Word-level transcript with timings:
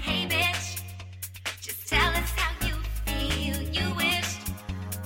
Hey, 0.00 0.26
bitch. 0.26 0.82
Just 1.60 1.88
tell 1.88 2.10
us 2.10 2.30
how 2.34 2.66
you 2.66 2.74
feel. 3.06 3.62
You 3.62 3.94
wished 3.94 4.48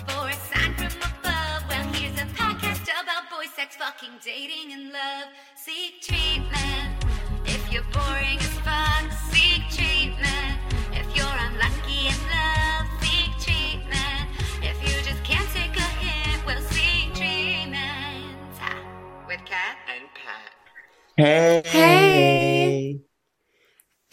for 0.09 0.29
a 0.29 0.33
sign 0.33 0.73
from 0.77 0.97
above. 1.03 1.69
Well, 1.69 1.85
here's 1.93 2.19
a 2.19 2.25
podcast 2.33 2.85
about 2.85 3.29
boy 3.29 3.45
sex, 3.55 3.77
fucking, 3.77 4.19
dating, 4.25 4.73
and 4.73 4.93
love. 4.93 5.29
Seek 5.57 6.01
treatment 6.01 7.05
if 7.45 7.71
you're 7.71 7.85
boring 7.93 8.39
as 8.39 8.59
fuck. 8.65 9.13
Seek 9.31 9.69
treatment 9.69 10.57
if 10.93 11.07
you're 11.15 11.27
unlucky 11.27 12.09
in 12.09 12.21
love. 12.33 12.87
Seek 13.03 13.31
treatment 13.39 14.31
if 14.63 14.77
you 14.83 15.03
just 15.05 15.23
can't 15.23 15.49
take 15.51 15.77
a 15.77 15.89
hint. 16.01 16.47
Well, 16.47 16.63
seek 16.63 17.13
treatment 17.13 18.25
with 19.29 19.45
Cat 19.45 19.77
and 19.95 20.09
Pat. 20.15 21.67
Hey. 21.67 22.56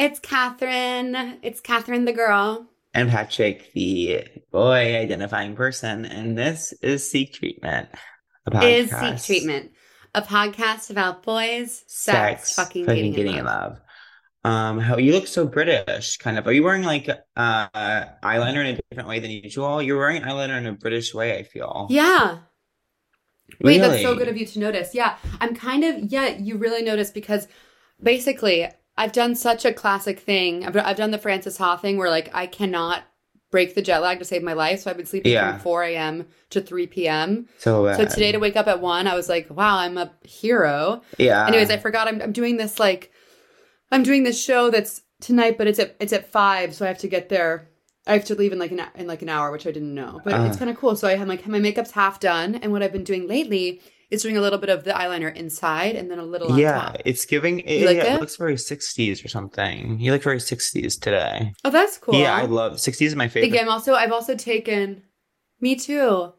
It's 0.04 0.20
Catherine. 0.20 1.40
It's 1.44 1.62
Catherine 1.62 2.04
the 2.04 2.12
girl. 2.12 2.68
I'm 2.94 3.10
Patrick, 3.10 3.72
the 3.72 4.26
boy 4.52 4.98
identifying 4.98 5.56
person, 5.56 6.04
and 6.04 6.38
this 6.38 6.74
is 6.82 7.10
Seek 7.10 7.32
Treatment. 7.32 7.88
A 8.52 8.66
Is 8.66 8.92
Seek. 8.92 9.24
Treatment, 9.24 9.72
a 10.14 10.22
podcast 10.22 10.90
about 10.90 11.24
boys, 11.24 11.86
sex, 11.88 12.54
fucking, 12.54 12.86
fucking 12.86 12.98
dating, 12.98 13.14
getting 13.14 13.38
in 13.38 13.46
love. 13.46 13.80
love. 14.44 14.52
Um, 14.52 14.80
how 14.82 14.98
you 14.98 15.14
look 15.14 15.26
so 15.26 15.48
British, 15.48 16.18
kind 16.18 16.38
of. 16.38 16.46
Are 16.48 16.52
you 16.52 16.64
wearing 16.64 16.84
like 16.84 17.08
uh 17.38 17.70
eyeliner 18.22 18.60
in 18.60 18.76
a 18.76 18.80
different 18.90 19.08
way 19.08 19.20
than 19.20 19.32
usual? 19.32 19.82
You're 19.82 19.98
wearing 19.98 20.22
eyeliner 20.24 20.58
in 20.58 20.66
a 20.66 20.74
British 20.74 21.14
way, 21.14 21.38
I 21.38 21.44
feel. 21.44 21.88
Yeah. 21.90 22.40
Wait, 23.62 23.78
that's 23.78 24.02
so 24.02 24.18
good 24.18 24.28
of 24.28 24.36
you 24.36 24.48
to 24.48 24.60
notice. 24.60 24.94
Yeah, 24.94 25.16
I'm 25.40 25.56
kind 25.56 25.86
of, 25.86 26.12
yeah, 26.12 26.28
you 26.28 26.58
really 26.58 26.82
notice 26.82 27.10
because 27.10 27.48
basically 28.02 28.68
I've 28.98 29.12
done 29.12 29.36
such 29.36 29.66
a 29.66 29.74
classic 29.74 30.20
thing. 30.20 30.66
I've, 30.66 30.76
I've 30.78 30.98
done 30.98 31.12
the 31.12 31.18
Frances 31.18 31.58
Ha 31.58 31.78
thing 31.78 31.98
where 31.98 32.10
like 32.10 32.30
I 32.34 32.46
cannot 32.48 33.04
break 33.52 33.76
the 33.76 33.82
jet 33.82 34.00
lag 34.00 34.20
to 34.20 34.26
save 34.26 34.42
my 34.44 34.54
life. 34.54 34.82
So 34.82 34.90
I've 34.90 34.98
been 34.98 35.06
sleeping 35.06 35.32
Yeah. 35.32 35.52
from 35.54 35.60
4 35.62 35.84
a.m. 35.84 36.26
to 36.52 36.60
3 36.62 36.88
p.m. 36.88 37.48
So, 37.60 37.92
So 37.96 38.06
today 38.06 38.32
to 38.32 38.40
wake 38.40 38.56
up 38.56 38.68
at 38.68 38.82
1, 38.82 39.08
I 39.08 39.14
was 39.16 39.30
like, 39.30 39.48
wow, 39.50 39.78
I'm 39.78 39.98
a 39.98 40.12
hero. 40.24 41.02
yeah. 41.18 41.48
Anyways, 41.48 41.70
I 41.70 41.78
forgot 41.78 42.08
I'm, 42.08 42.22
I'm 42.22 42.32
doing 42.32 42.58
this 42.58 42.80
like, 42.80 43.12
I'm 43.92 44.02
doing 44.04 44.24
this 44.24 44.44
show 44.44 44.72
that's 44.72 45.02
tonight, 45.22 45.58
but 45.58 45.68
it's 45.68 45.78
at, 45.80 45.96
it's 46.00 46.14
at 46.14 46.32
5. 46.32 46.74
So 46.74 46.86
I 46.86 46.88
have 46.88 46.98
to 47.00 47.08
get 47.08 47.30
there. 47.30 47.70
I 48.08 48.14
have 48.14 48.26
to 48.26 48.36
leave 48.36 48.52
in 48.52 48.60
like 48.60 48.72
an 48.72 48.82
in 48.96 49.08
like 49.08 49.22
an 49.22 49.30
hour, 49.30 49.50
which 49.52 49.66
I 49.66 49.72
didn't 49.72 49.94
know, 49.96 50.20
but 50.26 50.34
Uh. 50.34 50.44
it's 50.46 50.58
kind 50.58 50.70
of 50.70 50.76
cool. 50.78 50.96
So 50.98 51.08
I 51.08 51.16
have 51.16 51.28
like 51.30 51.48
my 51.48 51.60
makeup's 51.60 51.92
half 51.92 52.20
done, 52.20 52.56
and 52.56 52.72
what 52.72 52.84
I've 52.84 52.92
been 52.92 53.06
doing 53.06 53.28
lately 53.30 53.82
is 54.14 54.22
doing 54.22 54.38
a 54.38 54.42
little 54.42 54.60
bit 54.60 54.70
of 54.70 54.84
the 54.84 54.92
eyeliner 54.92 55.36
inside 55.36 55.96
and 55.96 56.10
then 56.10 56.20
a 56.20 56.24
little 56.24 56.52
on 56.52 56.60
yeah, 56.60 56.86
top. 56.86 56.98
it's 57.04 57.26
giving. 57.26 57.60
It, 57.62 57.86
like 57.86 57.98
yeah, 57.98 58.14
it? 58.14 58.16
it 58.16 58.22
looks 58.22 58.36
very 58.36 58.56
60s 58.56 59.26
or 59.26 59.28
something. 59.28 60.00
You 60.00 60.12
look 60.12 60.22
very 60.24 60.38
60s 60.38 61.00
today. 61.00 61.54
Oh, 61.66 61.72
that's 61.72 61.98
cool. 61.98 62.16
Yeah, 62.16 62.36
I 62.36 62.46
love 62.46 62.74
60s 62.74 63.08
is 63.08 63.16
my 63.16 63.28
favorite. 63.28 63.50
Again, 63.50 63.68
also 63.68 63.96
I've 63.96 64.12
also 64.12 64.36
taken, 64.36 65.04
me 65.60 65.76
too. 65.76 66.34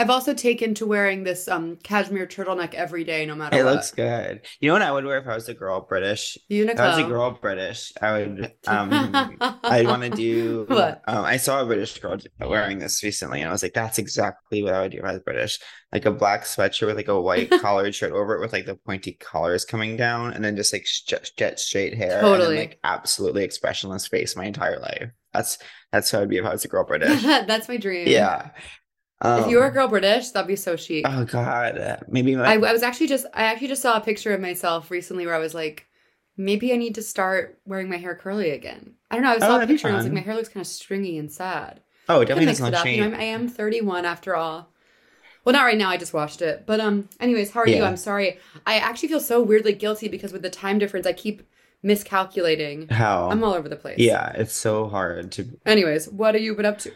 I've 0.00 0.10
also 0.10 0.34
taken 0.34 0.74
to 0.74 0.86
wearing 0.86 1.24
this 1.24 1.46
um 1.48 1.76
cashmere 1.82 2.26
turtleneck 2.26 2.74
every 2.74 3.04
day, 3.04 3.26
no 3.26 3.34
matter 3.34 3.56
what. 3.56 3.60
It 3.60 3.64
what. 3.64 3.74
looks 3.74 3.90
good. 3.92 4.40
You 4.60 4.68
know 4.68 4.72
what 4.74 4.82
I 4.82 4.90
would 4.92 5.04
wear 5.04 5.18
if 5.18 5.26
I 5.28 5.34
was 5.34 5.48
a 5.48 5.54
girl 5.54 5.80
British? 5.88 6.38
Uniqlo. 6.50 6.70
If 6.70 6.80
I 6.80 6.88
was 6.96 6.98
a 7.04 7.08
girl 7.08 7.30
British, 7.32 7.92
I 8.00 8.12
would 8.12 8.52
um 8.66 8.90
I'd 9.62 9.86
want 9.86 10.02
to 10.02 10.10
do 10.10 10.64
What? 10.68 11.02
um 11.06 11.24
I 11.24 11.36
saw 11.36 11.62
a 11.62 11.66
British 11.66 11.98
girl 12.00 12.16
wearing 12.40 12.78
this 12.78 13.02
recently 13.02 13.40
and 13.40 13.48
I 13.48 13.52
was 13.52 13.62
like, 13.62 13.74
that's 13.74 13.98
exactly 13.98 14.62
what 14.62 14.74
I 14.74 14.82
would 14.82 14.92
do 14.92 14.98
if 14.98 15.04
I 15.04 15.12
was 15.12 15.20
British. 15.20 15.58
Like 15.92 16.06
a 16.06 16.12
black 16.12 16.44
sweatshirt 16.44 16.86
with 16.86 16.96
like 16.96 17.08
a 17.08 17.20
white 17.20 17.50
collared 17.60 17.94
shirt 17.94 18.12
over 18.12 18.36
it 18.36 18.40
with 18.40 18.52
like 18.52 18.66
the 18.66 18.76
pointy 18.76 19.12
collars 19.20 19.64
coming 19.64 19.96
down 19.96 20.32
and 20.32 20.44
then 20.44 20.56
just 20.56 20.72
like 20.72 20.86
jet, 21.06 21.30
jet 21.36 21.58
straight 21.60 21.94
hair. 21.94 22.18
and 22.18 22.26
then, 22.26 22.38
Totally. 22.38 22.56
like 22.56 22.78
absolutely 22.84 23.44
expressionless 23.44 24.06
face 24.06 24.36
my 24.36 24.44
entire 24.46 24.78
life. 24.78 25.10
That's 25.32 25.58
that's 25.92 26.10
how 26.10 26.20
I'd 26.22 26.28
be 26.28 26.38
if 26.38 26.44
I 26.44 26.50
was 26.52 26.64
a 26.64 26.68
girl 26.68 26.84
British. 26.84 27.22
that's 27.22 27.68
my 27.68 27.76
dream. 27.76 28.06
yeah. 28.08 28.50
If 29.22 29.48
you 29.48 29.58
were 29.58 29.64
a 29.64 29.68
Um, 29.68 29.72
girl 29.74 29.88
British, 29.88 30.30
that'd 30.30 30.48
be 30.48 30.56
so 30.56 30.76
chic. 30.76 31.04
Oh 31.06 31.24
god. 31.24 32.04
Maybe 32.08 32.34
my 32.36 32.44
I, 32.44 32.54
I 32.54 32.72
was 32.72 32.82
actually 32.82 33.08
just 33.08 33.26
I 33.34 33.44
actually 33.44 33.68
just 33.68 33.82
saw 33.82 33.96
a 33.96 34.00
picture 34.00 34.32
of 34.32 34.40
myself 34.40 34.90
recently 34.90 35.26
where 35.26 35.34
I 35.34 35.38
was 35.38 35.54
like, 35.54 35.86
maybe 36.36 36.72
I 36.72 36.76
need 36.76 36.94
to 36.94 37.02
start 37.02 37.58
wearing 37.66 37.90
my 37.90 37.98
hair 37.98 38.14
curly 38.14 38.50
again. 38.50 38.94
I 39.10 39.16
don't 39.16 39.24
know. 39.24 39.32
I 39.32 39.36
Oh, 39.36 39.38
saw 39.40 39.46
a 39.48 39.52
that'd 39.58 39.68
be 39.68 39.74
picture 39.74 39.88
and 39.88 39.96
I 39.96 39.98
was 39.98 40.06
like, 40.06 40.14
my 40.14 40.20
hair 40.20 40.34
looks 40.34 40.48
kind 40.48 40.62
of 40.62 40.66
stringy 40.68 41.18
and 41.18 41.30
sad. 41.30 41.80
Oh, 42.08 42.20
it 42.22 42.26
definitely 42.26 42.52
it 42.52 42.60
look 42.60 42.74
up. 42.74 42.86
You 42.86 43.08
know. 43.10 43.16
I 43.16 43.22
am 43.24 43.46
31 43.48 44.04
after 44.04 44.34
all. 44.34 44.68
Well, 45.44 45.52
not 45.54 45.64
right 45.64 45.78
now. 45.78 45.88
I 45.90 45.96
just 45.96 46.12
watched 46.12 46.42
it. 46.42 46.64
But 46.66 46.80
um, 46.80 47.08
anyways, 47.18 47.50
how 47.52 47.60
are 47.60 47.68
you? 47.68 47.82
I'm 47.82 47.96
sorry. 47.96 48.38
I 48.66 48.74
actually 48.78 49.08
feel 49.08 49.20
so 49.20 49.42
weirdly 49.42 49.72
guilty 49.72 50.08
because 50.08 50.32
with 50.32 50.42
the 50.42 50.50
time 50.50 50.78
difference, 50.78 51.06
I 51.06 51.12
keep 51.12 51.42
miscalculating. 51.82 52.88
How? 52.88 53.28
I'm 53.30 53.42
all 53.44 53.54
over 53.54 53.68
the 53.68 53.76
place. 53.76 53.98
Yeah, 53.98 54.30
it's 54.32 54.52
so 54.54 54.88
hard 54.88 55.32
to. 55.32 55.58
Anyways, 55.66 56.08
what 56.08 56.34
have 56.34 56.42
you 56.42 56.54
been 56.54 56.66
up 56.66 56.78
to? 56.80 56.92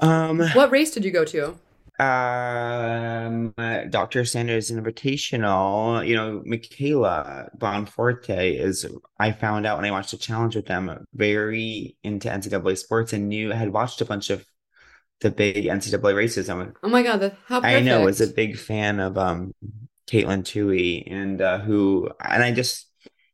Um, 0.00 0.40
What 0.52 0.70
race 0.70 0.90
did 0.90 1.04
you 1.04 1.10
go 1.10 1.24
to? 1.26 1.56
um, 2.00 3.54
uh, 3.56 3.84
Dr. 3.88 4.24
Sanders 4.24 4.70
Invitational, 4.70 6.06
you 6.06 6.16
know, 6.16 6.42
Michaela 6.44 7.50
Bonforte 7.56 8.58
is, 8.58 8.84
I 9.20 9.30
found 9.30 9.64
out 9.64 9.76
when 9.78 9.84
I 9.86 9.92
watched 9.92 10.12
a 10.12 10.18
challenge 10.18 10.56
with 10.56 10.66
them, 10.66 11.06
very 11.14 11.96
into 12.02 12.28
NCAA 12.28 12.74
sports 12.74 13.12
and 13.12 13.28
knew, 13.28 13.52
I 13.52 13.56
had 13.56 13.72
watched 13.72 14.00
a 14.00 14.04
bunch 14.04 14.30
of 14.30 14.44
the 15.20 15.30
big 15.30 15.66
NCAA 15.68 16.14
races. 16.14 16.50
I'm, 16.50 16.74
Oh 16.82 16.88
my 16.88 17.02
god, 17.02 17.18
the, 17.20 17.36
how 17.46 17.60
perfect. 17.60 17.76
I 17.76 17.80
know, 17.80 18.02
was 18.04 18.20
a 18.20 18.26
big 18.26 18.58
fan 18.58 18.98
of, 18.98 19.16
um, 19.16 19.52
Katelyn 20.08 20.42
Tuohy 20.42 21.04
and, 21.10 21.40
uh, 21.40 21.58
who, 21.60 22.10
and 22.20 22.42
I 22.42 22.52
just, 22.52 22.88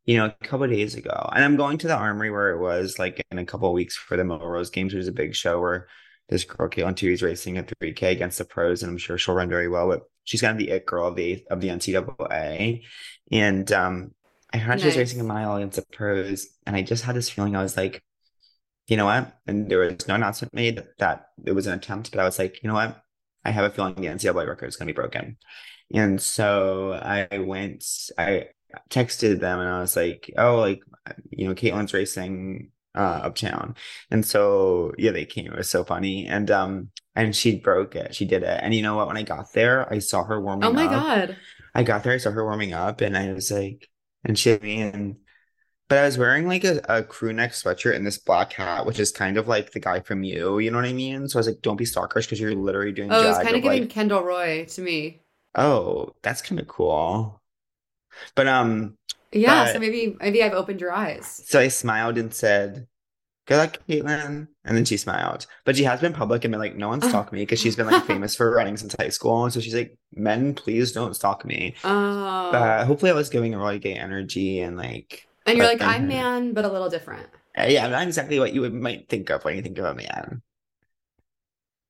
you 0.05 0.17
know, 0.17 0.25
a 0.25 0.45
couple 0.45 0.63
of 0.65 0.71
days 0.71 0.95
ago, 0.95 1.29
and 1.33 1.43
I'm 1.43 1.57
going 1.57 1.79
to 1.79 1.87
the 1.87 1.95
Armory 1.95 2.31
where 2.31 2.51
it 2.51 2.59
was 2.61 2.99
like 2.99 3.25
in 3.31 3.39
a 3.39 3.45
couple 3.45 3.67
of 3.67 3.73
weeks 3.73 3.95
for 3.97 4.17
the 4.17 4.23
Millrose 4.23 4.71
Games, 4.71 4.93
which 4.93 5.01
is 5.01 5.07
a 5.07 5.11
big 5.11 5.35
show 5.35 5.59
where 5.59 5.87
this 6.29 6.43
girl 6.43 6.69
Katelyn 6.69 6.95
Tuohy 6.95 7.13
is 7.13 7.23
racing 7.23 7.57
a 7.57 7.63
3K 7.63 8.11
against 8.11 8.37
the 8.37 8.45
pros, 8.45 8.83
and 8.83 8.91
I'm 8.91 8.97
sure 8.97 9.17
she'll 9.17 9.35
run 9.35 9.49
very 9.49 9.67
well. 9.67 9.89
But 9.89 10.03
she's 10.23 10.41
kind 10.41 10.51
of 10.51 10.57
the 10.57 10.71
it 10.71 10.85
girl 10.85 11.07
of 11.07 11.15
the 11.15 11.45
of 11.49 11.61
the 11.61 11.69
NCAA, 11.69 12.83
and 13.31 13.71
um, 13.71 14.11
I 14.53 14.57
heard 14.57 14.79
she 14.79 14.87
was 14.87 14.97
racing 14.97 15.19
a 15.19 15.25
mile 15.25 15.55
against 15.55 15.77
the 15.77 15.85
pros, 15.95 16.47
and 16.65 16.75
I 16.75 16.81
just 16.81 17.03
had 17.03 17.15
this 17.15 17.29
feeling. 17.29 17.55
I 17.55 17.63
was 17.63 17.77
like, 17.77 18.03
you 18.87 18.97
know 18.97 19.05
what? 19.05 19.37
And 19.47 19.69
there 19.69 19.79
was 19.79 20.07
no 20.07 20.15
announcement 20.15 20.53
made 20.53 20.77
that, 20.77 20.97
that 20.99 21.25
it 21.45 21.53
was 21.53 21.67
an 21.67 21.73
attempt, 21.73 22.11
but 22.11 22.19
I 22.19 22.25
was 22.25 22.39
like, 22.39 22.61
you 22.63 22.67
know 22.67 22.75
what? 22.75 23.01
I 23.43 23.51
have 23.51 23.65
a 23.65 23.69
feeling 23.69 23.95
the 23.95 24.07
NCAA 24.07 24.47
record 24.47 24.67
is 24.67 24.75
going 24.75 24.87
to 24.87 24.93
be 24.93 24.95
broken, 24.95 25.37
and 25.93 26.21
so 26.21 26.93
I 26.93 27.37
went. 27.39 27.83
I 28.17 28.47
texted 28.89 29.39
them 29.39 29.59
and 29.59 29.69
I 29.69 29.81
was 29.81 29.95
like, 29.95 30.31
oh, 30.37 30.57
like, 30.57 30.81
you 31.29 31.47
know, 31.47 31.53
Katelyn's 31.53 31.93
racing 31.93 32.71
uh 32.95 33.21
uptown. 33.23 33.75
And 34.11 34.25
so 34.25 34.93
yeah, 34.97 35.11
they 35.11 35.25
came. 35.25 35.47
It 35.47 35.57
was 35.57 35.69
so 35.69 35.83
funny. 35.83 36.27
And 36.27 36.49
um 36.51 36.89
and 37.15 37.35
she 37.35 37.59
broke 37.59 37.95
it. 37.95 38.15
She 38.15 38.25
did 38.25 38.43
it. 38.43 38.59
And 38.63 38.73
you 38.73 38.81
know 38.81 38.95
what? 38.95 39.07
When 39.07 39.17
I 39.17 39.23
got 39.23 39.53
there, 39.53 39.91
I 39.91 39.99
saw 39.99 40.23
her 40.23 40.41
warming 40.41 40.63
up. 40.65 40.71
Oh 40.71 40.73
my 40.73 40.87
up. 40.87 40.87
god. 40.87 41.37
I 41.75 41.83
got 41.83 42.03
there, 42.03 42.13
I 42.13 42.17
saw 42.17 42.31
her 42.31 42.43
warming 42.45 42.73
up, 42.73 43.01
and 43.01 43.17
I 43.17 43.33
was 43.33 43.51
like, 43.51 43.89
and 44.23 44.37
she 44.37 44.49
had 44.51 44.63
me 44.63 44.81
and 44.81 45.17
but 45.89 45.99
I 45.99 46.05
was 46.05 46.17
wearing 46.17 46.47
like 46.47 46.63
a, 46.63 46.81
a 46.89 47.03
crew 47.03 47.33
neck 47.33 47.51
sweatshirt 47.51 47.95
and 47.95 48.07
this 48.07 48.17
black 48.17 48.53
hat, 48.53 48.85
which 48.85 48.99
is 48.99 49.11
kind 49.11 49.37
of 49.37 49.47
like 49.47 49.71
the 49.71 49.79
guy 49.81 49.99
from 50.01 50.23
you, 50.23 50.59
you 50.59 50.71
know 50.71 50.77
what 50.77 50.85
I 50.85 50.93
mean? 50.93 51.27
So 51.27 51.37
I 51.37 51.41
was 51.41 51.47
like, 51.47 51.61
don't 51.61 51.77
be 51.77 51.85
stalkerish 51.85 52.23
because 52.25 52.39
you're 52.39 52.55
literally 52.55 52.93
doing 52.93 53.11
Oh, 53.11 53.21
it 53.23 53.27
was 53.27 53.37
kind 53.37 53.55
of 53.55 53.61
of, 53.61 53.61
giving 53.61 53.87
like, 53.87 53.89
Kendall 53.89 54.23
Roy 54.23 54.65
to 54.65 54.81
me. 54.81 55.21
oh, 55.55 56.15
that's 56.23 56.41
kind 56.41 56.59
of 56.59 56.67
cool. 56.67 57.41
But 58.35 58.47
um, 58.47 58.97
Yeah, 59.31 59.65
But- 59.65 59.73
so 59.73 59.79
maybe 59.79 60.15
maybe 60.19 60.43
I've 60.43 60.53
opened 60.53 60.81
your 60.81 60.91
eyes. 60.91 61.41
So 61.45 61.59
I 61.59 61.67
smiled 61.69 62.17
and 62.17 62.33
said, 62.33 62.87
Good 63.47 63.57
luck, 63.57 63.77
Katelyn. 63.89 64.47
And 64.63 64.77
then 64.77 64.85
she 64.85 64.97
smiled. 64.97 65.47
But 65.65 65.75
she 65.75 65.83
has 65.83 65.99
been 65.99 66.13
public 66.13 66.45
and 66.45 66.51
been 66.51 66.59
like, 66.61 66.75
No 66.75 66.89
one 66.89 67.01
stalk 67.01 67.33
me 67.33 67.39
because 67.41 67.59
she's 67.59 67.75
been 67.75 67.87
like 67.87 68.05
famous 68.13 68.35
for 68.35 68.51
running 68.51 68.77
since 68.77 68.95
high 68.99 69.09
school. 69.09 69.43
And 69.43 69.51
so 69.53 69.59
she's 69.59 69.73
like, 69.75 69.97
Men, 70.13 70.53
please 70.53 70.91
don't 70.91 71.15
stalk 71.15 71.43
me. 71.45 71.75
Oh. 71.83 72.49
But 72.51 72.85
hopefully 72.85 73.11
I 73.11 73.15
was 73.15 73.29
giving 73.29 73.53
a 73.53 73.57
really 73.57 73.79
gay 73.79 73.95
energy 73.95 74.59
and 74.59 74.77
like, 74.77 75.27
and 75.45 75.57
you're 75.57 75.65
like, 75.67 75.81
I'm 75.81 76.07
man, 76.07 76.53
but 76.53 76.65
a 76.65 76.71
little 76.71 76.89
different. 76.89 77.25
uh, 77.57 77.65
yeah, 77.67 77.87
not 77.87 78.03
exactly 78.03 78.39
what 78.39 78.53
you 78.53 78.61
would, 78.61 78.73
might 78.73 79.09
think 79.09 79.29
of 79.31 79.43
when 79.43 79.55
you 79.55 79.61
think 79.63 79.77
of 79.79 79.85
a 79.85 79.95
man. 79.95 80.41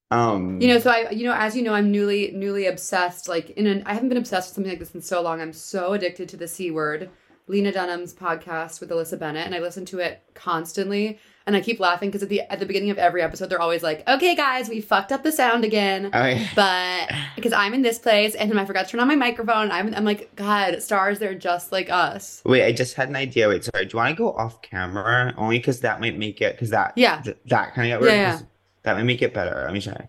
Um, 0.10 0.60
You 0.62 0.68
know, 0.70 0.80
so 0.80 0.90
I, 0.90 1.10
you 1.12 1.26
know, 1.26 1.34
as 1.34 1.56
you 1.56 1.62
know, 1.64 1.74
I'm 1.74 1.92
newly, 1.92 2.32
newly 2.32 2.66
obsessed. 2.66 3.28
Like, 3.28 3.52
in 3.52 3.68
an, 3.68 3.84
I 3.86 3.94
haven't 3.94 4.10
been 4.10 4.18
obsessed 4.18 4.50
with 4.50 4.56
something 4.56 4.72
like 4.72 4.80
this 4.80 4.94
in 4.96 5.02
so 5.02 5.22
long. 5.22 5.40
I'm 5.42 5.54
so 5.54 5.94
addicted 5.94 6.28
to 6.30 6.38
the 6.38 6.48
C 6.48 6.72
word, 6.72 7.10
Lena 7.52 7.74
Dunham's 7.74 8.14
podcast 8.14 8.80
with 8.80 8.92
Alissa 8.92 9.20
Bennett, 9.20 9.46
and 9.46 9.54
I 9.54 9.60
listen 9.60 9.84
to 9.88 10.00
it 10.00 10.24
constantly. 10.34 11.20
And 11.46 11.54
I 11.54 11.60
keep 11.60 11.82
laughing 11.82 12.08
because 12.10 12.24
at 12.24 12.30
the 12.30 12.40
at 12.42 12.60
the 12.60 12.66
beginning 12.66 12.92
of 12.92 12.98
every 12.98 13.22
episode, 13.22 13.48
they're 13.50 13.60
always 13.60 13.84
like, 13.84 14.08
"Okay, 14.08 14.36
guys, 14.36 14.70
we 14.70 14.80
fucked 14.80 15.12
up 15.12 15.24
the 15.24 15.34
sound 15.34 15.66
again." 15.66 16.10
Oh, 16.14 16.18
I, 16.18 16.50
but 16.56 17.12
because 17.36 17.52
I'm 17.52 17.74
in 17.74 17.82
this 17.82 18.00
place 18.00 18.36
and 18.36 18.58
I 18.58 18.64
forgot 18.64 18.86
to 18.86 18.92
turn 18.92 19.02
on 19.02 19.08
my 19.10 19.18
microphone, 19.18 19.70
I'm, 19.70 19.94
I'm 19.94 20.06
like, 20.06 20.34
God, 20.38 20.82
stars, 20.82 21.20
they're 21.20 21.36
just 21.36 21.74
like 21.74 21.90
us. 21.90 22.42
wait, 22.46 22.64
I 22.64 22.72
just 22.72 22.94
had 22.94 23.10
an 23.10 23.18
idea. 23.18 23.50
Wait, 23.50 23.66
sorry. 23.66 23.86
Do 23.86 23.92
you 23.94 23.98
want 23.98 24.16
to 24.16 24.16
go 24.16 24.32
off 24.32 24.62
camera? 24.62 25.34
Only 25.36 25.58
because 25.58 25.82
that 25.82 26.00
might 26.00 26.18
make 26.18 26.40
it, 26.40 26.54
because 26.56 26.70
that, 26.70 26.94
Yeah. 26.96 27.20
th- 27.22 27.38
that 27.48 27.74
kind 27.74 27.92
of 27.92 28.02
Yeah, 28.02 28.12
yeah. 28.14 28.40
That 28.84 28.96
might 28.96 29.04
make 29.04 29.22
it 29.22 29.34
better. 29.34 29.62
Let 29.66 29.74
me 29.74 29.82
try. 29.82 30.08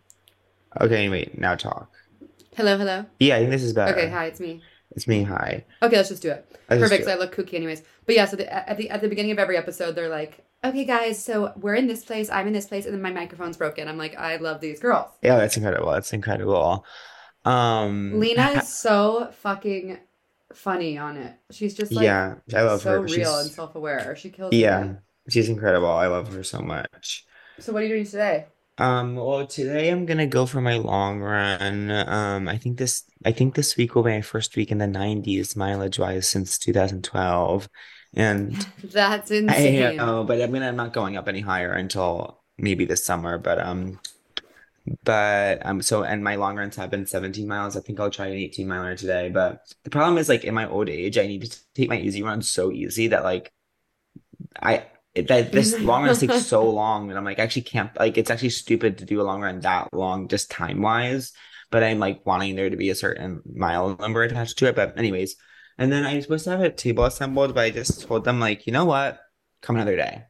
Okay, 0.80 1.08
wait, 1.08 1.36
now 1.38 1.56
talk. 1.56 1.90
Hello, 2.56 2.78
hello. 2.78 3.06
Yeah, 3.18 3.36
I 3.36 3.38
think 3.40 3.50
this 3.50 3.64
is 3.64 3.72
better. 3.72 3.92
Okay, 3.98 4.08
hi, 4.10 4.26
it's 4.26 4.38
me. 4.38 4.62
It's 4.92 5.08
me. 5.08 5.22
Hi. 5.24 5.64
Okay, 5.82 5.96
let's 5.96 6.10
just 6.10 6.22
do 6.22 6.30
it. 6.30 6.51
Perfect. 6.80 7.08
I 7.08 7.14
look 7.16 7.34
kooky, 7.34 7.54
anyways. 7.54 7.82
But 8.06 8.14
yeah, 8.14 8.24
so 8.26 8.36
the, 8.36 8.52
at 8.68 8.76
the 8.76 8.90
at 8.90 9.00
the 9.00 9.08
beginning 9.08 9.32
of 9.32 9.38
every 9.38 9.56
episode, 9.56 9.94
they're 9.94 10.08
like, 10.08 10.44
"Okay, 10.64 10.84
guys, 10.84 11.22
so 11.22 11.52
we're 11.56 11.74
in 11.74 11.86
this 11.86 12.04
place. 12.04 12.30
I'm 12.30 12.46
in 12.46 12.52
this 12.52 12.66
place, 12.66 12.84
and 12.84 12.94
then 12.94 13.02
my 13.02 13.12
microphone's 13.12 13.56
broken." 13.56 13.88
I'm 13.88 13.98
like, 13.98 14.16
"I 14.16 14.36
love 14.36 14.60
these 14.60 14.80
girls." 14.80 15.10
Yeah, 15.22 15.38
that's 15.38 15.56
incredible. 15.56 15.90
That's 15.92 16.12
incredible. 16.12 16.84
Um, 17.44 18.18
Lena 18.20 18.50
is 18.50 18.68
so 18.68 19.30
fucking 19.40 19.98
funny 20.54 20.98
on 20.98 21.16
it. 21.16 21.34
She's 21.50 21.74
just 21.74 21.92
like 21.92 22.04
yeah, 22.04 22.34
I 22.54 22.62
love 22.62 22.82
her. 22.82 22.90
so 22.90 22.90
her. 22.92 23.00
real 23.02 23.14
She's- 23.14 23.42
and 23.44 23.50
self 23.50 23.74
aware. 23.74 24.14
She 24.16 24.30
kills. 24.30 24.52
yeah, 24.52 24.84
it. 24.84 24.96
she's 25.32 25.48
incredible. 25.48 25.90
I 25.90 26.06
love 26.06 26.32
her 26.34 26.42
so 26.44 26.60
much. 26.60 27.26
So 27.58 27.72
what 27.72 27.82
are 27.82 27.86
you 27.86 27.94
doing 27.94 28.06
today? 28.06 28.46
Um, 28.78 29.16
well, 29.16 29.46
today 29.46 29.90
I'm 29.90 30.06
gonna 30.06 30.26
go 30.26 30.46
for 30.46 30.60
my 30.60 30.76
long 30.78 31.20
run. 31.20 31.90
Um, 31.90 32.48
I 32.48 32.56
think 32.58 32.78
this 32.78 33.04
I 33.24 33.32
think 33.32 33.54
this 33.54 33.76
week 33.76 33.94
will 33.94 34.02
be 34.02 34.10
my 34.10 34.22
first 34.22 34.56
week 34.56 34.70
in 34.70 34.78
the 34.78 34.86
90s 34.86 35.54
mileage 35.56 35.98
wise 35.98 36.28
since 36.28 36.58
2012. 36.58 37.68
And 38.14 38.66
That's 38.82 39.30
I 39.48 39.56
insane. 39.58 39.96
know, 39.96 40.24
but 40.24 40.40
I'm 40.40 40.52
gonna 40.52 40.68
I'm 40.68 40.76
not 40.76 40.92
going 40.92 41.16
up 41.16 41.28
any 41.28 41.40
higher 41.40 41.72
until 41.72 42.42
maybe 42.58 42.84
this 42.84 43.04
summer. 43.04 43.38
But 43.38 43.58
um, 43.60 44.00
but 45.04 45.64
um, 45.64 45.80
so 45.82 46.02
and 46.04 46.24
my 46.24 46.36
long 46.36 46.56
runs 46.56 46.76
have 46.76 46.90
been 46.90 47.06
17 47.06 47.46
miles. 47.48 47.76
I 47.76 47.80
think 47.80 48.00
I'll 48.00 48.10
try 48.10 48.26
an 48.26 48.34
18 48.34 48.68
miler 48.68 48.96
today. 48.96 49.30
But 49.30 49.60
the 49.84 49.90
problem 49.90 50.18
is 50.18 50.28
like 50.28 50.44
in 50.44 50.54
my 50.54 50.68
old 50.68 50.88
age, 50.88 51.18
I 51.18 51.26
need 51.26 51.42
to 51.42 51.58
take 51.74 51.88
my 51.88 51.98
easy 51.98 52.22
runs 52.22 52.50
so 52.50 52.72
easy 52.72 53.08
that 53.08 53.24
like 53.24 53.52
I 54.60 54.86
that 55.14 55.52
this 55.52 55.78
long 55.78 56.04
run 56.04 56.16
takes 56.16 56.46
so 56.46 56.68
long 56.70 57.10
and 57.10 57.18
I'm 57.18 57.24
like 57.24 57.38
I 57.38 57.42
actually 57.42 57.62
can't 57.62 57.90
like 57.98 58.16
it's 58.16 58.30
actually 58.30 58.50
stupid 58.50 58.98
to 58.98 59.04
do 59.04 59.20
a 59.20 59.24
long 59.24 59.42
run 59.42 59.60
that 59.60 59.92
long 59.92 60.28
just 60.28 60.50
time 60.50 60.80
wise. 60.82 61.32
But 61.70 61.82
I'm 61.82 61.98
like 61.98 62.26
wanting 62.26 62.54
there 62.54 62.68
to 62.68 62.76
be 62.76 62.90
a 62.90 62.94
certain 62.94 63.40
mile 63.50 63.96
number 63.98 64.22
attached 64.22 64.58
to 64.58 64.66
it. 64.66 64.76
But 64.76 64.98
anyways, 64.98 65.36
and 65.78 65.90
then 65.90 66.04
I 66.04 66.16
was 66.16 66.24
supposed 66.24 66.44
to 66.44 66.50
have 66.50 66.60
a 66.60 66.70
table 66.70 67.04
assembled, 67.04 67.54
but 67.54 67.64
I 67.64 67.70
just 67.70 68.02
told 68.02 68.24
them 68.24 68.40
like, 68.40 68.66
you 68.66 68.72
know 68.72 68.84
what, 68.84 69.20
come 69.62 69.76
another 69.76 69.96
day. 69.96 70.24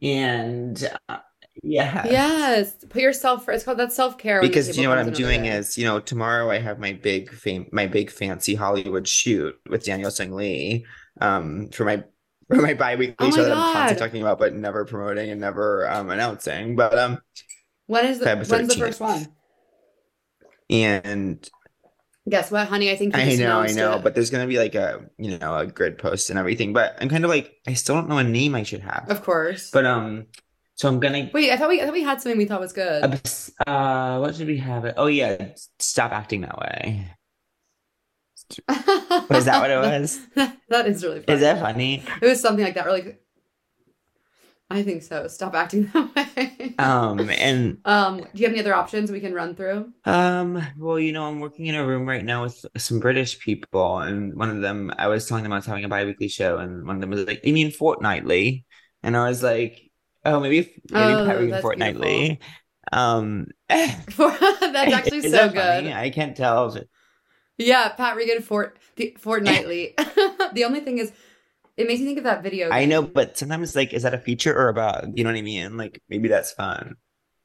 And 0.00 0.90
uh, 1.08 1.18
yeah, 1.62 2.06
Yes, 2.06 2.74
put 2.88 3.02
yourself. 3.02 3.44
For, 3.44 3.52
it's 3.52 3.64
called 3.64 3.78
that 3.78 3.92
self 3.92 4.16
care. 4.18 4.40
because 4.40 4.76
you 4.76 4.84
know 4.84 4.90
what 4.90 4.98
I'm 4.98 5.12
doing 5.12 5.46
is, 5.46 5.76
you 5.76 5.84
know, 5.84 6.00
tomorrow 6.00 6.50
I 6.50 6.58
have 6.58 6.78
my 6.78 6.92
big 6.92 7.30
fame, 7.30 7.66
my 7.72 7.86
big 7.86 8.10
fancy 8.10 8.54
Hollywood 8.54 9.08
shoot 9.08 9.56
with 9.68 9.84
Daniel 9.84 10.10
Sung 10.10 10.32
Lee, 10.32 10.86
um, 11.20 11.68
for 11.70 11.84
my 11.84 12.04
for 12.54 12.62
my 12.62 12.74
bi-weekly 12.74 13.16
Oh 13.18 13.30
show 13.30 13.42
that 13.44 13.52
I'm 13.52 13.72
constantly 13.72 14.06
talking 14.06 14.22
about, 14.22 14.38
but 14.38 14.54
never 14.54 14.84
promoting 14.84 15.30
and 15.30 15.40
never 15.40 15.88
um 15.88 16.10
announcing. 16.10 16.76
But 16.76 16.98
um, 16.98 17.18
when 17.86 18.06
is 18.06 18.18
the 18.18 18.36
when's 18.36 18.68
the 18.68 18.76
first 18.76 19.00
one? 19.00 19.28
and 20.70 21.48
Guess 22.28 22.50
what, 22.50 22.68
honey? 22.68 22.90
I 22.90 22.96
think 22.96 23.16
you 23.16 23.22
I 23.22 23.36
know, 23.36 23.60
I 23.60 23.72
know, 23.72 23.94
it. 23.94 24.02
but 24.02 24.14
there's 24.14 24.30
gonna 24.30 24.46
be 24.46 24.58
like 24.58 24.74
a 24.74 25.08
you 25.16 25.38
know 25.38 25.56
a 25.56 25.66
grid 25.66 25.98
post 25.98 26.28
and 26.30 26.38
everything. 26.38 26.72
But 26.72 26.96
I'm 27.00 27.08
kind 27.08 27.24
of 27.24 27.30
like 27.30 27.54
I 27.66 27.72
still 27.72 27.94
don't 27.94 28.08
know 28.08 28.18
a 28.18 28.24
name 28.24 28.54
I 28.54 28.64
should 28.64 28.82
have. 28.82 29.10
of 29.10 29.22
course. 29.22 29.70
But 29.70 29.86
um, 29.86 30.26
so 30.74 30.88
I'm 30.88 31.00
gonna 31.00 31.30
Wait, 31.32 31.50
I 31.50 31.56
thought 31.56 31.70
we 31.70 31.80
I 31.80 31.84
thought 31.84 31.94
we 31.94 32.02
had 32.02 32.20
something 32.20 32.36
we 32.36 32.44
thought 32.44 32.60
was 32.60 32.72
good. 32.74 33.02
uh, 33.66 34.18
what 34.18 34.34
should 34.36 34.46
we 34.46 34.58
have 34.58 34.84
it? 34.84 34.94
Oh 34.98 35.06
yeah, 35.06 35.52
stop 35.78 36.12
acting 36.12 36.42
that 36.42 36.58
way. 36.58 37.10
Was 39.30 39.44
that 39.44 39.60
what 39.60 39.70
it 39.70 39.76
was? 39.76 40.20
that 40.68 40.86
is 40.86 41.04
really 41.04 41.20
funny. 41.20 41.36
Is 41.36 41.40
that 41.42 41.60
funny? 41.60 42.04
It 42.20 42.26
was 42.26 42.40
something 42.40 42.64
like 42.64 42.74
that. 42.74 42.86
Or 42.86 42.92
like, 42.92 43.20
I 44.70 44.82
think 44.82 45.02
so. 45.02 45.28
Stop 45.28 45.54
acting 45.54 45.86
that 45.94 46.14
way. 46.36 46.74
Um, 46.78 47.28
and 47.30 47.78
Um, 47.84 48.18
do 48.18 48.28
you 48.34 48.44
have 48.44 48.52
any 48.52 48.60
other 48.60 48.74
options 48.74 49.10
we 49.10 49.20
can 49.20 49.34
run 49.34 49.54
through? 49.54 49.92
um, 50.04 50.62
well, 50.78 50.98
you 50.98 51.12
know, 51.12 51.24
I'm 51.28 51.40
working 51.40 51.66
in 51.66 51.74
a 51.74 51.86
room 51.86 52.06
right 52.06 52.24
now 52.24 52.42
with 52.44 52.64
some 52.78 53.00
British 53.00 53.38
people, 53.40 53.98
and 53.98 54.34
one 54.36 54.48
of 54.50 54.62
them, 54.62 54.92
I 54.96 55.08
was 55.08 55.26
telling 55.26 55.42
them 55.42 55.52
I 55.52 55.56
was 55.56 55.66
having 55.66 55.84
a 55.84 55.88
bi-weekly 55.88 56.28
show, 56.28 56.58
and 56.58 56.86
one 56.86 56.96
of 56.96 57.00
them 57.00 57.10
was 57.10 57.26
like, 57.26 57.44
"You 57.44 57.52
mean 57.52 57.70
fortnightly?" 57.70 58.64
And 59.02 59.16
I 59.16 59.28
was 59.28 59.42
like, 59.42 59.90
"Oh, 60.24 60.40
maybe 60.40 60.82
maybe 60.88 61.16
Oh, 61.16 61.22
Pat 61.22 61.36
Regan 61.38 61.58
that's 61.58 61.60
fortnightly." 61.60 62.40
Um, 62.92 63.48
That's 63.68 64.92
actually 64.92 65.22
so 65.22 65.48
that 65.48 65.50
good. 65.50 65.54
funny? 65.54 65.92
I 65.92 66.10
can't 66.10 66.36
tell. 66.36 66.74
If 66.74 66.84
Yeah, 67.58 67.88
Pat 67.90 68.16
Regan 68.16 68.40
fort 68.42 68.78
the, 68.96 69.16
fortnightly. 69.18 69.94
the 70.54 70.64
only 70.64 70.80
thing 70.80 70.98
is, 70.98 71.12
it 71.76 71.86
makes 71.86 72.00
me 72.00 72.06
think 72.06 72.18
of 72.18 72.24
that 72.24 72.42
video. 72.42 72.70
I 72.70 72.84
know, 72.84 73.02
but 73.02 73.36
sometimes 73.36 73.74
like, 73.76 73.92
is 73.92 74.02
that 74.04 74.14
a 74.14 74.18
feature 74.18 74.56
or 74.56 74.68
about? 74.68 75.16
You 75.16 75.24
know 75.24 75.30
what 75.30 75.38
I 75.38 75.42
mean? 75.42 75.76
Like, 75.76 76.00
maybe 76.08 76.28
that's 76.28 76.52
fun. 76.52 76.94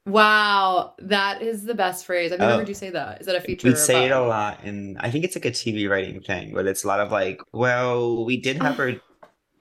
Wow, 0.06 0.96
that 1.00 1.42
is 1.42 1.64
the 1.64 1.74
best 1.74 2.06
phrase. 2.06 2.32
I've 2.34 2.40
never 2.40 2.54
Oh. 2.54 2.58
heard 2.58 2.68
you 2.68 2.74
say 2.74 2.90
that. 2.90 3.22
Is 3.22 3.28
that 3.28 3.36
a 3.38 3.42
feature? 3.42 3.70
We 3.70 3.76
say 3.76 4.06
it 4.06 4.12
a 4.12 4.20
lot, 4.22 4.60
and 4.64 4.98
I 5.00 5.10
think 5.10 5.24
it's 5.24 5.36
like 5.36 5.46
a 5.46 5.52
TV 5.52 5.90
writing 5.90 6.20
thing, 6.22 6.54
but 6.54 6.68
it's 6.68 6.84
a 6.84 6.88
lot 6.88 7.00
of 7.00 7.12
like, 7.12 7.40
well, 7.54 8.26
we 8.26 8.38
did 8.38 8.58
have 8.62 8.76
her. 8.78 8.96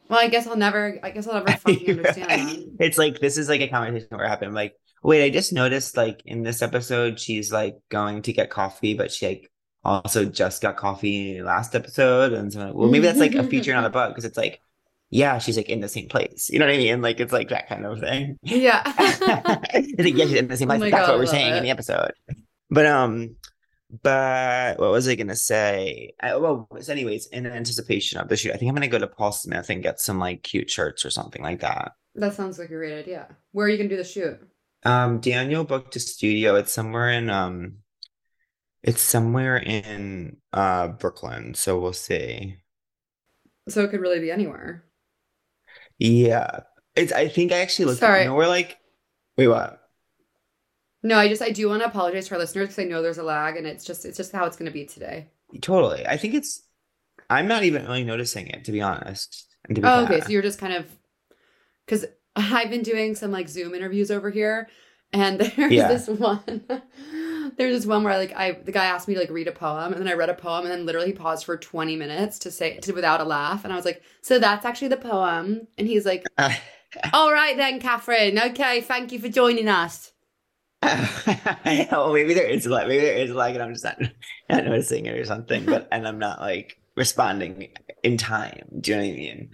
Well, 0.08 0.18
I 0.18 0.28
guess 0.28 0.46
I'll 0.48 0.56
never. 0.56 0.98
I 1.02 1.10
guess 1.10 1.28
I'll 1.28 1.34
never 1.44 1.56
fucking 1.58 1.90
understand. 1.98 2.28
that. 2.28 2.84
It's 2.84 2.98
like 2.98 3.20
this 3.20 3.38
is 3.38 3.48
like 3.48 3.60
a 3.60 3.68
conversation 3.68 4.08
where 4.18 4.26
happened. 4.26 4.52
Like, 4.54 4.74
wait, 5.04 5.24
I 5.24 5.30
just 5.30 5.52
noticed 5.52 5.96
like 5.96 6.22
in 6.26 6.42
this 6.42 6.60
episode, 6.60 7.20
she's 7.20 7.52
like 7.52 7.76
going 7.88 8.22
to 8.22 8.32
get 8.32 8.50
coffee, 8.50 8.94
but 8.94 9.12
she 9.12 9.28
like 9.28 9.51
also 9.84 10.24
just 10.24 10.62
got 10.62 10.76
coffee 10.76 11.42
last 11.42 11.74
episode, 11.74 12.32
and 12.32 12.52
so 12.52 12.60
like, 12.66 12.74
well, 12.74 12.88
maybe 12.90 13.06
that's 13.06 13.20
like 13.20 13.34
a 13.34 13.42
feature, 13.44 13.72
not 13.72 13.84
a 13.84 13.90
bug, 13.90 14.10
because 14.12 14.24
it's 14.24 14.36
like, 14.36 14.60
yeah, 15.10 15.38
she's 15.38 15.56
like 15.56 15.68
in 15.68 15.80
the 15.80 15.88
same 15.88 16.08
place. 16.08 16.48
You 16.50 16.58
know 16.58 16.66
what 16.66 16.74
I 16.74 16.78
mean? 16.78 17.02
Like 17.02 17.20
it's 17.20 17.32
like 17.32 17.48
that 17.50 17.68
kind 17.68 17.84
of 17.86 18.00
thing. 18.00 18.38
Yeah. 18.42 18.82
it's 19.74 19.98
like, 19.98 20.14
yeah, 20.16 20.24
she's 20.26 20.34
in 20.34 20.48
the 20.48 20.56
same 20.56 20.70
Oh 20.70 20.78
place. 20.78 20.80
my 20.80 20.90
That's 20.90 21.06
God, 21.06 21.12
what 21.12 21.18
we're 21.18 21.26
saying 21.26 21.56
in 21.56 21.62
the 21.62 21.70
episode. 21.70 22.12
But 22.70 22.86
um, 22.86 23.36
but 24.02 24.78
what 24.78 24.90
was 24.90 25.06
I 25.08 25.14
gonna 25.16 25.36
say? 25.36 26.12
I, 26.20 26.36
well, 26.36 26.66
so 26.80 26.92
anyways, 26.92 27.26
in 27.26 27.46
anticipation 27.46 28.18
of 28.20 28.28
the 28.28 28.36
shoot, 28.36 28.52
I 28.52 28.56
think 28.56 28.68
I'm 28.70 28.74
gonna 28.74 28.88
go 28.88 28.98
to 28.98 29.06
Paul 29.06 29.32
Smith 29.32 29.68
and 29.70 29.82
get 29.82 30.00
some 30.00 30.18
like 30.18 30.42
cute 30.42 30.70
shirts 30.70 31.04
or 31.04 31.10
something 31.10 31.42
like 31.42 31.60
that. 31.60 31.92
that 32.14 32.34
sounds 32.34 32.58
like 32.58 32.68
a 32.70 32.72
great 32.74 32.98
idea. 32.98 33.28
Where 33.52 33.66
are 33.66 33.68
you 33.68 33.76
gonna 33.76 33.88
do 33.90 33.96
the 33.98 34.04
shoot? 34.04 34.38
Um, 34.84 35.20
Daniel 35.20 35.64
booked 35.64 35.94
a 35.96 36.00
studio. 36.00 36.56
It's 36.56 36.72
somewhere 36.72 37.10
in 37.10 37.28
um, 37.30 37.78
it's 38.82 39.00
somewhere 39.00 39.56
in 39.56 40.36
uh 40.52 40.88
Brooklyn. 40.88 41.54
So 41.54 41.78
we'll 41.78 41.92
see. 41.92 42.56
So 43.68 43.84
it 43.84 43.90
could 43.90 44.00
really 44.00 44.20
be 44.20 44.30
anywhere. 44.30 44.84
Yeah, 45.98 46.60
it's. 46.96 47.12
I 47.12 47.28
think 47.28 47.52
I 47.52 47.58
actually 47.58 47.86
looked. 47.86 48.00
Sorry. 48.00 48.24
Know, 48.24 48.34
we're 48.34 48.48
like, 48.48 48.78
wait, 49.36 49.48
what? 49.48 49.78
No, 51.02 51.16
I 51.16 51.28
just 51.28 51.42
I 51.42 51.50
do 51.50 51.68
want 51.68 51.82
to 51.82 51.88
apologize 51.88 52.28
to 52.28 52.34
our 52.34 52.40
listeners 52.40 52.68
because 52.68 52.78
I 52.78 52.84
know 52.84 53.02
there's 53.02 53.18
a 53.18 53.22
lag 53.22 53.56
and 53.56 53.66
it's 53.66 53.84
just 53.84 54.04
it's 54.04 54.16
just 54.16 54.32
how 54.32 54.46
it's 54.46 54.56
gonna 54.56 54.70
be 54.70 54.84
today. 54.84 55.28
Totally. 55.60 56.06
I 56.06 56.16
think 56.16 56.34
it's. 56.34 56.62
I'm 57.30 57.48
not 57.48 57.62
even 57.64 57.84
really 57.84 58.04
noticing 58.04 58.48
it, 58.48 58.64
to 58.64 58.72
be 58.72 58.80
honest. 58.80 59.46
And 59.66 59.76
to 59.76 59.82
be 59.82 59.88
Oh, 59.88 60.04
okay. 60.04 60.20
So 60.20 60.28
you're 60.28 60.42
just 60.42 60.58
kind 60.58 60.74
of 60.74 60.86
because 61.86 62.04
I've 62.36 62.70
been 62.70 62.82
doing 62.82 63.14
some 63.14 63.30
like 63.30 63.48
Zoom 63.48 63.74
interviews 63.74 64.10
over 64.10 64.30
here, 64.30 64.68
and 65.12 65.40
there's 65.56 65.72
Yeah. 65.72 65.88
this 65.88 66.08
one. 66.08 66.66
There's 67.56 67.76
this 67.76 67.86
one 67.86 68.04
where 68.04 68.12
I, 68.12 68.18
like 68.18 68.34
I 68.34 68.52
the 68.52 68.72
guy 68.72 68.86
asked 68.86 69.08
me 69.08 69.14
to 69.14 69.20
like 69.20 69.30
read 69.30 69.48
a 69.48 69.52
poem, 69.52 69.92
and 69.92 70.00
then 70.00 70.08
I 70.08 70.14
read 70.14 70.30
a 70.30 70.34
poem, 70.34 70.64
and 70.64 70.70
then 70.70 70.86
literally 70.86 71.08
he 71.08 71.12
paused 71.12 71.44
for 71.44 71.56
20 71.56 71.96
minutes 71.96 72.38
to 72.40 72.50
say 72.50 72.78
to, 72.78 72.92
without 72.92 73.20
a 73.20 73.24
laugh, 73.24 73.64
and 73.64 73.72
I 73.72 73.76
was 73.76 73.84
like, 73.84 74.02
"So 74.22 74.38
that's 74.38 74.64
actually 74.64 74.88
the 74.88 74.96
poem," 74.96 75.66
and 75.78 75.86
he's 75.86 76.06
like, 76.06 76.24
"All 77.12 77.32
right 77.32 77.56
then, 77.56 77.80
Catherine. 77.80 78.38
Okay, 78.38 78.80
thank 78.80 79.12
you 79.12 79.18
for 79.18 79.28
joining 79.28 79.68
us." 79.68 80.12
oh, 80.82 82.10
maybe 82.12 82.34
there 82.34 82.46
is 82.46 82.66
like 82.66 82.88
maybe 82.88 83.02
there 83.02 83.16
is 83.16 83.30
like, 83.30 83.54
and 83.54 83.62
I'm 83.62 83.72
just 83.72 83.84
not, 83.84 83.98
not 84.50 84.64
noticing 84.64 85.06
it 85.06 85.16
or 85.16 85.24
something. 85.24 85.64
But 85.64 85.88
and 85.92 86.06
I'm 86.06 86.18
not 86.18 86.40
like 86.40 86.76
responding 86.96 87.68
in 88.02 88.16
time. 88.16 88.66
Do 88.80 88.90
you 88.90 88.96
know 88.96 89.02
what 89.04 89.12
I 89.12 89.16
mean? 89.16 89.50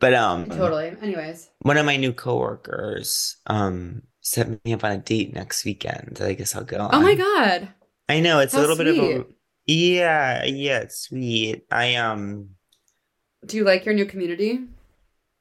But 0.00 0.14
um, 0.14 0.46
Totally. 0.46 0.92
Anyways, 1.00 1.48
one 1.60 1.76
of 1.76 1.86
my 1.86 1.96
new 1.96 2.12
coworkers 2.12 3.36
um 3.46 4.02
set 4.20 4.64
me 4.64 4.72
up 4.72 4.84
on 4.84 4.92
a 4.92 4.98
date 4.98 5.34
next 5.34 5.64
weekend. 5.64 6.18
I 6.20 6.34
guess 6.34 6.54
I'll 6.54 6.64
go. 6.64 6.88
oh 6.90 7.00
my 7.00 7.14
god, 7.14 7.68
I 8.08 8.20
know 8.20 8.40
it's 8.40 8.54
How 8.54 8.60
a 8.60 8.62
little 8.62 8.76
bit 8.76 8.86
of 8.88 8.96
a 8.96 9.26
yeah, 9.66 10.44
yeah, 10.44 10.80
it's 10.80 11.00
sweet. 11.00 11.64
I 11.70 11.96
um. 11.96 12.50
do 13.44 13.58
you 13.58 13.64
like 13.64 13.84
your 13.84 13.94
new 13.94 14.06
community? 14.06 14.60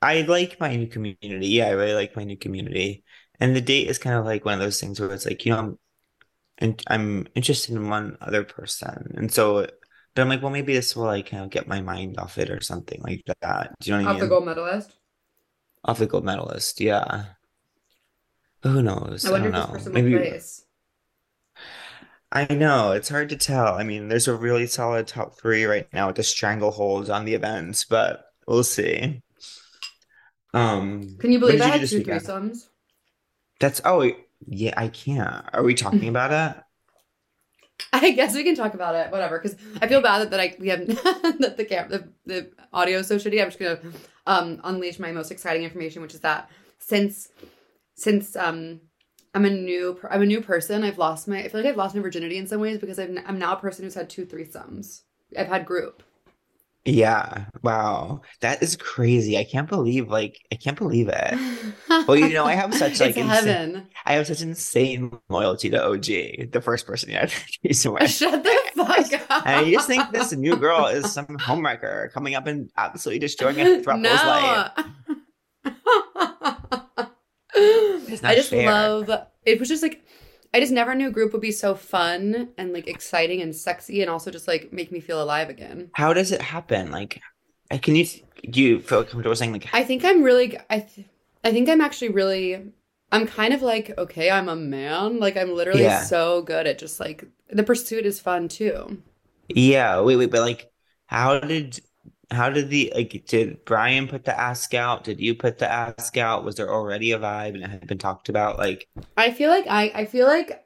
I 0.01 0.21
like 0.21 0.59
my 0.59 0.75
new 0.75 0.87
community. 0.87 1.47
Yeah, 1.47 1.67
I 1.67 1.71
really 1.71 1.93
like 1.93 2.15
my 2.15 2.23
new 2.23 2.37
community. 2.37 3.03
And 3.39 3.55
the 3.55 3.61
date 3.61 3.87
is 3.87 3.97
kind 3.97 4.15
of 4.15 4.25
like 4.25 4.45
one 4.45 4.55
of 4.55 4.59
those 4.59 4.79
things 4.79 4.99
where 4.99 5.11
it's 5.11 5.25
like, 5.25 5.45
you 5.45 5.53
know, 5.53 5.59
I'm 5.59 5.79
and 6.57 6.83
I'm 6.87 7.27
interested 7.35 7.75
in 7.75 7.89
one 7.89 8.17
other 8.19 8.43
person. 8.43 9.13
And 9.15 9.31
so 9.31 9.67
but 10.17 10.23
I'm 10.23 10.29
like, 10.29 10.41
well, 10.41 10.51
maybe 10.51 10.73
this 10.73 10.95
will 10.95 11.05
like 11.05 11.29
kind 11.29 11.43
of 11.43 11.51
get 11.51 11.67
my 11.67 11.79
mind 11.79 12.17
off 12.17 12.39
it 12.39 12.49
or 12.49 12.59
something 12.59 12.99
like 13.03 13.23
that. 13.41 13.75
Do 13.79 13.91
you 13.91 13.97
know 13.97 14.03
what 14.03 14.09
I 14.09 14.13
Off 14.15 14.19
the 14.19 14.27
gold 14.27 14.45
medalist. 14.45 14.97
Off 15.85 15.99
the 15.99 16.07
gold 16.07 16.25
medalist, 16.25 16.81
yeah. 16.81 17.25
Who 18.63 18.83
knows? 18.83 19.25
I 19.25 19.29
I 19.31 19.31
wonder 19.31 19.49
don't 19.49 19.49
if 19.49 19.55
this 19.55 19.65
know. 19.65 19.67
person 19.67 19.93
Maybe 19.93 20.11
place. 20.11 20.65
I 22.31 22.53
know 22.53 22.91
it's 22.91 23.09
hard 23.09 23.29
to 23.29 23.37
tell. 23.37 23.75
I 23.75 23.83
mean, 23.83 24.07
there's 24.09 24.27
a 24.27 24.35
really 24.35 24.67
solid 24.67 25.07
top 25.07 25.39
three 25.39 25.65
right 25.65 25.91
now 25.93 26.07
with 26.07 26.17
the 26.17 26.23
stranglehold 26.23 27.09
on 27.09 27.25
the 27.25 27.33
events, 27.33 27.85
but 27.85 28.25
we'll 28.47 28.63
see. 28.63 29.21
Um, 30.53 31.17
Can 31.19 31.31
you 31.31 31.39
believe 31.39 31.61
I 31.61 31.65
you 31.65 31.71
had 31.71 31.87
two 31.87 32.01
threesomes? 32.01 32.69
That's 33.59 33.81
oh 33.85 34.11
yeah, 34.45 34.73
I 34.77 34.87
can't. 34.89 35.45
Are 35.53 35.63
we 35.63 35.73
talking 35.73 36.09
about 36.09 36.31
it? 36.31 36.63
I 37.93 38.11
guess 38.11 38.35
we 38.35 38.43
can 38.43 38.55
talk 38.55 38.73
about 38.73 38.95
it, 38.95 39.11
whatever. 39.11 39.39
Because 39.39 39.57
I 39.81 39.87
feel 39.87 40.01
bad 40.01 40.19
that, 40.19 40.31
that 40.31 40.39
I 40.39 40.55
we 40.59 40.69
have 40.69 40.85
that 41.39 41.55
the 41.57 41.65
cam 41.65 41.89
the, 41.89 42.07
the 42.25 42.51
audio 42.73 42.99
is 42.99 43.07
so 43.07 43.17
shitty. 43.17 43.41
I'm 43.41 43.47
just 43.47 43.59
gonna 43.59 43.79
um 44.25 44.59
unleash 44.63 44.99
my 44.99 45.11
most 45.11 45.31
exciting 45.31 45.63
information, 45.63 46.01
which 46.01 46.13
is 46.13 46.21
that 46.21 46.49
since 46.79 47.29
since 47.97 48.35
um 48.35 48.79
I'm 49.33 49.45
a 49.45 49.49
new 49.49 49.99
I'm 50.09 50.21
a 50.21 50.25
new 50.25 50.41
person. 50.41 50.83
I've 50.83 50.97
lost 50.97 51.27
my 51.27 51.39
I 51.39 51.49
feel 51.49 51.61
like 51.61 51.69
I've 51.69 51.77
lost 51.77 51.95
my 51.95 52.01
virginity 52.01 52.37
in 52.37 52.47
some 52.47 52.61
ways 52.61 52.79
because 52.79 52.97
I've, 52.97 53.15
I'm 53.25 53.37
now 53.37 53.53
a 53.53 53.59
person 53.59 53.83
who's 53.83 53.95
had 53.95 54.09
two 54.09 54.25
threesomes. 54.25 55.01
I've 55.37 55.47
had 55.47 55.65
group. 55.65 56.03
Yeah. 56.85 57.45
Wow. 57.63 58.21
That 58.39 58.63
is 58.63 58.77
crazy. 58.77 59.37
I 59.37 59.43
can't 59.43 59.67
believe 59.67 60.07
like 60.07 60.39
I 60.53 60.55
can't 60.55 60.77
believe 60.77 61.09
it. 61.09 61.37
Well, 62.07 62.15
you 62.15 62.29
know, 62.29 62.45
I 62.45 62.53
have 62.53 62.73
such 62.73 62.99
like 63.01 63.17
insane, 63.17 63.27
heaven. 63.27 63.87
I 64.05 64.13
have 64.13 64.27
such 64.27 64.41
insane 64.41 65.11
loyalty 65.27 65.69
to 65.69 65.83
OG, 65.83 66.51
the 66.51 66.61
first 66.63 66.87
person 66.87 67.09
you 67.09 67.17
had 67.17 67.29
to. 67.65 67.73
Shut 67.73 68.43
the 68.43 68.71
fuck 68.75 69.13
up. 69.29 69.45
And 69.45 69.65
I 69.65 69.71
just 69.71 69.87
think 69.87 70.11
this 70.11 70.31
new 70.31 70.55
girl 70.55 70.85
is 70.85 71.11
some 71.11 71.25
homewrecker 71.27 72.11
coming 72.13 72.35
up 72.35 72.47
and 72.47 72.71
absolutely 72.77 73.19
destroying 73.19 73.59
a 73.59 73.81
throuple's 73.83 74.05
life. 74.05 74.71
I 77.57 78.35
just 78.35 78.51
fair. 78.51 78.65
love 78.65 79.09
it 79.45 79.59
was 79.59 79.69
just 79.69 79.83
like 79.83 80.03
I 80.53 80.59
just 80.59 80.71
never 80.71 80.95
knew 80.95 81.11
group 81.11 81.33
would 81.33 81.41
be 81.41 81.51
so 81.51 81.75
fun 81.75 82.49
and 82.57 82.73
like 82.73 82.87
exciting 82.87 83.41
and 83.41 83.55
sexy 83.55 84.01
and 84.01 84.09
also 84.09 84.31
just 84.31 84.47
like 84.47 84.71
make 84.71 84.91
me 84.91 84.99
feel 84.99 85.21
alive 85.21 85.49
again. 85.49 85.91
How 85.93 86.13
does 86.13 86.31
it 86.31 86.41
happen? 86.41 86.91
Like, 86.91 87.21
can 87.81 87.95
you 87.95 88.05
do 88.49 88.61
you 88.61 88.79
feel 88.79 89.03
comfortable 89.03 89.35
saying 89.35 89.51
like 89.51 89.67
I 89.73 89.83
think 89.83 90.03
I'm 90.05 90.23
really 90.23 90.57
I 90.69 90.79
th- 90.79 91.07
I 91.43 91.51
think 91.51 91.69
I'm 91.69 91.81
actually 91.81 92.09
really 92.09 92.71
I'm 93.11 93.27
kind 93.27 93.53
of 93.53 93.61
like 93.61 93.97
okay, 93.97 94.29
I'm 94.31 94.49
a 94.49 94.55
man. 94.55 95.19
Like 95.19 95.37
I'm 95.37 95.53
literally 95.53 95.83
Yeah. 95.83 96.01
so 96.03 96.41
good 96.41 96.67
at 96.67 96.79
just 96.79 96.99
like 96.99 97.25
the 97.49 97.63
pursuit 97.63 98.05
is 98.05 98.19
fun 98.19 98.47
too. 98.47 99.01
Yeah, 99.49 100.01
wait, 100.01 100.17
wait, 100.17 100.31
but 100.31 100.41
like, 100.41 100.71
how 101.07 101.39
did 101.39 101.79
how 102.29 102.49
did 102.49 102.69
the 102.69 102.91
like 102.93 103.25
did 103.25 103.63
Brian 103.65 104.07
put 104.07 104.25
the 104.25 104.37
ask 104.37 104.73
out? 104.73 105.03
Did 105.03 105.19
you 105.19 105.33
put 105.33 105.59
the 105.59 105.71
ask 105.71 106.17
out? 106.17 106.43
Was 106.43 106.55
there 106.55 106.69
already 106.69 107.11
a 107.11 107.19
vibe 107.19 107.55
and 107.55 107.63
it 107.63 107.69
had 107.69 107.87
been 107.87 107.97
talked 107.97 108.27
about? 108.29 108.57
Like, 108.57 108.87
I 109.15 109.31
feel 109.31 109.49
like 109.49 109.65
I 109.69 109.91
I 109.93 110.05
feel 110.05 110.27
like 110.27 110.65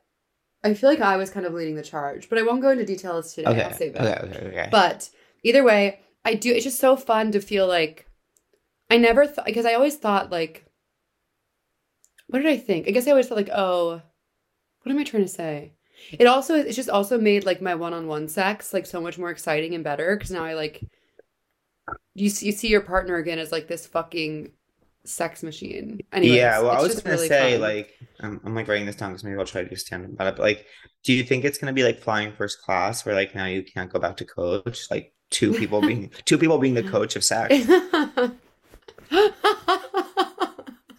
I 0.63 0.74
feel 0.74 0.89
like 0.89 1.01
I 1.01 1.18
was 1.18 1.30
kind 1.30 1.46
of 1.46 1.53
leading 1.53 1.75
the 1.75 1.84
charge, 1.84 2.30
but 2.30 2.39
I 2.39 2.44
won't 2.44 2.62
go 2.62 2.70
into 2.70 2.86
details 2.86 3.34
today. 3.34 3.50
okay, 3.50 3.63
I'll 3.63 3.74
save 3.74 3.96
it. 3.96 4.01
okay, 4.01 4.27
okay, 4.27 4.48
okay. 4.48 4.70
But 4.72 5.10
either 5.44 5.63
way, 5.63 6.00
I 6.25 6.34
do. 6.34 6.51
It's 6.51 6.63
just 6.63 6.80
so 6.80 6.96
fun 6.96 7.32
to 7.32 7.39
feel 7.39 7.68
like 7.68 8.08
I 8.89 8.98
never 8.98 9.27
thought 9.27 9.46
because 9.46 9.65
I 9.65 9.75
always 9.75 9.98
thought 9.98 10.32
like, 10.32 10.65
what 12.27 12.39
did 12.39 12.51
I 12.51 12.58
think? 12.58 12.88
I 12.88 12.91
guess 12.91 13.08
I 13.08 13.12
always 13.12 13.27
thought 13.27 13.38
like, 13.38 13.51
oh, 13.53 14.01
what 14.82 14.91
am 14.91 14.98
I 14.98 15.03
trying 15.03 15.24
to 15.24 15.30
say? 15.30 15.74
It 16.12 16.25
also 16.25 16.56
it's 16.56 16.75
just 16.75 16.89
also 16.89 17.20
made 17.20 17.46
like 17.46 17.62
my 17.62 17.75
one 17.75 17.94
on 17.94 18.08
one 18.08 18.27
sex 18.27 18.74
like 18.74 18.88
so 18.88 19.00
much 19.00 19.20
more 19.20 19.30
exciting 19.30 19.75
and 19.75 19.84
better 19.84 20.15
because 20.15 20.32
now 20.32 20.44
I 20.44 20.56
like 20.56 20.82
you 22.13 22.29
see, 22.29 22.48
you 22.48 22.51
see 22.51 22.67
your 22.67 22.81
partner 22.81 23.15
again 23.17 23.39
as 23.39 23.51
like 23.51 23.67
this 23.67 23.88
fucking 23.88 24.51
sex 25.03 25.43
machine. 25.43 26.01
Anyways, 26.12 26.38
yeah, 26.38 26.60
well, 26.60 26.71
I 26.71 26.81
was 26.81 26.93
just 26.93 27.03
gonna 27.03 27.15
really 27.15 27.27
say 27.27 27.53
fun. 27.53 27.62
like 27.62 27.91
I'm, 28.19 28.41
I'm 28.43 28.55
like 28.55 28.67
writing 28.67 28.86
this 28.86 28.95
down 28.95 29.12
because 29.12 29.24
maybe 29.24 29.38
I'll 29.38 29.45
try 29.45 29.63
to 29.63 29.69
do 29.69 29.75
stand 29.75 30.05
up 30.05 30.12
about 30.12 30.27
it. 30.27 30.36
But 30.38 30.43
like, 30.43 30.65
do 31.03 31.13
you 31.13 31.24
think 31.24 31.45
it's 31.45 31.57
gonna 31.57 31.74
be 31.74 31.83
like 31.83 32.00
flying 32.00 32.33
first 32.33 32.62
class 32.62 33.05
where 33.05 33.15
like 33.15 33.33
now 33.36 33.45
you 33.45 33.63
can't 33.63 33.91
go 33.91 34.00
back 34.00 34.17
to 34.17 34.25
coach? 34.25 34.88
Like 34.91 35.13
two 35.29 35.53
people 35.53 35.81
being 35.88 36.12
two 36.25 36.38
people 36.38 36.57
being 36.57 36.74
the 36.74 36.83
coach 36.83 37.15
of 37.15 37.24
sex. 37.24 37.55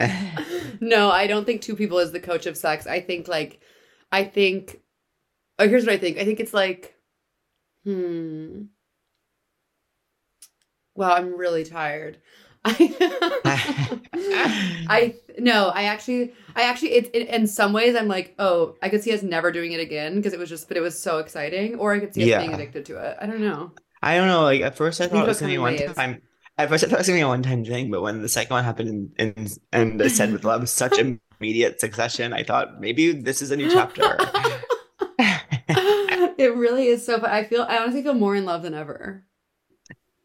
no, 0.80 1.10
I 1.10 1.26
don't 1.26 1.44
think 1.44 1.62
two 1.62 1.76
people 1.76 1.98
is 1.98 2.12
the 2.12 2.20
coach 2.20 2.46
of 2.46 2.56
sex. 2.56 2.86
I 2.86 3.00
think 3.00 3.28
like 3.28 3.60
I 4.10 4.24
think 4.24 4.80
oh 5.58 5.68
here's 5.68 5.84
what 5.84 5.94
I 5.94 5.98
think. 5.98 6.18
I 6.18 6.24
think 6.24 6.40
it's 6.40 6.54
like 6.54 6.94
hmm 7.84 8.62
Wow, 10.94 11.12
I'm 11.14 11.36
really 11.36 11.64
tired. 11.64 12.18
I 12.64 12.96
I 14.86 15.14
no, 15.38 15.68
I 15.68 15.84
actually 15.84 16.32
I 16.54 16.62
actually 16.62 16.92
it's 16.92 17.10
it, 17.12 17.28
in 17.28 17.46
some 17.46 17.72
ways 17.72 17.96
I'm 17.96 18.08
like, 18.08 18.34
oh, 18.38 18.76
I 18.82 18.88
could 18.88 19.02
see 19.02 19.12
us 19.12 19.22
never 19.22 19.50
doing 19.50 19.72
it 19.72 19.80
again 19.80 20.16
because 20.16 20.32
it 20.32 20.38
was 20.38 20.48
just 20.48 20.68
but 20.68 20.76
it 20.76 20.80
was 20.80 20.98
so 21.00 21.18
exciting 21.18 21.76
or 21.76 21.92
I 21.92 21.98
could 21.98 22.14
see 22.14 22.22
us 22.24 22.28
Yeah. 22.28 22.38
being 22.38 22.52
addicted 22.54 22.84
to 22.86 22.98
it. 22.98 23.16
I 23.20 23.26
don't 23.26 23.40
know. 23.40 23.72
I 24.02 24.16
don't 24.16 24.28
know. 24.28 24.42
Like 24.42 24.60
at 24.62 24.76
first, 24.76 25.00
I 25.00 25.08
thought 25.08 25.24
it 25.24 25.28
was 25.28 25.40
gonna 25.40 25.52
be 25.52 25.58
one 25.58 25.76
waves. 25.76 25.94
time. 25.94 26.22
At 26.58 26.68
first, 26.68 26.84
I 26.84 26.86
thought 26.88 26.96
it 26.96 26.98
was 26.98 27.06
gonna 27.08 27.18
be 27.18 27.22
a 27.22 27.28
one-time 27.28 27.64
thing, 27.64 27.90
but 27.90 28.02
when 28.02 28.20
the 28.20 28.28
second 28.28 28.54
one 28.54 28.64
happened 28.64 28.88
and 28.88 29.36
and, 29.36 29.58
and 29.72 30.02
I 30.02 30.08
said 30.08 30.32
with 30.32 30.44
love, 30.44 30.68
such 30.68 30.98
immediate 31.40 31.80
succession, 31.80 32.32
I 32.32 32.42
thought 32.42 32.80
maybe 32.80 33.12
this 33.12 33.42
is 33.42 33.50
a 33.50 33.56
new 33.56 33.68
chapter. 33.68 34.18
it 35.18 36.54
really 36.56 36.86
is 36.88 37.04
so 37.04 37.20
fun. 37.20 37.30
I 37.30 37.44
feel 37.44 37.62
I 37.62 37.78
honestly 37.78 38.02
feel 38.02 38.14
more 38.14 38.36
in 38.36 38.44
love 38.44 38.62
than 38.62 38.74
ever. 38.74 39.24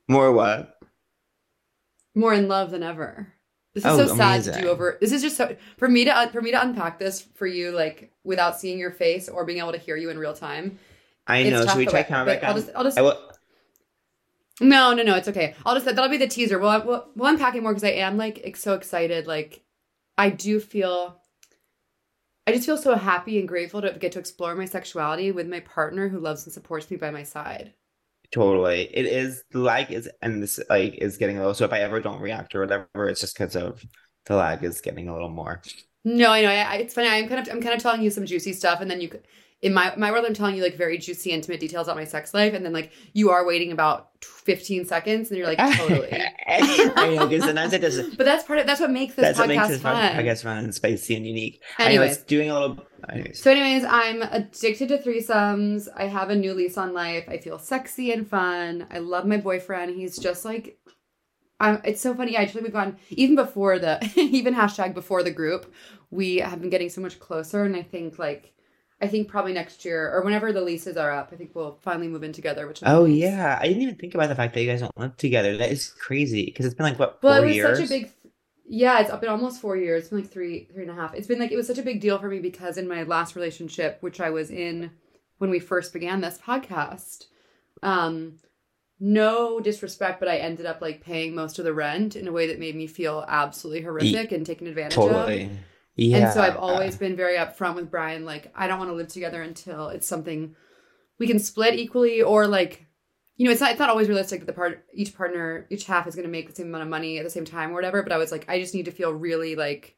More 0.08 0.32
what? 0.32 0.74
more 2.16 2.34
in 2.34 2.48
love 2.48 2.72
than 2.72 2.82
ever. 2.82 3.32
This 3.76 3.86
is 3.86 3.92
Oh, 3.92 4.08
so 4.08 4.16
sad 4.16 4.44
to 4.46 4.60
do 4.60 4.70
over. 4.70 4.98
This 5.00 5.12
is 5.12 5.22
just 5.22 5.38
so 5.38 5.56
for 5.78 5.88
me 5.88 6.06
to 6.06 6.12
uh, 6.12 6.30
for 6.30 6.42
me 6.42 6.50
to 6.50 6.60
unpack 6.60 6.98
this 6.98 7.22
for 7.36 7.46
you 7.46 7.70
like 7.72 8.12
without 8.24 8.60
seeing 8.60 8.80
your 8.80 8.90
face 8.92 9.30
or 9.30 9.46
being 9.46 9.60
able 9.60 9.74
to 9.74 9.78
hear 9.78 9.96
you 9.96 10.10
in 10.10 10.18
real 10.18 10.34
time. 10.34 10.80
I 11.28 11.44
know. 11.44 11.64
tough, 11.64 11.74
Should 11.74 11.78
we 11.78 11.86
try 11.86 12.02
back 12.02 12.44
I'll 12.44 12.56
just 12.56 12.72
I'll 12.76 12.84
just 12.84 13.00
will. 13.00 13.32
no 14.60 14.94
no 14.94 15.04
no 15.04 15.16
it's 15.16 15.28
okay. 15.28 15.54
I'll 15.64 15.76
just 15.76 15.86
that'll 15.86 16.10
be 16.10 16.18
the 16.18 16.28
teaser. 16.28 16.58
We'll 16.58 16.84
we'll, 16.86 17.08
we'll 17.16 17.30
unpack 17.30 17.54
it 17.54 17.62
more 17.62 17.74
because 17.74 17.84
I 17.84 17.92
am 17.92 18.18
like 18.18 18.56
so 18.58 18.74
excited. 18.74 19.28
Like 19.28 19.64
I 20.18 20.32
do 20.32 20.60
feel. 20.60 21.22
I 22.48 22.54
just 22.54 22.66
feel 22.66 22.78
so 22.78 22.96
happy 22.96 23.38
and 23.40 23.48
grateful 23.48 23.82
to 23.82 23.92
get 23.92 24.14
to 24.14 24.20
explore 24.20 24.56
my 24.56 24.66
sexuality 24.66 25.32
with 25.32 25.48
my 25.50 25.60
partner 25.60 26.08
who 26.08 26.18
loves 26.18 26.46
and 26.46 26.54
supports 26.54 26.90
me 26.90 26.96
by 26.98 27.12
my 27.12 27.24
side. 27.24 27.74
Totally. 28.32 28.90
It 28.94 29.06
is 29.06 29.44
the 29.52 29.60
lag 29.60 29.92
is 29.92 30.10
and 30.22 30.44
this 30.44 30.60
like 30.70 30.96
is 30.96 31.18
getting 31.18 31.40
low. 31.40 31.54
So 31.54 31.66
if 31.66 31.74
I 31.74 31.80
ever 31.80 32.00
don't 32.02 32.20
react 32.22 32.54
or 32.56 32.62
whatever, 32.62 33.08
it's 33.08 33.22
just 33.22 33.38
because 33.38 33.56
of 33.56 33.84
the 34.26 34.36
lag 34.36 34.64
is 34.64 34.82
getting 34.82 35.08
a 35.08 35.14
little 35.14 35.30
more. 35.30 35.62
No, 36.04 36.32
I 36.32 36.42
know. 36.42 36.50
I, 36.50 36.56
I, 36.62 36.76
it's 36.78 36.94
funny. 36.94 37.08
I'm 37.08 37.28
kind 37.28 37.48
of 37.48 37.54
I'm 37.54 37.62
kind 37.62 37.76
of 37.76 37.82
telling 37.82 38.02
you 38.02 38.10
some 38.10 38.26
juicy 38.26 38.54
stuff, 38.54 38.80
and 38.82 38.90
then 38.90 39.02
you, 39.02 39.10
in 39.62 39.74
my 39.74 39.94
my 39.98 40.12
world, 40.12 40.26
I'm 40.26 40.34
telling 40.34 40.56
you 40.56 40.64
like 40.64 40.78
very 40.78 40.98
juicy, 40.98 41.32
intimate 41.32 41.60
details 41.60 41.88
about 41.88 41.98
my 41.98 42.06
sex 42.06 42.34
life, 42.34 42.54
and 42.54 42.64
then 42.66 42.72
like 42.74 42.92
you 43.14 43.30
are 43.30 43.46
waiting 43.46 43.72
about 43.72 44.10
15 44.22 44.86
seconds, 44.86 45.30
and 45.30 45.38
you're 45.38 45.48
like 45.48 45.58
totally. 45.78 46.10
I 46.48 47.16
know 47.16 47.28
because 47.28 47.44
sometimes 47.46 47.74
it 47.74 47.82
doesn't. 47.82 48.18
But 48.18 48.26
that's 48.26 48.44
part 48.46 48.60
of 48.60 48.68
that's 48.68 48.80
what 48.80 48.92
makes 48.92 49.16
this 49.16 49.24
That's 49.24 49.40
what 49.40 49.50
podcast 49.50 49.56
makes 49.56 49.68
this 49.70 49.82
fun. 49.82 50.14
podcast 50.16 50.44
fun 50.44 50.58
and 50.64 50.74
spicy 50.74 51.16
and 51.16 51.28
unique. 51.28 51.62
Anyways, 51.78 51.98
Anyways, 52.00 52.18
doing 52.20 52.50
a 52.50 52.54
little. 52.54 52.87
Anyways, 53.10 53.42
so 53.42 53.52
anyways, 53.52 53.84
I'm 53.84 54.22
addicted 54.22 54.90
to 54.90 54.98
threesomes. 54.98 55.88
I 55.96 56.06
have 56.08 56.30
a 56.30 56.36
new 56.36 56.54
lease 56.54 56.78
on 56.78 56.94
life. 56.94 57.26
I 57.30 57.38
feel 57.38 57.60
sexy 57.60 58.12
and 58.12 58.28
fun. 58.28 58.88
I 58.92 59.00
love 59.00 59.26
my 59.26 59.38
boyfriend. 59.38 59.96
He's 59.96 60.18
just 60.18 60.46
like. 60.46 60.78
Um, 61.60 61.82
it's 61.84 62.02
so 62.02 62.14
funny. 62.14 62.38
I 62.38 62.42
actually, 62.44 62.62
we've 62.62 62.74
gone 62.74 62.98
even 63.10 63.36
before 63.36 63.80
the 63.80 64.00
even 64.16 64.54
hashtag 64.54 64.94
before 64.94 65.24
the 65.24 65.32
group. 65.32 65.74
We 66.12 66.38
have 66.38 66.62
been 66.62 66.70
getting 66.70 66.90
so 66.90 67.02
much 67.02 67.20
closer, 67.20 67.64
and 67.64 67.76
I 67.76 67.82
think 67.82 68.20
like, 68.20 68.54
I 69.02 69.08
think 69.08 69.28
probably 69.28 69.54
next 69.54 69.84
year 69.84 70.12
or 70.14 70.24
whenever 70.24 70.54
the 70.54 70.62
leases 70.62 70.98
are 70.98 71.12
up, 71.12 71.30
I 71.32 71.36
think 71.36 71.52
we'll 71.56 71.80
finally 71.82 72.08
move 72.08 72.24
in 72.24 72.32
together. 72.32 72.68
Which 72.68 72.84
oh 72.86 73.06
nice. 73.08 73.16
yeah, 73.16 73.58
I 73.60 73.68
didn't 73.68 73.82
even 73.82 73.96
think 73.96 74.14
about 74.14 74.30
the 74.30 74.36
fact 74.36 74.54
that 74.54 74.62
you 74.62 74.68
guys 74.70 74.82
don't 74.82 74.96
live 75.00 75.18
together. 75.18 75.58
That 75.58 75.72
is 75.72 75.90
crazy 76.00 76.46
because 76.46 76.66
it's 76.68 76.76
been 76.76 76.86
like 76.86 77.00
what 77.00 77.22
Well, 77.24 77.36
four 77.38 77.44
it 77.44 77.48
was 77.48 77.56
years. 77.56 77.78
such 77.80 77.88
a 77.88 77.90
big. 77.90 78.12
Yeah, 78.70 79.00
it's 79.00 79.16
been 79.16 79.30
almost 79.30 79.62
four 79.62 79.78
years. 79.78 80.04
It's 80.04 80.10
been 80.10 80.22
like 80.22 80.30
three, 80.30 80.68
three 80.74 80.84
and 80.84 80.92
a 80.92 80.96
half. 80.96 81.14
It's 81.14 81.28
been 81.28 81.40
like 81.40 81.52
it 81.52 81.56
was 81.56 81.68
such 81.68 81.78
a 81.78 81.84
big 81.84 82.02
deal 82.02 82.20
for 82.20 82.28
me 82.28 82.40
because 82.40 82.78
in 82.78 82.88
my 82.88 83.04
last 83.04 83.36
relationship, 83.36 83.98
which 84.02 84.20
I 84.20 84.30
was 84.30 84.52
in 84.52 84.92
when 85.38 85.50
we 85.50 85.60
first 85.60 85.94
began 85.94 86.20
this 86.20 86.38
podcast, 86.38 87.26
um, 87.82 88.40
no 89.00 89.60
disrespect, 89.60 90.20
but 90.20 90.28
I 90.28 90.38
ended 90.38 90.66
up 90.66 90.82
like 90.82 91.02
paying 91.02 91.36
most 91.36 91.60
of 91.60 91.66
the 91.66 91.74
rent 91.74 92.16
in 92.16 92.28
a 92.28 92.32
way 92.32 92.48
that 92.48 92.60
made 92.60 92.76
me 92.76 92.88
feel 92.88 93.24
absolutely 93.28 93.84
horrific 93.84 94.32
and 94.32 94.46
taken 94.46 94.68
advantage 94.68 94.98
of. 94.98 95.12
totally. 95.12 95.50
Yeah. 95.96 96.18
And 96.18 96.34
so 96.34 96.42
I've 96.42 96.58
always 96.58 96.96
been 96.96 97.16
very 97.16 97.38
upfront 97.38 97.76
with 97.76 97.90
Brian. 97.90 98.26
Like, 98.26 98.52
I 98.56 98.68
don't 98.68 98.80
want 98.80 98.92
to 98.92 98.96
live 98.96 99.08
together 99.08 99.42
until 99.42 99.90
it's 99.90 100.08
something 100.08 100.56
we 101.20 101.28
can 101.28 101.40
split 101.40 101.76
equally, 101.76 102.22
or 102.22 102.48
like, 102.48 102.87
you 103.38 103.46
know, 103.46 103.52
it's 103.52 103.62
not 103.62 103.72
it's 103.72 103.80
not 103.80 103.90
always 103.90 104.08
realistic 104.08 104.42
that 104.42 104.48
the 104.48 104.54
part 104.54 104.84
each 104.94 105.16
partner 105.16 105.68
each 105.70 105.86
half 105.86 106.08
is 106.08 106.16
going 106.16 106.26
to 106.26 106.32
make 106.32 106.50
the 106.50 106.56
same 106.56 106.68
amount 106.68 106.84
of 106.84 106.90
money 106.90 107.20
at 107.20 107.24
the 107.24 107.30
same 107.30 107.46
time 107.46 107.72
or 107.72 107.76
whatever. 107.76 108.02
But 108.02 108.12
I 108.12 108.18
was 108.18 108.32
like, 108.32 108.46
I 108.50 108.60
just 108.60 108.74
need 108.74 108.86
to 108.86 108.92
feel 108.92 109.14
really 109.14 109.56
like 109.56 109.96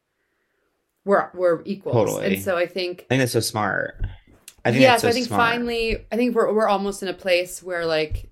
we're 1.06 1.30
we're 1.34 1.62
equals. 1.64 1.96
Totally. 1.96 2.36
And 2.36 2.44
so 2.44 2.58
I 2.58 2.66
think 2.66 3.06
I 3.10 3.16
think 3.16 3.22
that's 3.22 3.32
so 3.32 3.40
smart. 3.40 4.06
I 4.66 4.72
think 4.72 4.82
yeah. 4.82 4.92
that's 4.92 5.02
So 5.02 5.08
so 5.08 5.10
I 5.10 5.14
think 5.14 5.28
smart. 5.28 5.40
finally, 5.42 6.06
I 6.12 6.18
think 6.18 6.36
we're 6.36 6.54
we're 6.54 6.68
almost 6.68 7.02
in 7.02 7.08
a 7.08 7.14
place 7.14 7.64
where 7.64 7.86
like 7.86 8.30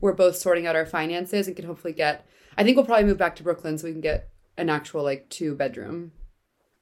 we're 0.00 0.14
both 0.14 0.36
sorting 0.36 0.66
out 0.66 0.76
our 0.76 0.86
finances 0.86 1.46
and 1.46 1.54
can 1.54 1.66
hopefully 1.66 1.92
get. 1.92 2.26
I 2.56 2.64
think 2.64 2.76
we'll 2.76 2.86
probably 2.86 3.04
move 3.04 3.18
back 3.18 3.36
to 3.36 3.42
Brooklyn 3.42 3.76
so 3.76 3.86
we 3.86 3.92
can 3.92 4.00
get 4.00 4.30
an 4.56 4.70
actual 4.70 5.02
like 5.02 5.28
two 5.28 5.54
bedroom. 5.54 6.12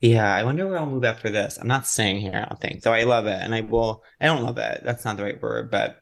Yeah, 0.01 0.33
I 0.33 0.45
wonder 0.45 0.67
where 0.69 0.79
I'll 0.79 0.87
move 0.87 1.05
after 1.05 1.31
this. 1.31 1.57
I'm 1.57 1.67
not 1.67 1.87
staying 1.87 2.21
here, 2.21 2.33
I 2.35 2.49
don't 2.49 2.61
think. 2.61 2.83
Though 2.83 2.93
I 2.93 3.05
love 3.05 3.27
it. 3.27 3.41
And 3.41 3.55
I 3.55 3.63
will 3.63 4.05
I 4.21 4.27
don't 4.27 4.43
love 4.43 4.59
it. 4.59 4.83
That's 4.85 5.05
not 5.05 5.17
the 5.17 5.25
right 5.25 5.41
word, 5.43 5.71
but 5.71 5.99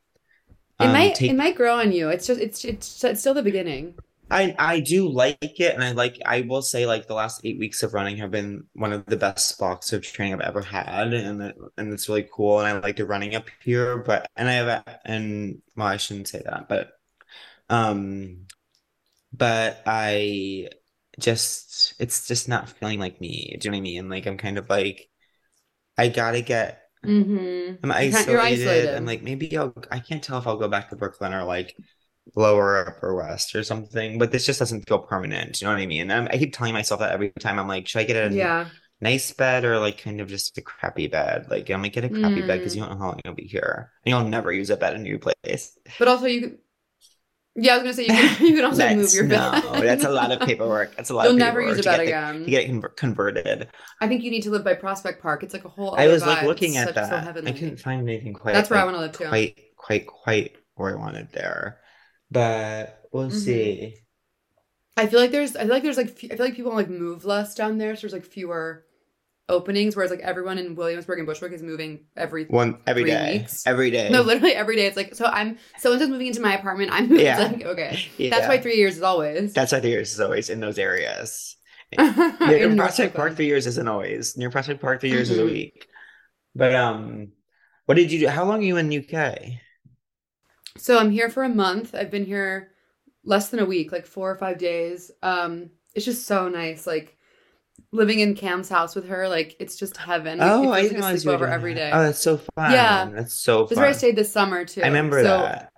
It 0.83 0.87
um, 0.87 0.93
might 0.93 1.15
take 1.15 1.31
it 1.31 1.37
might 1.37 1.57
grow 1.57 1.79
on 1.79 1.93
you. 1.93 2.09
It's 2.09 2.27
just 2.27 2.41
it's 2.41 2.65
it's, 2.65 3.05
it's 3.05 3.21
still 3.21 3.35
the 3.35 3.43
beginning. 3.43 3.95
I 4.31 4.55
I 4.59 4.81
do 4.81 5.09
like 5.09 5.61
it, 5.61 5.75
and 5.75 5.85
I 5.85 5.93
like 5.93 6.21
I 6.25 6.43
will 6.43 6.63
say 6.63 6.87
like 6.87 7.07
the 7.07 7.15
last 7.15 7.43
eight 7.45 7.59
weeks 7.59 7.83
of 7.83 7.95
running 7.95 8.17
have 8.17 8.31
been 8.31 8.65
one 8.73 8.93
of 8.93 9.05
the 9.07 9.17
best 9.17 9.59
blocks 9.59 9.93
of 9.93 10.03
training 10.03 10.35
I've 10.35 10.41
ever 10.41 10.63
had, 10.63 11.13
and 11.13 11.43
it, 11.43 11.57
and 11.77 11.93
it's 11.93 12.09
really 12.09 12.29
cool, 12.33 12.59
and 12.59 12.67
I 12.67 12.79
like 12.81 12.97
the 12.97 13.07
running 13.07 13.35
up 13.35 13.49
here, 13.63 13.99
but 13.99 14.29
and 14.37 14.49
I 14.49 14.53
have 14.55 15.01
and 15.05 15.63
well 15.77 15.87
I 15.89 15.99
shouldn't 15.99 16.29
say 16.29 16.43
that, 16.45 16.69
but 16.69 16.93
um, 17.69 18.47
but 19.33 19.83
I 19.87 20.69
just 21.21 21.95
it's 22.01 22.27
just 22.29 22.49
not 22.49 22.69
feeling 22.71 23.01
like 23.01 23.21
me. 23.21 23.57
Do 23.61 23.67
you 23.69 23.73
know 23.73 23.77
what 23.77 23.81
I 23.81 23.83
mean? 23.83 24.09
Like 24.09 24.27
I'm 24.27 24.39
kind 24.39 24.59
of 24.59 24.69
like 24.71 25.09
I 25.99 26.09
gotta 26.09 26.43
get 26.43 26.82
Mm-hmm. 27.05 27.77
I'm 27.83 27.91
isolated. 27.93 28.41
isolated. 28.41 28.95
I'm 28.95 29.07
like 29.07 29.23
maybe 29.23 29.57
I'll 29.59 29.75
I 29.91 29.99
can't 30.01 30.23
tell 30.23 30.39
if 30.39 30.47
I'll 30.47 30.57
go 30.59 30.69
back 30.69 30.91
to 30.91 30.97
Brooklyn 30.97 31.35
or 31.35 31.45
like 31.45 31.77
lower 32.37 32.87
upper 32.89 33.15
west 33.15 33.55
or 33.57 33.65
something, 33.65 34.19
but 34.19 34.33
this 34.33 34.47
just 34.47 34.59
doesn't 34.61 34.89
feel 34.89 35.01
permanent. 35.01 35.61
You 35.61 35.67
know 35.69 35.75
what 35.75 35.83
I 35.83 35.87
mean? 35.87 36.11
I'm, 36.11 36.29
I 36.29 36.39
keep 36.39 36.55
telling 36.55 36.75
myself 36.75 37.01
that 37.01 37.13
every 37.13 37.31
time. 37.41 37.59
I'm 37.59 37.69
like, 37.69 37.89
should 37.89 38.01
I 38.01 38.05
get 38.05 38.33
a 38.33 38.35
Yeah. 38.35 38.71
nice 39.01 39.33
bed 39.33 39.65
or 39.65 39.79
like 39.81 39.99
kind 40.03 40.21
of 40.21 40.29
just 40.29 40.57
a 40.59 40.63
crappy 40.63 41.09
bed? 41.09 41.47
Like 41.51 41.71
I'm 41.71 41.83
like 41.83 41.93
get 41.95 42.05
a 42.05 42.11
crappy 42.11 42.43
bed 42.43 42.61
because 42.61 42.75
Mm. 42.75 42.77
you 42.77 42.83
don't 42.83 42.93
know 42.93 42.99
how 42.99 43.07
long 43.09 43.21
you'll 43.25 43.35
be 43.35 43.47
here, 43.49 43.93
and 44.05 44.11
you'll 44.13 44.29
never 44.29 44.53
use 44.53 44.71
a 44.71 44.77
bed 44.77 44.95
in 44.95 45.01
a 45.03 45.05
new 45.05 45.19
place. 45.19 45.79
But 45.99 46.09
also 46.09 46.27
you 46.27 46.59
Yeah, 47.55 47.75
I 47.75 47.83
was 47.83 47.83
gonna 47.83 47.93
say 47.95 48.03
you 48.05 48.09
can 48.09 48.47
you 48.47 48.55
can 48.57 48.65
also 48.65 48.95
move 48.95 49.13
your 49.15 49.29
bed. 49.29 49.63
No, 49.65 49.73
that's 49.81 50.05
a 50.05 50.09
lot 50.11 50.33
of 50.33 50.41
paperwork. 50.41 50.97
That's 50.97 51.11
a 51.11 51.15
lot. 51.15 51.25
You'll 51.25 51.35
never 51.37 51.61
use 51.61 51.79
a 51.79 51.83
bed 51.83 51.97
get 51.97 51.97
the- 51.99 52.03
again. 52.05 52.45
to 52.45 52.51
get 52.51 52.65
it 52.65 52.71
conver- 52.71 52.97
converted. 52.97 53.69
I 54.01 54.09
think 54.09 54.23
you 54.23 54.31
need 54.31 54.43
to 54.45 54.51
live 54.51 54.65
by 54.65 54.75
Prospect 54.75 55.21
Park. 55.21 55.43
It's 55.43 55.53
like 55.53 55.65
a 55.67 55.69
whole 55.69 55.95
I 55.95 56.07
was 56.09 56.25
like 56.25 56.45
looking 56.45 56.75
It's 56.77 56.89
at 56.91 56.95
so 56.95 57.11
that. 57.11 57.25
heavenly. 57.25 57.51
I 57.51 57.55
couldn't 57.55 57.77
find 57.79 58.09
anything 58.09 58.33
quite. 58.33 58.55
That's 58.55 58.71
where 58.71 58.79
I 58.81 58.85
want 58.85 58.97
to 58.97 59.01
live 59.01 59.13
too. 59.13 59.27
quite 59.29 59.59
quite 59.77 60.07
quite 60.07 60.57
where 60.77 60.97
I 60.97 60.99
wanted 60.99 61.31
there. 61.33 61.79
But 62.31 63.03
we'll 63.13 63.29
Mhm. 63.29 63.33
see. 63.33 63.97
I 64.97 65.07
feel 65.07 65.21
like 65.21 65.31
there's 65.31 65.55
I 65.57 65.61
feel 65.65 65.71
like 65.71 65.83
there's 65.83 65.97
like 65.99 66.09
I 66.31 66.37
feel 66.37 66.47
like 66.47 66.55
people 66.57 66.73
like 66.75 66.89
move 66.89 67.25
less 67.25 67.55
down 67.55 67.77
there, 67.79 67.95
so 67.97 68.03
there's 68.03 68.13
like 68.15 68.25
fewer 68.25 68.85
openings, 69.53 69.95
whereas 69.95 70.11
like 70.11 70.21
everyone 70.21 70.59
in 70.59 70.75
Williamsburg 70.75 71.19
and 71.19 71.27
Bushwick 71.27 71.53
is 71.53 71.63
moving 71.63 72.01
every 72.17 72.45
One 72.47 72.79
every 72.87 73.03
Three 73.03 73.11
day. 73.13 73.39
weeks? 73.39 73.67
Every 73.67 73.91
day. 73.91 74.09
no, 74.11 74.23
literally 74.23 74.55
every 74.55 74.77
day. 74.77 74.87
It's 74.87 74.97
like 74.97 75.15
so 75.15 75.27
I'm 75.27 75.59
someone's 75.79 76.01
just 76.03 76.11
moving 76.11 76.27
into 76.29 76.41
my 76.41 76.57
apartment. 76.59 76.91
I'm 76.93 77.09
moving. 77.09 77.25
Yeah. 77.25 77.39
Like 77.53 77.65
okay, 77.65 77.99
Yeah. 78.19 78.31
that's 78.31 78.49
why 78.49 78.59
three 78.61 78.77
years 78.77 78.97
is 78.97 79.03
always. 79.03 79.53
That's 79.53 79.73
why 79.73 79.81
three 79.81 79.91
years 79.91 80.13
is 80.13 80.21
always 80.21 80.51
in 80.51 80.61
those 80.61 80.79
areas. 80.79 81.57
In 81.99 82.07
Near 82.41 82.69
North 82.69 82.77
Prospect 82.79 83.15
Park 83.15 83.37
three 83.37 83.47
years 83.47 83.67
isn't 83.67 83.87
always. 83.87 84.37
Near 84.39 84.51
Prospect 84.51 84.81
Park 84.81 85.01
three 85.01 85.11
years 85.11 85.29
is 85.31 85.39
a 85.39 85.43
Mhm. 85.43 85.53
week. 85.53 85.87
But 86.55 86.75
um 86.75 87.33
what 87.87 87.97
did 87.97 88.11
you 88.13 88.21
do? 88.21 88.29
How 88.29 88.45
long 88.45 88.61
are 88.61 88.67
you 88.67 88.79
in 88.79 88.91
UK? 88.91 89.59
So 90.79 90.99
I'm 90.99 91.11
here 91.11 91.29
for 91.29 91.43
a 91.43 91.49
month. 91.49 91.95
I've 91.95 92.11
been 92.11 92.25
here 92.25 92.71
less 93.25 93.51
than 93.51 93.61
a 93.61 93.65
week, 93.67 93.93
like 93.93 94.07
four 94.07 94.31
or 94.31 94.37
five 94.37 94.59
days. 94.59 95.11
Um, 95.23 95.71
it's 95.95 96.05
just 96.07 96.27
so 96.27 96.49
nice, 96.49 96.87
like 96.87 97.17
living 97.93 98.21
in 98.21 98.35
Cam's 98.35 98.69
house 98.69 98.95
with 98.95 99.09
her. 99.09 99.29
Like 99.29 99.57
it's 99.61 99.77
just 99.77 99.97
heaven. 99.97 100.39
Oh, 100.41 100.73
I 100.73 100.83
didn't 100.83 101.01
like 101.01 101.03
a 101.03 101.07
realize 101.07 101.25
you 101.25 101.31
were 101.31 101.37
sleepover 101.37 101.41
doing 101.41 101.53
every 101.53 101.75
day. 101.75 101.91
Oh, 101.93 102.03
that's 102.03 102.21
so 102.21 102.39
fun. 102.39 102.73
Yeah. 102.73 103.11
That's 103.13 103.35
so 103.35 103.59
fun. 103.59 103.65
This 103.69 103.73
is 103.73 103.79
where 103.79 103.89
I 103.89 103.93
stayed 103.93 104.17
this 104.17 104.33
summer 104.33 104.65
too. 104.65 104.83
I 104.83 104.87
remember 104.87 105.23
so, 105.23 105.29
that. 105.29 105.73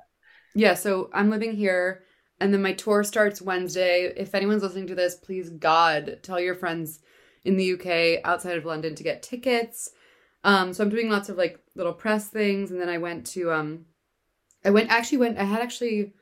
Yeah, 0.54 0.74
so 0.74 1.10
I'm 1.12 1.30
living 1.30 1.56
here, 1.56 2.04
and 2.38 2.54
then 2.54 2.62
my 2.62 2.72
tour 2.74 3.02
starts 3.02 3.42
Wednesday. 3.42 4.12
If 4.16 4.34
anyone's 4.34 4.62
listening 4.62 4.86
to 4.86 4.94
this, 4.94 5.16
please 5.16 5.50
God 5.50 6.20
tell 6.22 6.38
your 6.38 6.54
friends 6.54 7.00
in 7.44 7.56
the 7.56 7.72
UK 7.72 8.24
outside 8.24 8.56
of 8.56 8.64
London 8.64 8.94
to 8.94 9.02
get 9.02 9.22
tickets. 9.22 9.90
Um, 10.44 10.72
so 10.72 10.84
I'm 10.84 10.90
doing 10.90 11.10
lots 11.10 11.28
of 11.28 11.36
like 11.36 11.58
little 11.74 11.92
press 11.92 12.28
things, 12.28 12.70
and 12.70 12.80
then 12.80 12.88
I 12.88 12.98
went 12.98 13.26
to 13.28 13.50
um, 13.50 13.86
I 14.64 14.70
went 14.70 14.90
actually 14.90 15.18
went 15.18 15.38
I 15.38 15.44
had 15.44 15.60
actually 15.60 16.12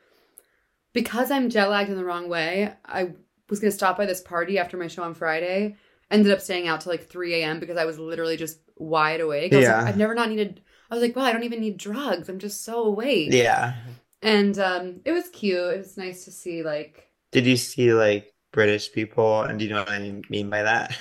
because 0.92 1.30
I'm 1.30 1.50
jet 1.50 1.68
lagged 1.68 1.90
in 1.90 1.96
the 1.96 2.04
wrong 2.04 2.28
way. 2.28 2.72
I 2.86 3.10
was 3.52 3.60
gonna 3.60 3.70
stop 3.70 3.96
by 3.96 4.06
this 4.06 4.20
party 4.20 4.58
after 4.58 4.76
my 4.76 4.88
show 4.88 5.02
on 5.04 5.14
Friday. 5.14 5.76
Ended 6.10 6.32
up 6.32 6.40
staying 6.40 6.68
out 6.68 6.80
till 6.82 6.92
like 6.92 7.06
3 7.08 7.34
a.m. 7.36 7.60
because 7.60 7.76
I 7.76 7.84
was 7.84 7.98
literally 7.98 8.36
just 8.36 8.58
wide 8.76 9.20
awake. 9.20 9.52
I 9.52 9.56
was 9.56 9.64
Yeah. 9.64 9.78
like, 9.78 9.86
I've 9.88 9.96
never 9.96 10.14
not 10.14 10.28
needed. 10.28 10.60
I 10.90 10.94
was 10.94 11.02
like, 11.02 11.16
wow, 11.16 11.22
I 11.22 11.32
don't 11.32 11.44
even 11.44 11.60
need 11.60 11.78
drugs. 11.78 12.28
I'm 12.28 12.38
just 12.38 12.64
so 12.64 12.84
awake. 12.84 13.32
Yeah. 13.32 13.74
And 14.20 14.58
um, 14.58 15.00
it 15.04 15.12
was 15.12 15.28
cute. 15.30 15.58
It 15.74 15.78
was 15.78 15.96
nice 15.96 16.24
to 16.26 16.30
see 16.32 16.62
like 16.62 17.08
Did 17.30 17.46
you 17.46 17.56
see 17.56 17.92
like 17.94 18.32
British 18.52 18.92
people? 18.92 19.42
And 19.42 19.58
do 19.58 19.64
you 19.64 19.70
know 19.70 19.80
what 19.80 19.90
I 19.90 20.20
mean 20.28 20.50
by 20.50 20.62
that? 20.64 20.96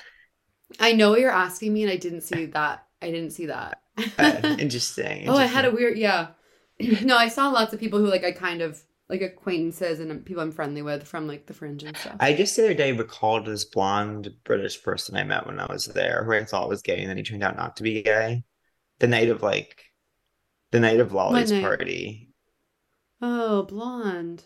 I 0.79 0.93
know 0.93 1.09
what 1.09 1.19
you're 1.19 1.29
asking 1.31 1.73
me, 1.73 1.83
and 1.83 1.91
I 1.91 1.97
didn't 1.97 2.21
see 2.21 2.45
that. 2.45 2.85
I 3.01 3.11
didn't 3.11 3.31
see 3.31 3.47
that. 3.47 3.81
Uh, 4.17 4.55
interesting. 4.59 5.27
oh, 5.27 5.35
I 5.35 5.45
had 5.45 5.65
a 5.65 5.71
weird 5.71 5.97
yeah. 5.97 6.27
no, 7.03 7.17
I 7.17 7.27
saw 7.27 7.49
lots 7.49 7.73
of 7.73 7.79
people 7.79 7.99
who 7.99 8.07
like 8.07 8.23
I 8.23 8.31
kind 8.31 8.61
of 8.61 8.81
like 9.11 9.21
acquaintances 9.21 9.99
and 9.99 10.25
people 10.25 10.41
I'm 10.41 10.53
friendly 10.53 10.81
with 10.81 11.05
from 11.05 11.27
like 11.27 11.45
the 11.45 11.53
fringe 11.53 11.83
and 11.83 11.95
stuff. 11.97 12.15
I 12.19 12.33
just 12.33 12.55
the 12.55 12.63
other 12.63 12.73
day 12.73 12.93
recalled 12.93 13.45
this 13.45 13.65
blonde 13.65 14.29
British 14.45 14.81
person 14.81 15.17
I 15.17 15.23
met 15.25 15.45
when 15.45 15.59
I 15.59 15.65
was 15.71 15.85
there, 15.85 16.23
who 16.23 16.31
I 16.31 16.45
thought 16.45 16.69
was 16.69 16.81
gay, 16.81 17.01
and 17.01 17.09
then 17.09 17.17
he 17.17 17.23
turned 17.23 17.43
out 17.43 17.57
not 17.57 17.75
to 17.75 17.83
be 17.83 18.01
gay. 18.01 18.43
The 18.99 19.07
night 19.07 19.27
of 19.27 19.43
like, 19.43 19.83
the 20.71 20.79
night 20.79 21.01
of 21.01 21.11
Lolly's 21.11 21.51
night? 21.51 21.61
party. 21.61 22.29
oh, 23.21 23.63
blonde. 23.63 24.43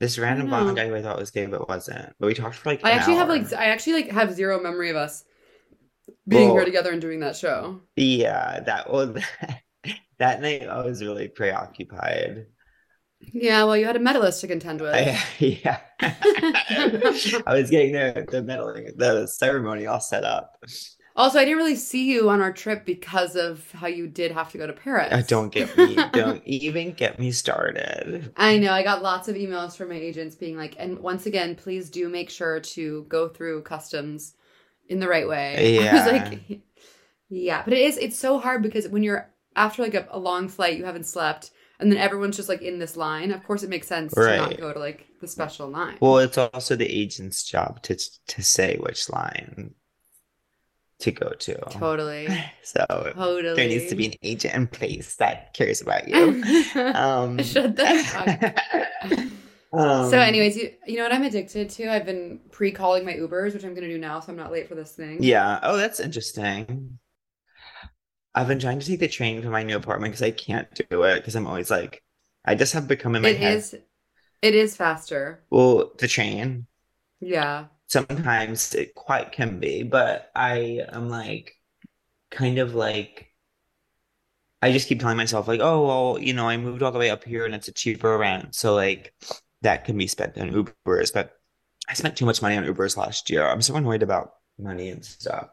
This 0.00 0.18
random 0.18 0.48
blonde 0.48 0.76
guy 0.76 0.88
who 0.88 0.94
I 0.96 1.00
thought 1.02 1.18
was 1.18 1.30
gay 1.30 1.46
but 1.46 1.66
wasn't. 1.66 2.12
But 2.20 2.26
we 2.26 2.34
talked 2.34 2.56
for 2.56 2.68
like 2.68 2.84
I 2.84 2.90
actually 2.90 3.16
have 3.16 3.28
like 3.30 3.50
I 3.54 3.66
actually 3.66 3.94
like 3.94 4.10
have 4.10 4.34
zero 4.34 4.60
memory 4.60 4.90
of 4.90 4.96
us 4.96 5.24
being 6.28 6.48
Well- 6.48 6.56
here 6.56 6.64
together 6.66 6.92
and 6.92 7.00
doing 7.00 7.20
that 7.20 7.36
show. 7.36 7.80
Yeah, 7.96 8.60
that 8.60 8.92
was 8.92 9.16
that 10.18 10.42
night. 10.42 10.68
I 10.68 10.84
was 10.84 11.02
really 11.02 11.28
preoccupied. 11.28 12.46
Yeah, 13.32 13.64
well, 13.64 13.76
you 13.76 13.86
had 13.86 13.96
a 13.96 14.00
medalist 14.00 14.40
to 14.42 14.46
contend 14.48 14.80
with. 14.80 15.06
I, 15.06 15.22
yeah, 15.38 15.80
I 16.00 17.54
was 17.54 17.70
getting 17.70 17.92
the 17.92 18.26
the 18.30 18.42
medaling, 18.42 18.96
the 18.96 19.26
ceremony 19.26 19.86
all 19.86 20.00
set 20.00 20.24
up. 20.24 20.56
also, 21.16 21.38
I 21.38 21.44
didn't 21.44 21.58
really 21.58 21.76
see 21.76 22.10
you 22.10 22.28
on 22.30 22.40
our 22.40 22.52
trip 22.52 22.84
because 22.84 23.36
of 23.36 23.70
how 23.72 23.86
you 23.86 24.06
did 24.08 24.32
have 24.32 24.50
to 24.52 24.58
go 24.58 24.66
to 24.66 24.72
Paris. 24.72 25.10
Uh, 25.10 25.22
don't 25.22 25.50
get 25.52 25.76
me, 25.76 26.02
don't 26.12 26.42
even 26.46 26.92
get 26.92 27.18
me 27.18 27.30
started. 27.32 28.34
I 28.36 28.58
know. 28.58 28.72
I 28.72 28.82
got 28.82 29.02
lots 29.02 29.28
of 29.28 29.36
emails 29.36 29.76
from 29.76 29.90
my 29.90 29.94
agents 29.94 30.34
being 30.34 30.56
like, 30.56 30.74
and 30.78 30.98
once 30.98 31.26
again, 31.26 31.54
please 31.54 31.88
do 31.90 32.08
make 32.08 32.30
sure 32.30 32.60
to 32.60 33.04
go 33.08 33.28
through 33.28 33.62
customs 33.62 34.34
in 34.88 35.00
the 35.00 35.08
right 35.08 35.28
way. 35.28 35.70
I 35.76 35.84
Yeah. 35.84 35.94
was 35.94 36.06
like, 36.06 36.62
yeah, 37.30 37.62
but 37.64 37.74
it 37.74 37.80
is, 37.82 37.98
it's 37.98 38.18
so 38.18 38.38
hard 38.40 38.62
because 38.62 38.88
when 38.88 39.02
you're 39.04 39.30
after 39.56 39.82
like 39.82 39.94
a, 39.94 40.08
a 40.10 40.18
long 40.18 40.48
flight, 40.48 40.78
you 40.78 40.84
haven't 40.84 41.06
slept, 41.06 41.50
and 41.80 41.90
then 41.90 41.98
everyone's 41.98 42.36
just 42.36 42.48
like 42.48 42.62
in 42.62 42.78
this 42.78 42.96
line. 42.96 43.32
Of 43.32 43.44
course, 43.44 43.62
it 43.62 43.70
makes 43.70 43.86
sense 43.86 44.12
to 44.14 44.36
not 44.36 44.58
go 44.58 44.72
to 44.72 44.78
like 44.78 45.06
the 45.20 45.28
special 45.28 45.68
line. 45.68 45.98
Well, 46.00 46.18
it's 46.18 46.38
also 46.38 46.76
the 46.76 46.86
agent's 46.86 47.44
job 47.44 47.82
to 47.82 47.96
to 48.28 48.42
say 48.42 48.76
which 48.78 49.10
line 49.10 49.74
to 51.00 51.10
go 51.10 51.30
to. 51.30 51.56
totally. 51.70 52.28
So 52.62 53.12
Totally. 53.14 53.54
there 53.54 53.68
needs 53.68 53.90
to 53.90 53.94
be 53.94 54.06
an 54.06 54.14
agent 54.22 54.54
in 54.54 54.66
place 54.66 55.16
that 55.16 55.52
cares 55.52 55.82
about 55.82 56.08
you. 56.08 56.42
Um, 56.74 57.42
Shut 57.42 57.78
um, 57.78 58.54
so, 60.10 60.18
anyways, 60.18 60.56
you, 60.56 60.72
you 60.86 60.96
know 60.96 61.02
what 61.02 61.12
I'm 61.12 61.24
addicted 61.24 61.68
to? 61.70 61.92
I've 61.92 62.06
been 62.06 62.40
pre 62.50 62.72
calling 62.72 63.04
my 63.04 63.12
Ubers, 63.12 63.52
which 63.52 63.64
I'm 63.64 63.74
going 63.74 63.86
to 63.86 63.94
do 63.94 63.98
now, 63.98 64.20
so 64.20 64.32
I'm 64.32 64.38
not 64.38 64.50
late 64.50 64.66
for 64.66 64.74
this 64.74 64.92
thing. 64.92 65.22
Yeah. 65.22 65.60
Oh, 65.62 65.76
that's 65.76 66.00
interesting. 66.00 66.98
I've 68.34 68.48
been 68.48 68.58
trying 68.60 68.80
to 68.80 68.86
take 68.86 69.00
the 69.00 69.08
train 69.08 69.42
to 69.42 69.50
my 69.50 69.62
new 69.62 69.76
apartment 69.76 70.12
because 70.12 70.22
I 70.22 70.30
can't 70.32 70.68
do 70.90 71.02
it 71.04 71.16
because 71.16 71.36
I'm 71.36 71.46
always 71.46 71.70
like, 71.70 72.02
I 72.44 72.54
just 72.54 72.72
have 72.74 72.88
become 72.88 73.14
in 73.16 73.22
my 73.22 73.30
It 73.30 73.36
head. 73.36 73.56
is. 73.56 73.74
It 74.42 74.54
is 74.54 74.76
faster. 74.76 75.44
Well, 75.50 75.92
the 75.96 76.06
train 76.08 76.66
Yeah. 77.20 77.66
sometimes 77.86 78.74
it 78.74 78.94
quite 78.94 79.32
can 79.32 79.60
be, 79.60 79.82
but 79.82 80.30
I 80.34 80.84
am 80.92 81.08
like, 81.08 81.54
kind 82.30 82.58
of 82.58 82.74
like, 82.74 83.32
I 84.62 84.72
just 84.72 84.88
keep 84.88 85.00
telling 85.00 85.16
myself 85.16 85.46
like, 85.46 85.60
oh 85.60 85.86
well, 85.86 86.18
you 86.22 86.32
know, 86.32 86.48
I 86.48 86.56
moved 86.56 86.82
all 86.82 86.92
the 86.92 86.98
way 86.98 87.10
up 87.10 87.24
here 87.24 87.44
and 87.44 87.54
it's 87.54 87.68
a 87.68 87.72
cheaper 87.72 88.16
rent, 88.16 88.54
so 88.54 88.74
like 88.74 89.12
that 89.62 89.84
can 89.84 89.96
be 89.98 90.06
spent 90.06 90.38
on 90.38 90.50
Ubers. 90.50 91.12
But 91.12 91.32
I 91.88 91.94
spent 91.94 92.16
too 92.16 92.26
much 92.26 92.42
money 92.42 92.56
on 92.56 92.64
Ubers 92.64 92.96
last 92.96 93.30
year. 93.30 93.46
I'm 93.46 93.62
so 93.62 93.76
annoyed 93.76 94.02
about 94.02 94.34
money 94.58 94.88
and 94.90 95.04
stuff. 95.04 95.50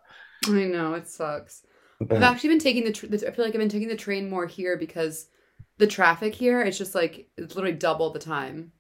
I 0.47 0.65
know 0.65 0.93
it 0.95 1.07
sucks. 1.07 1.63
I've 2.09 2.23
actually 2.23 2.49
been 2.49 2.59
taking 2.59 2.83
the, 2.85 2.91
tr-. 2.91 3.07
I 3.07 3.17
feel 3.31 3.45
like 3.45 3.53
I've 3.53 3.59
been 3.59 3.69
taking 3.69 3.87
the 3.87 3.95
train 3.95 4.29
more 4.29 4.45
here 4.45 4.77
because 4.77 5.27
the 5.77 5.87
traffic 5.87 6.35
here 6.35 6.61
is 6.61 6.77
just 6.77 6.95
like 6.95 7.29
it's 7.37 7.55
literally 7.55 7.77
double 7.77 8.11
the 8.11 8.19
time 8.19 8.71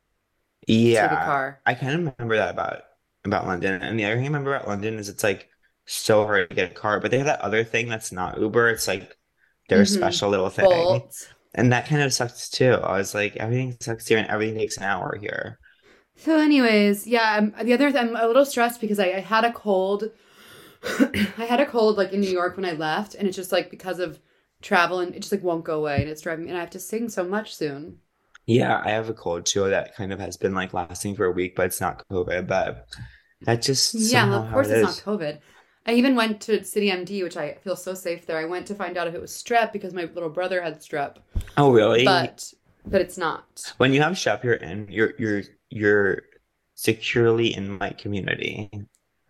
to 0.93 1.07
yeah, 1.13 1.17
car. 1.17 1.61
I 1.65 1.73
kind 1.73 1.93
of 1.93 2.13
remember 2.17 2.37
that 2.37 2.51
about 2.51 2.83
about 3.25 3.45
London. 3.47 3.81
And 3.81 3.99
the 3.99 4.05
other 4.05 4.15
thing 4.15 4.23
I 4.25 4.27
remember 4.27 4.55
about 4.55 4.67
London 4.67 4.95
is 4.95 5.09
it's 5.09 5.23
like 5.23 5.49
so 5.85 6.25
hard 6.25 6.49
to 6.49 6.55
get 6.55 6.71
a 6.71 6.73
car, 6.73 6.99
but 6.99 7.11
they 7.11 7.17
have 7.17 7.27
that 7.27 7.41
other 7.41 7.63
thing 7.63 7.87
that's 7.87 8.11
not 8.11 8.39
Uber. 8.39 8.69
It's 8.71 8.87
like 8.87 9.15
their 9.69 9.85
Mhm. 9.85 9.85
special 9.85 10.29
little 10.29 10.49
thing. 10.49 10.67
Bolt. 10.67 11.33
And 11.53 11.71
that 11.73 11.87
kind 11.87 12.01
of 12.01 12.13
sucks 12.13 12.49
too. 12.49 12.73
I 12.73 12.97
was 12.97 13.13
like, 13.15 13.35
everything 13.37 13.77
sucks 13.81 14.07
here 14.07 14.17
and 14.19 14.27
everything 14.29 14.57
takes 14.57 14.77
an 14.77 14.83
hour 14.83 15.17
here. 15.19 15.59
So, 16.15 16.37
anyways, 16.37 17.07
yeah. 17.07 17.49
I'm, 17.57 17.65
the 17.65 17.73
other, 17.73 17.87
I'm 17.87 18.15
a 18.15 18.27
little 18.27 18.45
stressed 18.45 18.81
because 18.81 18.99
I, 18.99 19.05
I 19.13 19.19
had 19.19 19.43
a 19.45 19.51
cold. 19.51 20.11
I 21.37 21.45
had 21.45 21.59
a 21.59 21.65
cold 21.65 21.97
like 21.97 22.13
in 22.13 22.21
New 22.21 22.29
York 22.29 22.55
when 22.55 22.65
I 22.65 22.71
left, 22.73 23.15
and 23.15 23.27
it's 23.27 23.37
just 23.37 23.51
like 23.51 23.69
because 23.69 23.99
of 23.99 24.19
travel 24.61 24.99
and 24.99 25.15
it 25.15 25.19
just 25.21 25.31
like 25.31 25.43
won't 25.43 25.65
go 25.65 25.79
away, 25.79 26.01
and 26.01 26.09
it's 26.09 26.21
driving 26.21 26.45
me. 26.45 26.51
And 26.51 26.57
I 26.57 26.61
have 26.61 26.69
to 26.71 26.79
sing 26.79 27.09
so 27.09 27.23
much 27.23 27.55
soon. 27.55 27.99
Yeah, 28.45 28.81
I 28.83 28.91
have 28.91 29.09
a 29.09 29.13
cold 29.13 29.45
too 29.45 29.69
that 29.69 29.95
kind 29.95 30.11
of 30.11 30.19
has 30.19 30.37
been 30.37 30.53
like 30.53 30.73
lasting 30.73 31.15
for 31.15 31.25
a 31.25 31.31
week, 31.31 31.55
but 31.55 31.67
it's 31.67 31.81
not 31.81 32.07
COVID. 32.09 32.47
But 32.47 32.87
that 33.41 33.61
just 33.61 33.93
Yeah, 33.93 34.33
of 34.35 34.51
course 34.51 34.69
it 34.69 34.71
it's 34.71 34.89
is. 34.89 35.05
not 35.05 35.19
COVID. 35.19 35.39
I 35.85 35.93
even 35.93 36.15
went 36.15 36.41
to 36.41 36.63
City 36.63 36.89
MD, 36.91 37.23
which 37.23 37.37
I 37.37 37.55
feel 37.55 37.75
so 37.75 37.93
safe 37.93 38.25
there. 38.25 38.37
I 38.37 38.45
went 38.45 38.67
to 38.67 38.75
find 38.75 38.97
out 38.97 39.07
if 39.07 39.15
it 39.15 39.21
was 39.21 39.31
strep 39.31 39.71
because 39.73 39.93
my 39.93 40.03
little 40.05 40.29
brother 40.29 40.61
had 40.61 40.79
strep, 40.79 41.17
Oh, 41.57 41.71
really? 41.71 42.05
but 42.05 42.53
but 42.85 43.01
it's 43.01 43.17
not. 43.17 43.73
when 43.77 43.93
you 43.93 44.01
have 44.01 44.13
strep, 44.13 44.43
you're 44.43 44.53
in. 44.55 44.87
You're 44.89 45.13
you're 45.17 45.43
you're 45.69 46.21
securely 46.75 47.53
in 47.55 47.77
my 47.77 47.91
community. 47.91 48.69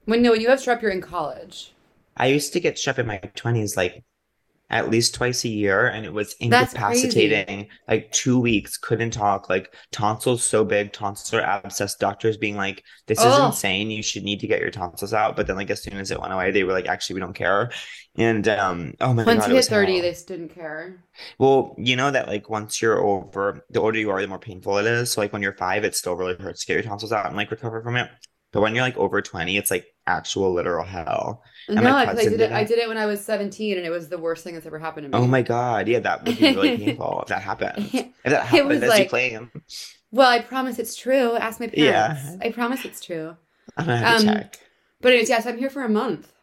When 0.05 0.21
no, 0.21 0.29
when 0.31 0.41
you 0.41 0.49
have 0.49 0.59
strep, 0.59 0.83
you're 0.83 0.91
in 0.91 1.01
college. 1.01 1.73
I 2.17 2.27
used 2.27 2.53
to 2.53 2.59
get 2.59 2.75
strep 2.75 2.99
in 2.99 3.07
my 3.07 3.17
twenties, 3.17 3.77
like 3.77 4.03
at 4.69 4.89
least 4.89 5.15
twice 5.15 5.45
a 5.45 5.49
year, 5.49 5.87
and 5.87 6.05
it 6.05 6.13
was 6.13 6.35
incapacitating. 6.39 7.69
Like 7.87 8.11
two 8.11 8.39
weeks, 8.39 8.77
couldn't 8.77 9.11
talk. 9.11 9.49
Like 9.49 9.75
tonsils 9.91 10.43
so 10.43 10.65
big, 10.65 10.93
tonsillar 10.93 11.43
abscess. 11.43 11.95
Doctors 11.95 12.37
being 12.37 12.57
like, 12.57 12.83
"This 13.07 13.25
is 13.25 13.25
Oh. 13.25 13.45
insane. 13.47 13.91
You 13.91 14.03
should 14.03 14.23
need 14.23 14.41
to 14.41 14.47
get 14.47 14.61
your 14.61 14.71
tonsils 14.71 15.13
out." 15.13 15.35
But 15.37 15.47
then, 15.47 15.57
like 15.57 15.71
as 15.71 15.83
soon 15.83 15.95
as 15.97 16.11
it 16.11 16.21
went 16.21 16.33
away, 16.33 16.51
they 16.51 16.63
were 16.65 16.73
like, 16.73 16.87
"Actually, 16.87 17.15
we 17.15 17.21
don't 17.21 17.33
care." 17.35 17.71
And 18.17 18.47
um, 18.49 18.95
oh 19.01 19.13
my 19.13 19.25
Once 19.25 19.27
god, 19.27 19.47
once 19.47 19.47
you 19.47 19.55
it 19.55 19.57
hit 19.57 19.67
thirty, 19.69 19.99
hell. 19.99 20.01
they 20.01 20.11
just 20.11 20.27
didn't 20.27 20.49
care. 20.49 21.03
Well, 21.39 21.75
you 21.77 21.95
know 21.95 22.11
that 22.11 22.27
like 22.27 22.49
once 22.49 22.81
you're 22.81 22.99
over, 22.99 23.65
the 23.69 23.81
older 23.81 23.99
you 23.99 24.09
are, 24.11 24.21
the 24.21 24.27
more 24.27 24.39
painful 24.39 24.77
it 24.77 24.85
is. 24.85 25.11
So 25.11 25.21
like 25.21 25.33
when 25.33 25.41
you're 25.41 25.55
five, 25.55 25.83
it 25.83 25.95
still 25.95 26.15
really 26.15 26.35
hurts 26.35 26.61
to 26.61 26.67
get 26.67 26.73
your 26.75 26.83
tonsils 26.83 27.11
out 27.11 27.25
and 27.27 27.35
like 27.35 27.51
recover 27.51 27.81
from 27.81 27.97
it. 27.97 28.09
But 28.51 28.61
when 28.61 28.75
you're 28.75 28.83
like 28.83 28.97
over 28.97 29.21
20, 29.21 29.55
it's 29.57 29.71
like 29.71 29.87
actual 30.07 30.53
literal 30.53 30.85
hell. 30.85 31.41
And 31.67 31.77
no, 31.77 31.99
because 32.01 32.19
I 32.19 32.23
did 32.23 32.29
did 32.31 32.41
it. 32.41 32.51
I 32.51 32.63
did 32.63 32.79
it 32.79 32.87
when 32.87 32.97
I 32.97 33.05
was 33.05 33.23
seventeen, 33.23 33.77
and 33.77 33.85
it 33.85 33.91
was 33.91 34.09
the 34.09 34.17
worst 34.17 34.43
thing 34.43 34.55
that's 34.55 34.65
ever 34.65 34.79
happened 34.79 35.05
to 35.11 35.17
me. 35.17 35.23
Oh 35.23 35.27
my 35.27 35.41
God. 35.41 35.87
Yeah, 35.87 35.99
that 35.99 36.25
would 36.25 36.37
be 36.37 36.53
really 36.53 36.77
painful 36.85 37.21
if 37.21 37.27
that 37.29 37.41
happened. 37.41 37.89
If 37.93 38.11
that 38.25 38.45
happened 38.47 38.81
you 38.81 38.89
like- 38.89 39.09
claim. 39.09 39.51
Well, 40.11 40.29
I 40.29 40.39
promise 40.39 40.79
it's 40.79 40.95
true. 40.95 41.35
Ask 41.37 41.59
my 41.61 41.67
parents. 41.67 42.21
Yeah. 42.25 42.37
I 42.41 42.51
promise 42.51 42.83
it's 42.83 42.99
true. 42.99 43.37
I'm 43.77 43.85
gonna 43.85 43.97
have 43.97 44.21
to 44.21 44.27
Um, 44.29 44.35
check. 44.35 44.59
But 44.99 45.09
anyways, 45.13 45.29
yes, 45.29 45.45
I'm 45.45 45.57
here 45.57 45.69
for 45.69 45.83
a 45.83 45.89
month. 45.89 46.33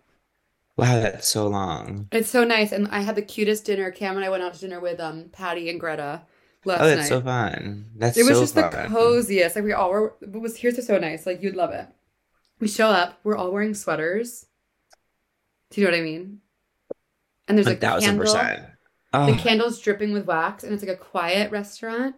Wow, 0.78 1.00
that's 1.00 1.28
so 1.28 1.46
long. 1.48 2.08
It's 2.12 2.30
so 2.30 2.44
nice, 2.44 2.72
and 2.72 2.88
I 2.90 3.00
had 3.00 3.16
the 3.16 3.22
cutest 3.22 3.64
dinner. 3.66 3.90
Cam 3.90 4.16
and 4.16 4.24
I 4.24 4.30
went 4.30 4.42
out 4.44 4.54
to 4.54 4.60
dinner 4.60 4.80
with 4.80 5.00
um 5.00 5.28
Patty 5.32 5.68
and 5.68 5.78
Greta 5.78 6.22
last 6.64 6.80
Oh, 6.80 6.86
that's 6.86 7.00
night. 7.02 7.08
so 7.08 7.20
fun. 7.20 7.90
That's 7.96 8.16
it 8.16 8.22
was 8.22 8.34
so 8.36 8.40
just 8.42 8.54
the 8.54 8.62
coziest. 8.88 9.56
Like 9.56 9.64
we 9.64 9.72
all 9.74 9.90
were. 9.90 10.14
It 10.22 10.32
was 10.40 10.56
here's 10.56 10.74
what's 10.74 10.86
so 10.86 10.98
nice. 10.98 11.26
Like 11.26 11.42
you'd 11.42 11.56
love 11.56 11.72
it. 11.72 11.86
We 12.60 12.68
show 12.68 12.88
up. 12.88 13.18
We're 13.24 13.36
all 13.36 13.52
wearing 13.52 13.74
sweaters. 13.74 14.46
Do 15.70 15.80
you 15.80 15.86
know 15.86 15.92
what 15.92 16.00
I 16.00 16.02
mean? 16.02 16.40
And 17.46 17.56
there's 17.56 17.66
A 17.68 17.72
a 17.72 17.76
thousand 17.76 18.08
candle. 18.18 18.24
percent. 18.24 18.62
The 19.12 19.18
Oh, 19.20 19.36
candle's 19.38 19.78
dripping 19.80 20.12
with 20.12 20.26
wax, 20.26 20.64
and 20.64 20.72
it's 20.74 20.82
like 20.82 20.92
a 20.92 20.96
quiet 21.00 21.50
restaurant. 21.50 22.14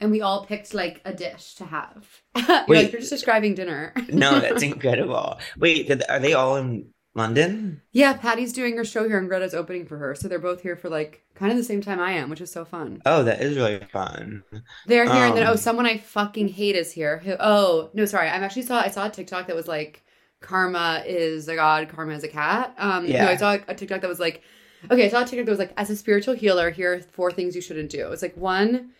And 0.00 0.10
we 0.10 0.20
all 0.20 0.44
picked 0.44 0.74
like 0.74 1.00
a 1.04 1.12
dish 1.14 1.54
to 1.54 1.64
have. 1.64 2.06
you're 2.36 2.64
Wait. 2.68 2.82
like 2.84 2.92
you're 2.92 3.00
just 3.00 3.12
describing 3.12 3.54
dinner. 3.54 3.92
no, 4.08 4.40
that's 4.40 4.62
incredible. 4.72 5.38
Wait, 5.58 5.90
are 6.08 6.18
they 6.18 6.34
all 6.34 6.56
in 6.56 6.88
London? 7.16 7.82
yeah, 7.92 8.12
Patty's 8.12 8.52
doing 8.52 8.76
her 8.76 8.84
show 8.84 9.08
here, 9.08 9.18
and 9.18 9.28
Greta's 9.28 9.54
opening 9.54 9.86
for 9.86 9.96
her, 9.98 10.14
so 10.14 10.28
they're 10.28 10.38
both 10.38 10.60
here 10.62 10.76
for 10.76 10.88
like 10.88 11.24
kind 11.34 11.50
of 11.50 11.58
the 11.58 11.64
same 11.64 11.80
time 11.80 11.98
I 11.98 12.12
am, 12.12 12.30
which 12.30 12.40
is 12.40 12.52
so 12.52 12.64
fun. 12.64 13.00
Oh, 13.06 13.22
that 13.24 13.40
is 13.40 13.56
really 13.56 13.78
fun. 13.90 14.44
They're 14.86 15.04
here, 15.04 15.26
and 15.26 15.36
then 15.36 15.46
oh, 15.46 15.52
Um, 15.52 15.56
someone 15.56 15.86
I 15.86 15.98
fucking 15.98 16.48
hate 16.48 16.76
is 16.76 16.92
here. 16.92 17.18
Who? 17.18 17.34
Oh 17.40 17.90
no, 17.94 18.04
sorry. 18.04 18.28
I'm 18.28 18.42
actually 18.44 18.62
saw 18.62 18.80
I 18.80 18.88
saw 18.88 19.06
a 19.06 19.10
TikTok 19.10 19.46
that 19.46 19.56
was 19.56 19.66
like, 19.66 20.04
"Karma 20.40 21.02
is 21.06 21.48
a 21.48 21.54
god, 21.54 21.88
karma 21.88 22.14
is 22.14 22.24
a 22.24 22.28
cat." 22.28 22.74
Um, 22.78 23.04
no, 23.06 23.10
Yeah. 23.12 23.28
I 23.28 23.36
saw 23.36 23.56
a 23.66 23.74
TikTok 23.74 24.00
that 24.02 24.08
was 24.08 24.20
like, 24.20 24.42
okay, 24.90 25.06
I 25.06 25.08
saw 25.08 25.22
a 25.22 25.24
TikTok 25.24 25.46
that 25.46 25.52
was 25.52 25.58
like, 25.58 25.72
as 25.76 25.90
a 25.90 25.96
spiritual 25.96 26.34
healer, 26.34 26.70
here 26.70 26.92
are 26.94 27.00
four 27.00 27.32
things 27.32 27.54
you 27.56 27.62
shouldn't 27.62 27.90
do. 27.90 28.12
It's 28.12 28.22
like 28.22 28.36
one, 28.36 28.90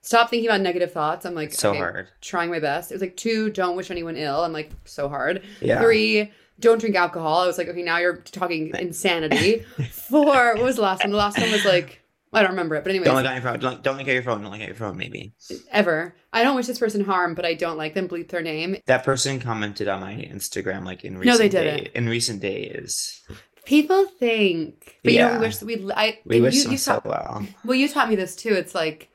stop 0.00 0.30
thinking 0.30 0.48
about 0.48 0.62
negative 0.62 0.92
thoughts. 0.92 1.26
I'm 1.26 1.34
like, 1.34 1.52
so 1.52 1.70
okay, 1.70 1.78
hard. 1.78 2.08
trying 2.20 2.50
my 2.50 2.60
best. 2.60 2.90
It 2.90 2.94
was 2.94 3.02
like 3.02 3.16
two, 3.16 3.50
don't 3.50 3.76
wish 3.76 3.90
anyone 3.90 4.16
ill. 4.16 4.42
I'm 4.42 4.52
like, 4.52 4.70
so 4.84 5.08
hard. 5.08 5.42
Yeah. 5.60 5.80
Three, 5.80 6.32
don't 6.60 6.78
drink 6.80 6.96
alcohol. 6.96 7.40
I 7.40 7.46
was 7.46 7.58
like, 7.58 7.68
okay, 7.68 7.82
now 7.82 7.98
you're 7.98 8.16
talking 8.18 8.72
insanity. 8.78 9.60
Four, 9.90 10.24
what 10.54 10.62
was 10.62 10.76
the 10.76 10.82
last 10.82 11.02
one? 11.02 11.10
The 11.10 11.16
last 11.16 11.38
one 11.38 11.50
was 11.52 11.64
like, 11.64 12.02
I 12.32 12.42
don't 12.42 12.50
remember 12.50 12.74
it, 12.74 12.84
but 12.84 12.90
anyway. 12.90 13.06
Don't 13.06 13.16
look 13.16 13.24
at 13.24 13.34
your 13.34 13.42
phone. 13.42 13.58
Don't, 13.60 13.82
don't 13.82 13.96
look 13.96 14.06
at 14.08 14.12
your 14.12 14.22
phone. 14.22 14.42
Don't 14.42 14.50
look 14.50 14.60
at 14.60 14.66
your 14.66 14.76
phone, 14.76 14.96
maybe. 14.98 15.32
ever. 15.70 16.14
I 16.32 16.42
don't 16.44 16.56
wish 16.56 16.66
this 16.66 16.78
person 16.78 17.02
harm, 17.04 17.34
but 17.34 17.46
I 17.46 17.54
don't 17.54 17.78
like 17.78 17.94
them. 17.94 18.06
Bleep 18.08 18.28
their 18.28 18.42
name. 18.42 18.76
That 18.86 19.02
person 19.04 19.40
commented 19.40 19.88
on 19.88 20.00
my 20.00 20.12
Instagram 20.14 20.84
like 20.84 21.04
in 21.04 21.16
recent 21.16 21.26
No, 21.34 21.38
they 21.38 21.48
didn't. 21.48 21.88
in 21.94 22.08
recent 22.08 22.40
days. 22.40 23.22
People 23.64 24.06
think, 24.06 24.98
but 25.04 25.12
you 25.12 25.20
know, 25.20 25.28
Yeah. 25.28 25.38
we 25.38 25.46
wish 25.46 25.62
we. 25.62 25.92
I 25.94 26.18
We 26.24 26.40
wish 26.40 26.64
you, 26.64 26.70
you 26.72 26.76
so 26.78 27.00
well. 27.04 27.46
well. 27.64 27.74
You 27.74 27.88
taught 27.88 28.08
me 28.08 28.16
this 28.16 28.34
too. 28.36 28.52
It's 28.54 28.74
like, 28.74 29.10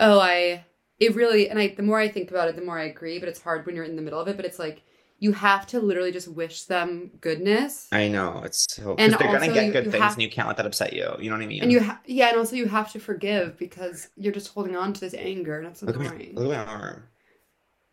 oh, 0.00 0.18
I. 0.20 0.64
It 1.00 1.14
really, 1.16 1.48
and 1.50 1.58
I. 1.58 1.68
The 1.68 1.82
more 1.82 1.98
I 1.98 2.08
think 2.08 2.30
about 2.30 2.48
it, 2.48 2.56
the 2.56 2.62
more 2.62 2.78
I 2.78 2.84
agree. 2.84 3.18
But 3.18 3.28
it's 3.28 3.40
hard 3.40 3.66
when 3.66 3.74
you're 3.74 3.84
in 3.84 3.96
the 3.96 4.02
middle 4.02 4.20
of 4.20 4.28
it. 4.28 4.36
But 4.36 4.44
it's 4.46 4.58
like 4.58 4.82
you 5.22 5.30
have 5.32 5.68
to 5.68 5.78
literally 5.78 6.10
just 6.10 6.26
wish 6.26 6.64
them 6.64 7.10
goodness, 7.20 7.86
I 7.92 8.08
know 8.08 8.42
it's 8.44 8.66
so 8.68 8.96
And 8.98 9.12
because 9.12 9.18
they're 9.30 9.38
gonna 9.40 9.52
get 9.54 9.66
you- 9.66 9.72
good 9.72 9.84
you 9.86 9.90
things 9.92 10.02
have- 10.02 10.14
and 10.14 10.22
you 10.22 10.28
can't 10.30 10.48
let 10.48 10.56
that 10.56 10.66
upset 10.66 10.92
you. 10.94 11.08
You 11.20 11.30
know 11.30 11.36
what 11.36 11.44
I 11.44 11.46
mean? 11.46 11.62
and 11.62 11.70
you, 11.70 11.80
ha- 11.80 12.00
yeah, 12.06 12.28
and 12.30 12.38
also 12.38 12.56
you 12.56 12.66
have 12.66 12.90
to 12.92 12.98
forgive 12.98 13.56
because 13.56 14.08
you're 14.16 14.32
just 14.32 14.48
holding 14.52 14.74
on 14.74 14.92
to 14.94 15.00
this 15.00 15.14
anger, 15.14 15.58
and 15.58 15.66
that's 15.68 15.80
look 15.82 15.94
at 15.94 16.00
annoying. 16.02 16.34
Look 16.34 16.52
at 16.52 16.66
my 16.66 16.72
arm. 16.72 17.04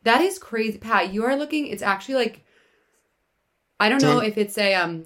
That 0.03 0.21
is 0.21 0.39
crazy, 0.39 0.79
Pat. 0.79 1.13
You 1.13 1.23
are 1.25 1.35
looking. 1.35 1.67
It's 1.67 1.83
actually 1.83 2.15
like, 2.15 2.43
I 3.79 3.89
don't 3.89 4.01
know 4.01 4.19
if 4.19 4.37
it's 4.37 4.57
a 4.57 4.73
um, 4.73 5.05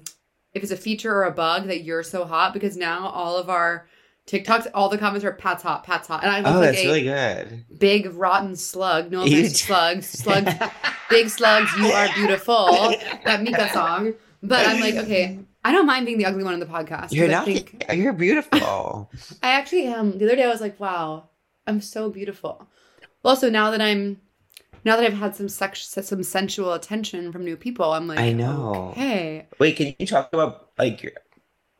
if 0.54 0.62
it's 0.62 0.72
a 0.72 0.76
feature 0.76 1.12
or 1.14 1.24
a 1.24 1.30
bug 1.32 1.66
that 1.66 1.82
you're 1.84 2.02
so 2.02 2.24
hot 2.24 2.54
because 2.54 2.76
now 2.76 3.08
all 3.08 3.36
of 3.36 3.50
our 3.50 3.86
TikToks, 4.26 4.68
all 4.72 4.88
the 4.88 4.96
comments 4.98 5.24
are 5.24 5.32
Pat's 5.32 5.62
hot, 5.62 5.84
Pat's 5.84 6.08
hot, 6.08 6.22
and 6.24 6.32
I 6.32 6.38
look 6.40 6.46
Oh, 6.54 6.60
like 6.60 6.70
that's 6.72 6.82
a 6.82 6.86
really 6.86 7.02
good. 7.02 7.64
big 7.78 8.06
rotten 8.14 8.56
slug. 8.56 9.10
No 9.10 9.22
offense, 9.22 9.60
slugs, 9.60 10.08
slugs, 10.18 10.50
big 11.10 11.28
slugs. 11.28 11.70
You 11.78 11.86
are 11.88 12.08
beautiful. 12.14 12.66
That 13.24 13.42
Mika 13.42 13.68
song. 13.72 14.14
But 14.42 14.66
I'm 14.66 14.80
like, 14.80 14.94
okay, 14.94 15.38
I 15.64 15.72
don't 15.72 15.86
mind 15.86 16.06
being 16.06 16.18
the 16.18 16.26
ugly 16.26 16.42
one 16.44 16.54
in 16.54 16.60
the 16.60 16.66
podcast. 16.66 17.12
You're 17.12 17.28
not. 17.28 17.44
think 17.44 17.84
You're 17.92 18.12
beautiful. 18.14 19.10
I 19.42 19.50
actually 19.50 19.84
am. 19.86 20.18
The 20.18 20.24
other 20.26 20.36
day 20.36 20.44
I 20.44 20.48
was 20.48 20.60
like, 20.60 20.78
wow, 20.80 21.28
I'm 21.66 21.80
so 21.80 22.08
beautiful. 22.10 22.66
Well, 23.22 23.30
also 23.34 23.48
now 23.50 23.70
that 23.70 23.80
I'm 23.82 24.20
now 24.84 24.96
that 24.96 25.04
I've 25.06 25.14
had 25.14 25.34
some 25.34 25.48
sex 25.48 25.88
some 26.02 26.22
sensual 26.22 26.72
attention 26.74 27.32
from 27.32 27.44
new 27.44 27.56
people, 27.56 27.92
I'm 27.92 28.06
like, 28.06 28.18
I 28.18 28.32
know. 28.32 28.88
Okay. 28.92 29.46
Wait, 29.58 29.76
can 29.76 29.94
you 29.98 30.06
talk 30.06 30.30
about 30.32 30.70
like 30.78 31.02
your, 31.02 31.12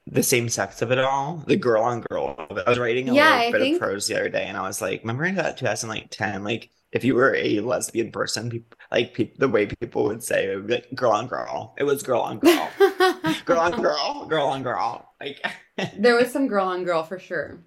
the 0.06 0.22
same 0.22 0.48
sex 0.48 0.82
of 0.82 0.90
it 0.92 0.98
all? 0.98 1.42
The 1.46 1.56
girl 1.56 1.82
on 1.82 2.00
girl. 2.02 2.36
I 2.38 2.68
was 2.68 2.78
writing 2.78 3.08
a 3.08 3.14
Yeah, 3.14 3.30
little 3.36 3.48
I 3.48 3.52
bit 3.52 3.60
think- 3.60 3.74
of 3.76 3.80
prose 3.82 4.06
the 4.06 4.14
other 4.16 4.28
day, 4.28 4.44
and 4.46 4.56
I 4.56 4.62
was 4.62 4.80
like, 4.82 5.00
remember 5.02 5.24
in 5.24 5.34
that 5.36 5.56
2010, 5.56 6.44
like 6.44 6.70
if 6.92 7.02
you 7.04 7.14
were 7.16 7.34
a 7.34 7.58
lesbian 7.60 8.12
person, 8.12 8.50
people 8.50 8.76
like 8.92 9.14
peop 9.14 9.36
the 9.38 9.48
way 9.48 9.66
people 9.66 10.04
would 10.04 10.22
say 10.22 10.52
it 10.52 10.56
would 10.56 10.66
be 10.68 10.74
like 10.74 10.94
girl 10.94 11.10
on 11.12 11.26
girl. 11.26 11.74
It 11.78 11.84
was 11.84 12.02
girl 12.02 12.20
on 12.20 12.38
girl, 12.38 12.70
girl 13.44 13.58
on 13.60 13.82
girl, 13.82 14.26
girl 14.28 14.46
on 14.46 14.62
girl. 14.62 15.08
Like 15.20 15.44
there 15.98 16.14
was 16.14 16.30
some 16.30 16.46
girl 16.46 16.66
on 16.68 16.84
girl 16.84 17.02
for 17.02 17.18
sure. 17.18 17.64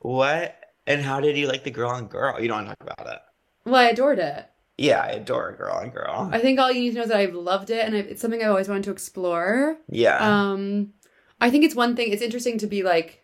what? 0.00 0.54
And 0.86 1.02
how 1.02 1.20
did 1.20 1.36
you 1.36 1.46
like 1.48 1.64
the 1.64 1.70
girl 1.70 1.90
on 1.90 2.06
girl? 2.06 2.40
You 2.40 2.48
don't 2.48 2.64
want 2.64 2.78
to 2.78 2.86
talk 2.86 2.94
about 3.00 3.14
it. 3.14 3.20
Well, 3.66 3.74
I 3.76 3.88
adored 3.90 4.18
it. 4.18 4.46
Yeah, 4.78 5.00
I 5.02 5.08
adore 5.08 5.52
girl 5.58 5.74
on 5.74 5.90
girl. 5.90 6.30
I 6.32 6.38
think 6.38 6.58
all 6.60 6.70
you 6.70 6.80
need 6.80 6.90
to 6.90 6.96
know 6.96 7.02
is 7.02 7.08
that 7.08 7.18
I've 7.18 7.34
loved 7.34 7.68
it 7.68 7.84
and 7.84 7.96
i 7.96 7.98
it's 7.98 8.22
something 8.22 8.40
I've 8.40 8.48
always 8.50 8.68
wanted 8.68 8.84
to 8.84 8.92
explore. 8.92 9.76
Yeah. 9.90 10.16
Um, 10.52 10.92
I 11.40 11.50
think 11.50 11.64
it's 11.64 11.74
one 11.74 11.94
thing. 11.94 12.12
It's 12.12 12.22
interesting 12.22 12.58
to 12.58 12.66
be 12.66 12.82
like, 12.82 13.22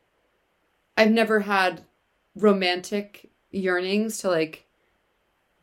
I've 0.96 1.10
never 1.10 1.40
had 1.40 1.82
romantic 2.36 3.30
yearnings 3.50 4.18
to 4.18 4.28
like 4.28 4.66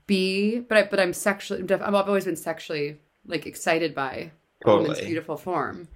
be, 0.07 0.59
but 0.59 0.77
I 0.77 0.83
but 0.83 0.99
I'm 0.99 1.13
sexually. 1.13 1.63
I've 1.71 1.93
always 1.93 2.25
been 2.25 2.35
sexually 2.35 2.97
like 3.25 3.45
excited 3.45 3.95
by 3.95 4.31
a 4.65 4.71
woman's 4.71 5.01
beautiful 5.01 5.37
form. 5.37 5.87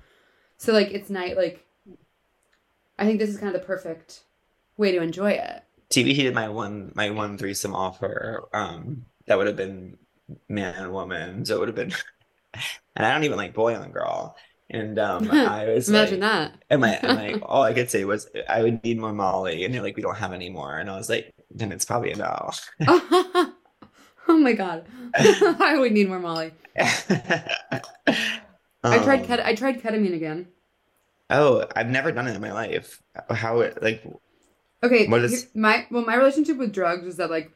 So 0.57 0.73
like 0.73 0.91
it's 0.91 1.09
night. 1.09 1.35
Like, 1.35 1.65
I 2.97 3.05
think 3.05 3.19
this 3.19 3.29
is 3.29 3.37
kind 3.37 3.53
of 3.53 3.61
the 3.61 3.65
perfect 3.65 4.21
way 4.77 4.91
to 4.91 5.01
enjoy 5.01 5.31
it. 5.31 5.63
TBT 5.89 6.15
did 6.17 6.33
my 6.33 6.49
one 6.49 6.91
my 6.95 7.09
one 7.09 7.37
threesome 7.37 7.75
offer. 7.75 8.43
Um, 8.53 9.05
that 9.27 9.37
would 9.37 9.47
have 9.47 9.55
been 9.57 9.97
man 10.47 10.75
and 10.75 10.93
woman, 10.93 11.45
so 11.45 11.55
it 11.55 11.59
would 11.59 11.69
have 11.69 11.75
been. 11.75 11.93
and 12.95 13.05
I 13.05 13.11
don't 13.11 13.23
even 13.25 13.37
like 13.37 13.53
boy 13.53 13.75
on 13.75 13.91
girl. 13.91 14.35
And 14.69 14.97
um, 14.97 15.29
I 15.31 15.65
was 15.67 15.89
Imagine 15.89 16.21
like, 16.21 16.31
that. 16.31 16.63
and 16.69 16.81
my 16.81 16.93
and 16.95 17.17
my 17.17 17.39
all 17.45 17.63
I 17.63 17.73
could 17.73 17.89
say 17.91 18.03
was 18.05 18.27
I 18.49 18.63
would 18.63 18.83
need 18.83 18.97
more 18.99 19.13
Molly, 19.13 19.63
and 19.63 19.73
they're 19.73 19.81
like, 19.83 19.95
we 19.95 20.01
don't 20.01 20.15
have 20.17 20.33
any 20.33 20.49
more, 20.49 20.77
and 20.77 20.89
I 20.89 20.97
was 20.97 21.09
like, 21.09 21.33
then 21.51 21.71
it's 21.71 21.85
probably 21.85 22.11
a 22.11 22.15
no. 22.17 22.51
oh 22.87 23.53
my 24.39 24.53
god, 24.53 24.85
I 25.15 25.75
would 25.77 25.91
need 25.91 26.07
more 26.09 26.19
Molly. 26.19 26.51
I 26.77 27.81
tried 29.03 29.21
Um, 29.21 29.25
ket- 29.25 29.45
I 29.45 29.55
tried 29.55 29.81
ketamine 29.81 30.13
again. 30.15 30.47
Oh, 31.29 31.65
I've 31.75 31.89
never 31.89 32.11
done 32.11 32.27
it 32.27 32.35
in 32.35 32.41
my 32.41 32.51
life. 32.53 33.01
How 33.29 33.59
it 33.61 33.81
like? 33.81 34.03
Okay, 34.83 35.07
What 35.07 35.21
is- 35.23 35.47
my 35.55 35.85
well 35.89 36.05
my 36.05 36.15
relationship 36.15 36.57
with 36.57 36.73
drugs 36.73 37.05
is 37.05 37.17
that 37.17 37.29
like 37.31 37.51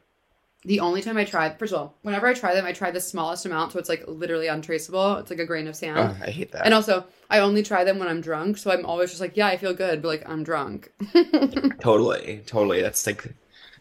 the 0.64 0.80
only 0.82 1.02
time 1.02 1.18
I 1.18 1.24
try 1.26 1.50
first 1.56 1.74
of 1.74 1.80
all, 1.80 1.98
whenever 2.02 2.28
I 2.28 2.34
try 2.34 2.54
them, 2.54 2.66
I 2.66 2.74
try 2.74 2.92
the 2.92 3.00
smallest 3.00 3.46
amount, 3.46 3.72
so 3.72 3.80
it's 3.80 3.90
like 3.90 4.04
literally 4.08 4.48
untraceable. 4.48 5.16
It's 5.18 5.30
like 5.30 5.40
a 5.40 5.46
grain 5.46 5.68
of 5.68 5.76
sand. 5.76 5.98
Oh, 5.98 6.18
I 6.22 6.30
hate 6.32 6.52
that. 6.52 6.66
And 6.66 6.74
also, 6.74 7.06
I 7.30 7.40
only 7.40 7.64
try 7.64 7.84
them 7.84 7.98
when 8.00 8.08
I'm 8.10 8.22
drunk, 8.22 8.58
so 8.58 8.72
I'm 8.72 8.86
always 8.86 9.10
just 9.10 9.22
like, 9.22 9.38
yeah, 9.38 9.48
I 9.48 9.58
feel 9.58 9.74
good, 9.74 10.02
but 10.02 10.08
like 10.10 10.30
I'm 10.30 10.44
drunk. 10.44 10.92
Totally, 11.80 12.44
totally. 12.46 12.82
That's 12.82 13.06
like 13.08 13.36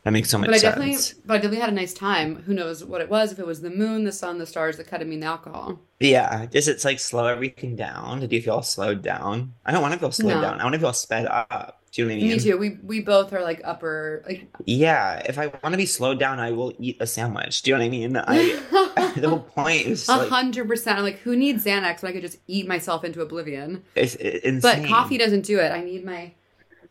That 0.04 0.12
makes 0.12 0.30
so 0.30 0.38
much 0.38 0.46
but 0.46 0.54
I 0.54 0.58
sense. 0.58 0.74
definitely, 0.76 1.22
but 1.26 1.34
I 1.34 1.36
definitely 1.38 1.60
had 1.60 1.70
a 1.70 1.72
nice 1.72 1.92
time. 1.94 2.36
Who 2.42 2.54
knows 2.54 2.84
what 2.84 3.00
it 3.00 3.08
was? 3.08 3.32
If 3.32 3.38
it 3.38 3.46
was 3.46 3.60
the 3.60 3.70
moon, 3.70 4.04
the 4.04 4.12
sun, 4.12 4.38
the 4.38 4.46
stars, 4.46 4.76
the 4.76 4.84
ketamine, 4.84 5.20
the 5.20 5.26
alcohol. 5.26 5.80
Yeah, 6.00 6.46
just 6.46 6.68
it's 6.68 6.84
like 6.84 7.00
slow 7.00 7.26
everything 7.26 7.74
down. 7.76 8.20
Did 8.20 8.32
you 8.32 8.40
feel 8.40 8.62
slowed 8.62 9.02
down? 9.02 9.54
I 9.66 9.72
don't 9.72 9.82
want 9.82 9.94
to 9.94 10.00
feel 10.00 10.12
slowed 10.12 10.36
No. 10.36 10.40
down. 10.40 10.60
I 10.60 10.64
want 10.64 10.74
to 10.74 10.80
feel 10.80 10.92
sped 10.92 11.26
up. 11.26 11.77
Do 11.92 12.02
you 12.02 12.08
know 12.08 12.14
what 12.14 12.18
I 12.18 12.26
mean? 12.26 12.36
Me 12.36 12.38
too. 12.38 12.58
We 12.58 12.78
we 12.82 13.00
both 13.00 13.32
are 13.32 13.42
like 13.42 13.60
upper 13.64 14.22
like. 14.26 14.46
Yeah, 14.66 15.22
if 15.26 15.38
I 15.38 15.46
want 15.46 15.72
to 15.72 15.76
be 15.76 15.86
slowed 15.86 16.18
down, 16.18 16.38
I 16.38 16.52
will 16.52 16.72
eat 16.78 16.96
a 17.00 17.06
sandwich. 17.06 17.62
Do 17.62 17.70
you 17.70 17.76
know 17.76 17.80
what 17.80 17.86
I 17.86 17.88
mean? 17.88 18.16
I 18.16 19.12
the 19.16 19.28
whole 19.28 19.40
point 19.40 19.86
is 19.86 20.08
A 20.08 20.26
hundred 20.28 20.68
percent. 20.68 20.98
I'm 20.98 21.04
like, 21.04 21.18
who 21.20 21.34
needs 21.36 21.64
Xanax 21.64 22.02
when 22.02 22.10
I 22.10 22.12
could 22.12 22.22
just 22.22 22.38
eat 22.46 22.66
myself 22.68 23.04
into 23.04 23.20
oblivion? 23.22 23.84
it's, 23.94 24.16
it's 24.16 24.62
But 24.62 24.84
coffee 24.86 25.18
doesn't 25.18 25.42
do 25.46 25.58
it. 25.60 25.72
I 25.72 25.82
need 25.82 26.04
my, 26.04 26.32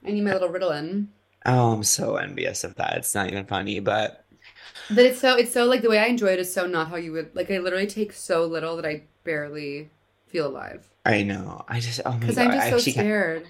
I 0.06 0.12
need 0.12 0.24
my 0.24 0.34
little 0.34 0.50
Ritalin. 0.50 1.08
Oh, 1.46 1.74
I'm 1.74 1.84
so 1.84 2.16
envious 2.18 2.64
of 2.64 2.76
that. 2.76 2.98
It's 2.98 3.14
not 3.16 3.30
even 3.30 3.46
funny, 3.46 3.80
but 3.80 4.26
But 4.90 5.06
it's 5.06 5.20
so 5.20 5.38
it's 5.38 5.54
so 5.54 5.66
like 5.66 5.82
the 5.82 5.90
way 5.90 6.00
I 6.00 6.06
enjoy 6.08 6.30
it 6.30 6.40
is 6.40 6.52
so 6.52 6.66
not 6.68 6.90
how 6.90 6.96
you 6.96 7.12
would 7.14 7.36
like. 7.36 7.52
I 7.52 7.60
literally 7.60 7.88
take 7.88 8.12
so 8.14 8.46
little 8.46 8.76
that 8.78 8.86
I 8.86 9.04
barely 9.24 9.90
feel 10.28 10.48
alive 10.48 10.90
I 11.06 11.24
know. 11.24 11.64
I 11.70 11.80
just 11.80 12.02
oh 12.06 12.12
my 12.12 12.18
because 12.18 12.36
god. 12.36 12.48
I'm 12.48 12.52
just 12.52 12.70
so 12.70 12.76
actually 12.76 12.92
can't- 12.94 13.06
scared. 13.06 13.48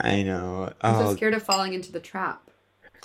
I 0.00 0.22
know. 0.22 0.72
I'm 0.80 0.94
Oh, 0.96 1.10
so 1.10 1.16
scared 1.16 1.34
of 1.34 1.42
falling 1.42 1.74
into 1.74 1.92
the 1.92 2.00
trap. 2.00 2.50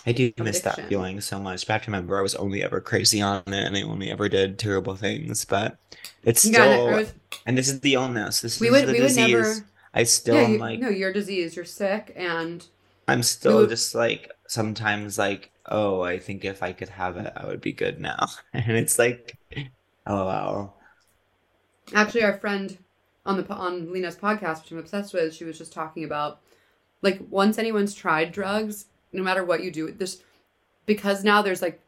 I 0.05 0.11
do 0.11 0.31
miss 0.37 0.61
that 0.61 0.87
feeling 0.87 1.19
so 1.21 1.39
much. 1.39 1.65
Have 1.67 1.83
to 1.83 1.87
remember 1.91 2.17
I 2.17 2.21
was 2.21 2.35
only 2.35 2.61
ever 2.63 2.79
crazy 2.79 3.21
on 3.21 3.41
it 3.47 3.53
and 3.65 3.75
I 3.75 3.81
only 3.81 4.11
ever 4.11 4.29
did 4.29 4.59
terrible 4.59 4.95
things. 4.95 5.45
But 5.45 5.77
it's 6.23 6.41
still 6.43 6.87
and 6.87 6.91
it 6.91 6.95
was- 6.95 7.13
and 7.45 7.57
this 7.57 7.67
is 7.69 7.79
the 7.81 7.95
illness. 7.95 8.41
This 8.41 8.59
we 8.59 8.67
is 8.67 8.71
would 8.71 8.87
the 8.87 8.93
we 8.93 9.01
would 9.01 9.07
disease. 9.07 9.31
never. 9.31 9.65
I 9.93 10.03
still 10.03 10.35
Yeah, 10.35 10.41
am 10.41 10.51
you, 10.53 10.59
like 10.59 10.79
no, 10.79 10.89
you're 10.89 11.13
diseased. 11.13 11.55
You're 11.55 11.65
sick, 11.65 12.13
and 12.15 12.65
I'm 13.07 13.23
still 13.23 13.57
would- 13.61 13.69
just 13.69 13.95
like 13.95 14.31
sometimes 14.47 15.17
like, 15.17 15.51
oh, 15.67 16.01
I 16.01 16.19
think 16.19 16.45
if 16.45 16.61
I 16.61 16.73
could 16.73 16.89
have 16.89 17.17
it, 17.17 17.33
I 17.35 17.45
would 17.47 17.61
be 17.61 17.73
good 17.73 17.99
now. 17.99 18.27
And 18.53 18.71
it's 18.77 18.99
like, 18.99 19.37
oh 20.05 20.25
wow. 20.25 20.73
Actually, 21.93 22.23
our 22.23 22.37
friend 22.37 22.77
on 23.25 23.37
the 23.37 23.47
on 23.53 23.91
Lena's 23.91 24.15
podcast, 24.15 24.63
which 24.63 24.71
I'm 24.71 24.77
obsessed 24.77 25.13
with, 25.13 25.33
she 25.33 25.43
was 25.45 25.57
just 25.57 25.73
talking 25.73 26.03
about 26.03 26.41
like 27.01 27.19
once 27.29 27.57
anyone's 27.57 27.93
tried 27.93 28.31
drugs, 28.31 28.85
no 29.13 29.23
matter 29.23 29.43
what 29.43 29.63
you 29.63 29.71
do, 29.71 29.91
this 29.91 30.23
because 30.85 31.23
now 31.23 31.41
there's 31.41 31.61
like 31.61 31.81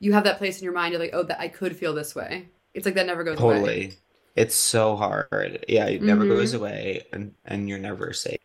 you 0.00 0.12
have 0.14 0.24
that 0.24 0.38
place 0.38 0.58
in 0.58 0.64
your 0.64 0.74
mind. 0.74 0.92
You're 0.92 1.00
like, 1.02 1.14
oh, 1.14 1.24
that 1.24 1.40
I 1.40 1.48
could 1.48 1.76
feel 1.76 1.94
this 1.94 2.14
way. 2.14 2.48
It's 2.74 2.86
like 2.86 2.94
that 2.96 3.06
never 3.06 3.24
goes 3.24 3.42
away. 3.42 3.60
Totally. 3.60 3.98
It's 4.36 4.54
so 4.54 4.96
hard. 4.96 5.64
Yeah, 5.68 5.86
it 5.86 6.02
never 6.02 6.24
Mhm. 6.24 6.28
goes 6.28 6.54
away 6.54 7.06
and 7.12 7.34
and 7.44 7.68
you're 7.68 7.78
never 7.78 8.12
safe. 8.12 8.38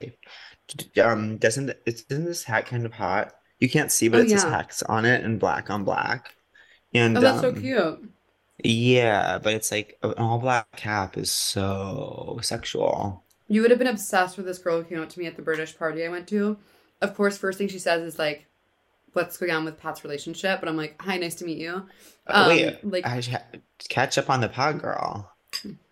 Um, 1.01 1.37
doesn't 1.37 1.71
it's 1.85 2.03
isn't 2.09 2.25
this 2.25 2.43
hat 2.43 2.65
kind 2.67 2.85
of 2.85 2.93
hot? 2.93 3.33
You 3.59 3.69
can't 3.69 3.91
see, 3.91 4.07
but 4.07 4.19
Oh, 4.19 4.21
it 4.21 4.29
says 4.29 4.43
yeah. 4.43 4.49
hex 4.49 4.83
on 4.83 5.05
it 5.05 5.23
and 5.23 5.39
black 5.39 5.69
on 5.69 5.83
black. 5.83 6.33
And 6.93 7.17
Oh, 7.17 7.21
that's 7.21 7.39
so 7.41 7.49
um, 7.49 7.55
cute. 7.55 8.09
Yeah, 8.63 9.39
but 9.39 9.53
it's 9.53 9.71
like 9.71 9.97
an 10.03 10.13
all 10.17 10.39
black 10.39 10.67
cap 10.75 11.17
is 11.17 11.31
so 11.31 12.39
sexual. 12.41 13.25
You 13.49 13.61
would 13.61 13.71
have 13.71 13.79
been 13.79 13.87
obsessed 13.87 14.37
with 14.37 14.45
this 14.45 14.59
girl 14.59 14.77
who 14.77 14.83
came 14.87 15.01
up 15.01 15.09
to 15.09 15.19
me 15.19 15.25
at 15.25 15.35
the 15.35 15.41
British 15.41 15.77
party 15.77 16.05
I 16.05 16.09
went 16.09 16.27
to. 16.29 16.57
Of 17.01 17.15
course, 17.15 17.37
first 17.37 17.57
thing 17.57 17.67
she 17.67 17.79
says 17.79 18.01
is 18.03 18.17
like, 18.19 18.45
"What's 19.13 19.37
going 19.37 19.51
on 19.51 19.65
with 19.65 19.77
Pat's 19.79 20.03
relationship?" 20.03 20.59
And 20.61 20.69
I'm 20.69 20.77
like, 20.77 21.01
"Hi, 21.01 21.17
nice 21.17 21.35
to 21.35 21.45
meet 21.45 21.57
you." 21.57 21.83
Uh, 22.27 22.31
Um, 22.43 22.47
Wait, 22.47 22.83
like- 22.85 23.05
I 23.05 23.19
ha- 23.21 23.43
catch 23.89 24.17
up 24.17 24.29
on 24.29 24.39
the 24.41 24.49
pod 24.49 24.79
girl. 24.79 25.31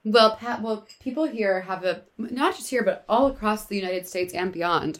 Well, 0.05 0.35
Pat. 0.35 0.61
Well, 0.61 0.85
people 1.01 1.25
here 1.25 1.61
have 1.61 1.83
a 1.83 2.03
not 2.17 2.55
just 2.55 2.69
here, 2.69 2.83
but 2.83 3.03
all 3.09 3.27
across 3.27 3.65
the 3.65 3.75
United 3.75 4.07
States 4.07 4.33
and 4.33 4.53
beyond. 4.53 4.99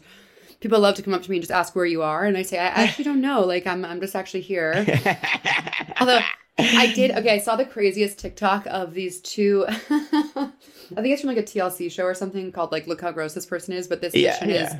People 0.60 0.80
love 0.80 0.96
to 0.96 1.02
come 1.02 1.14
up 1.14 1.22
to 1.22 1.30
me 1.30 1.36
and 1.36 1.42
just 1.44 1.52
ask 1.52 1.76
where 1.76 1.86
you 1.86 2.02
are, 2.02 2.24
and 2.24 2.36
I 2.36 2.42
say, 2.42 2.58
I 2.58 2.66
actually 2.66 3.04
don't 3.04 3.20
know. 3.20 3.42
Like, 3.42 3.64
I'm, 3.68 3.84
I'm 3.84 4.00
just 4.00 4.16
actually 4.16 4.40
here. 4.40 4.72
Although 6.00 6.18
I 6.58 6.92
did. 6.92 7.12
Okay, 7.12 7.30
I 7.34 7.38
saw 7.38 7.54
the 7.54 7.64
craziest 7.64 8.18
TikTok 8.18 8.66
of 8.66 8.92
these 8.92 9.20
two. 9.20 9.64
I 10.96 11.02
think 11.02 11.12
it's 11.12 11.22
from 11.22 11.28
like 11.28 11.38
a 11.38 11.42
TLC 11.42 11.90
show 11.90 12.04
or 12.04 12.14
something 12.14 12.52
called 12.52 12.72
like 12.72 12.86
"Look 12.86 13.00
How 13.00 13.12
Gross 13.12 13.34
This 13.34 13.46
Person 13.46 13.74
Is," 13.74 13.86
but 13.86 14.00
this 14.00 14.14
Yeah, 14.14 14.36
edition 14.36 14.50
is 14.50 14.74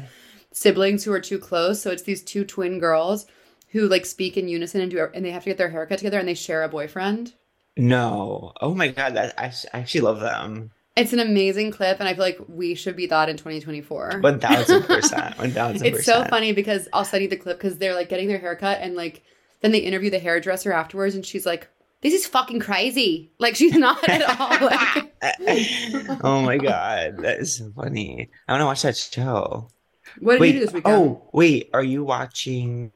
siblings 0.53 1.05
who 1.05 1.13
are 1.13 1.21
too 1.21 1.39
close. 1.39 1.81
So 1.83 1.91
it's 1.91 2.03
these 2.03 2.23
two 2.23 2.45
twin 2.45 2.79
girls 2.79 3.27
who 3.71 3.89
like 3.89 4.07
speak 4.07 4.37
in 4.37 4.49
unison 4.49 4.81
and 4.81 4.91
do, 4.91 5.07
and 5.15 5.25
they 5.25 5.31
have 5.31 5.45
to 5.45 5.51
get 5.51 5.59
their 5.59 5.71
haircut 5.71 5.99
together, 5.99 6.19
and 6.19 6.29
they 6.29 6.35
share 6.35 6.63
a 6.63 6.69
boyfriend. 6.69 7.35
No. 7.77 8.53
Oh 8.61 8.75
my 8.75 8.89
God, 8.89 9.15
that 9.15 9.35
I 9.39 9.53
actually 9.73 10.01
love 10.01 10.21
them. 10.21 10.71
It's 10.97 11.13
an 11.13 11.21
amazing 11.21 11.71
clip, 11.71 12.01
and 12.01 12.09
I 12.09 12.15
feel 12.15 12.25
like 12.25 12.39
we 12.49 12.75
should 12.75 12.97
be 12.97 13.07
that 13.07 13.29
in 13.29 13.37
2024. 13.37 14.19
One 14.21 14.41
thousand 14.41 14.83
percent. 14.87 15.39
One 15.39 15.53
thousand. 15.53 15.87
It's 15.87 16.05
so 16.05 16.25
funny 16.25 16.53
because 16.53 16.89
I'll 16.93 17.05
send 17.05 17.23
you 17.23 17.29
the 17.29 17.37
clip 17.37 17.59
because 17.59 17.79
they're 17.79 17.95
like 17.95 18.09
getting 18.09 18.27
their 18.27 18.39
haircut 18.39 18.79
and 18.81 18.97
like 18.97 19.23
then 19.61 19.71
they 19.71 19.79
interview 19.79 20.11
the 20.11 20.19
hairdresser 20.19 20.73
afterwards 20.73 21.15
and 21.15 21.25
she's 21.25 21.47
like, 21.47 21.69
"This 22.01 22.15
is 22.15 22.27
fucking 22.27 22.61
crazy." 22.61 23.33
Like 23.39 23.57
she's 23.57 23.75
not 23.75 24.03
at 24.09 24.23
all 24.23 24.67
like. 24.67 26.23
oh 26.25 26.43
my 26.43 26.59
god, 26.59 27.19
that 27.19 27.39
is 27.39 27.57
so 27.57 27.73
funny. 27.75 28.31
I 28.47 28.53
want 28.53 28.63
to 28.63 28.67
watch 28.67 28.83
that 28.83 28.97
show. 28.97 29.69
What 30.21 30.35
did 30.35 30.41
wait, 30.41 30.55
you 30.55 30.61
do 30.61 30.67
this 30.67 30.75
weekend? 30.75 30.95
oh 30.95 31.29
wait, 31.33 31.71
are 31.73 31.83
you 31.83 32.05
watching 32.05 32.93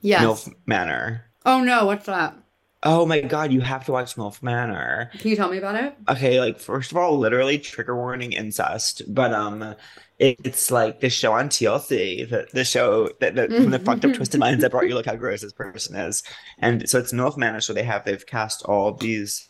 yes. 0.00 0.22
MILF 0.22 0.54
Manor? 0.66 1.24
Oh 1.44 1.62
no, 1.62 1.86
what's 1.86 2.06
that? 2.06 2.36
Oh 2.82 3.06
my 3.06 3.20
god, 3.20 3.52
you 3.52 3.60
have 3.62 3.84
to 3.86 3.92
watch 3.92 4.16
MILF 4.16 4.42
Manor. 4.42 5.10
Can 5.18 5.30
you 5.30 5.36
tell 5.36 5.50
me 5.50 5.58
about 5.58 5.74
it? 5.76 5.96
Okay, 6.08 6.38
like 6.40 6.58
first 6.60 6.90
of 6.92 6.96
all, 6.98 7.18
literally 7.18 7.58
trigger 7.58 7.96
warning 7.96 8.32
incest, 8.32 9.02
but 9.08 9.32
um, 9.32 9.74
it, 10.18 10.36
it's 10.44 10.70
like 10.70 11.00
the 11.00 11.08
show 11.10 11.32
on 11.32 11.48
TLC, 11.48 12.28
the, 12.28 12.46
the 12.52 12.64
show 12.64 13.08
that, 13.20 13.34
that 13.34 13.54
from 13.54 13.70
the 13.70 13.78
fucked 13.78 14.04
up 14.04 14.12
twisted 14.14 14.38
minds 14.40 14.62
that 14.62 14.70
brought 14.70 14.88
you 14.88 14.94
look 14.94 15.06
how 15.06 15.16
gross 15.16 15.40
this 15.40 15.52
person 15.52 15.96
is, 15.96 16.22
and 16.58 16.88
so 16.88 16.98
it's 16.98 17.12
MILF 17.12 17.36
Manor. 17.36 17.60
So 17.60 17.72
they 17.72 17.82
have 17.82 18.04
they've 18.04 18.26
cast 18.26 18.62
all 18.64 18.92
these, 18.92 19.48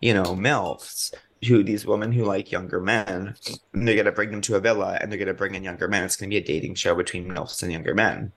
you 0.00 0.14
know, 0.14 0.34
milfs 0.36 1.12
who 1.46 1.62
these 1.62 1.86
women 1.86 2.12
who 2.12 2.24
like 2.24 2.52
younger 2.52 2.80
men, 2.80 3.34
and 3.74 3.88
they're 3.88 3.96
gonna 3.96 4.12
bring 4.12 4.30
them 4.30 4.42
to 4.42 4.56
a 4.56 4.60
villa 4.60 4.96
and 5.00 5.10
they're 5.10 5.18
gonna 5.18 5.34
bring 5.34 5.54
in 5.54 5.64
younger 5.64 5.88
men. 5.88 6.04
It's 6.04 6.16
gonna 6.16 6.30
be 6.30 6.36
a 6.36 6.44
dating 6.44 6.76
show 6.76 6.94
between 6.94 7.28
milfs 7.28 7.62
and 7.62 7.72
younger 7.72 7.94
men. 7.94 8.32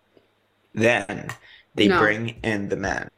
Then 0.74 1.30
they 1.76 1.88
No. 1.88 2.00
bring 2.00 2.30
in 2.44 2.70
the 2.70 2.78
men. 2.78 3.10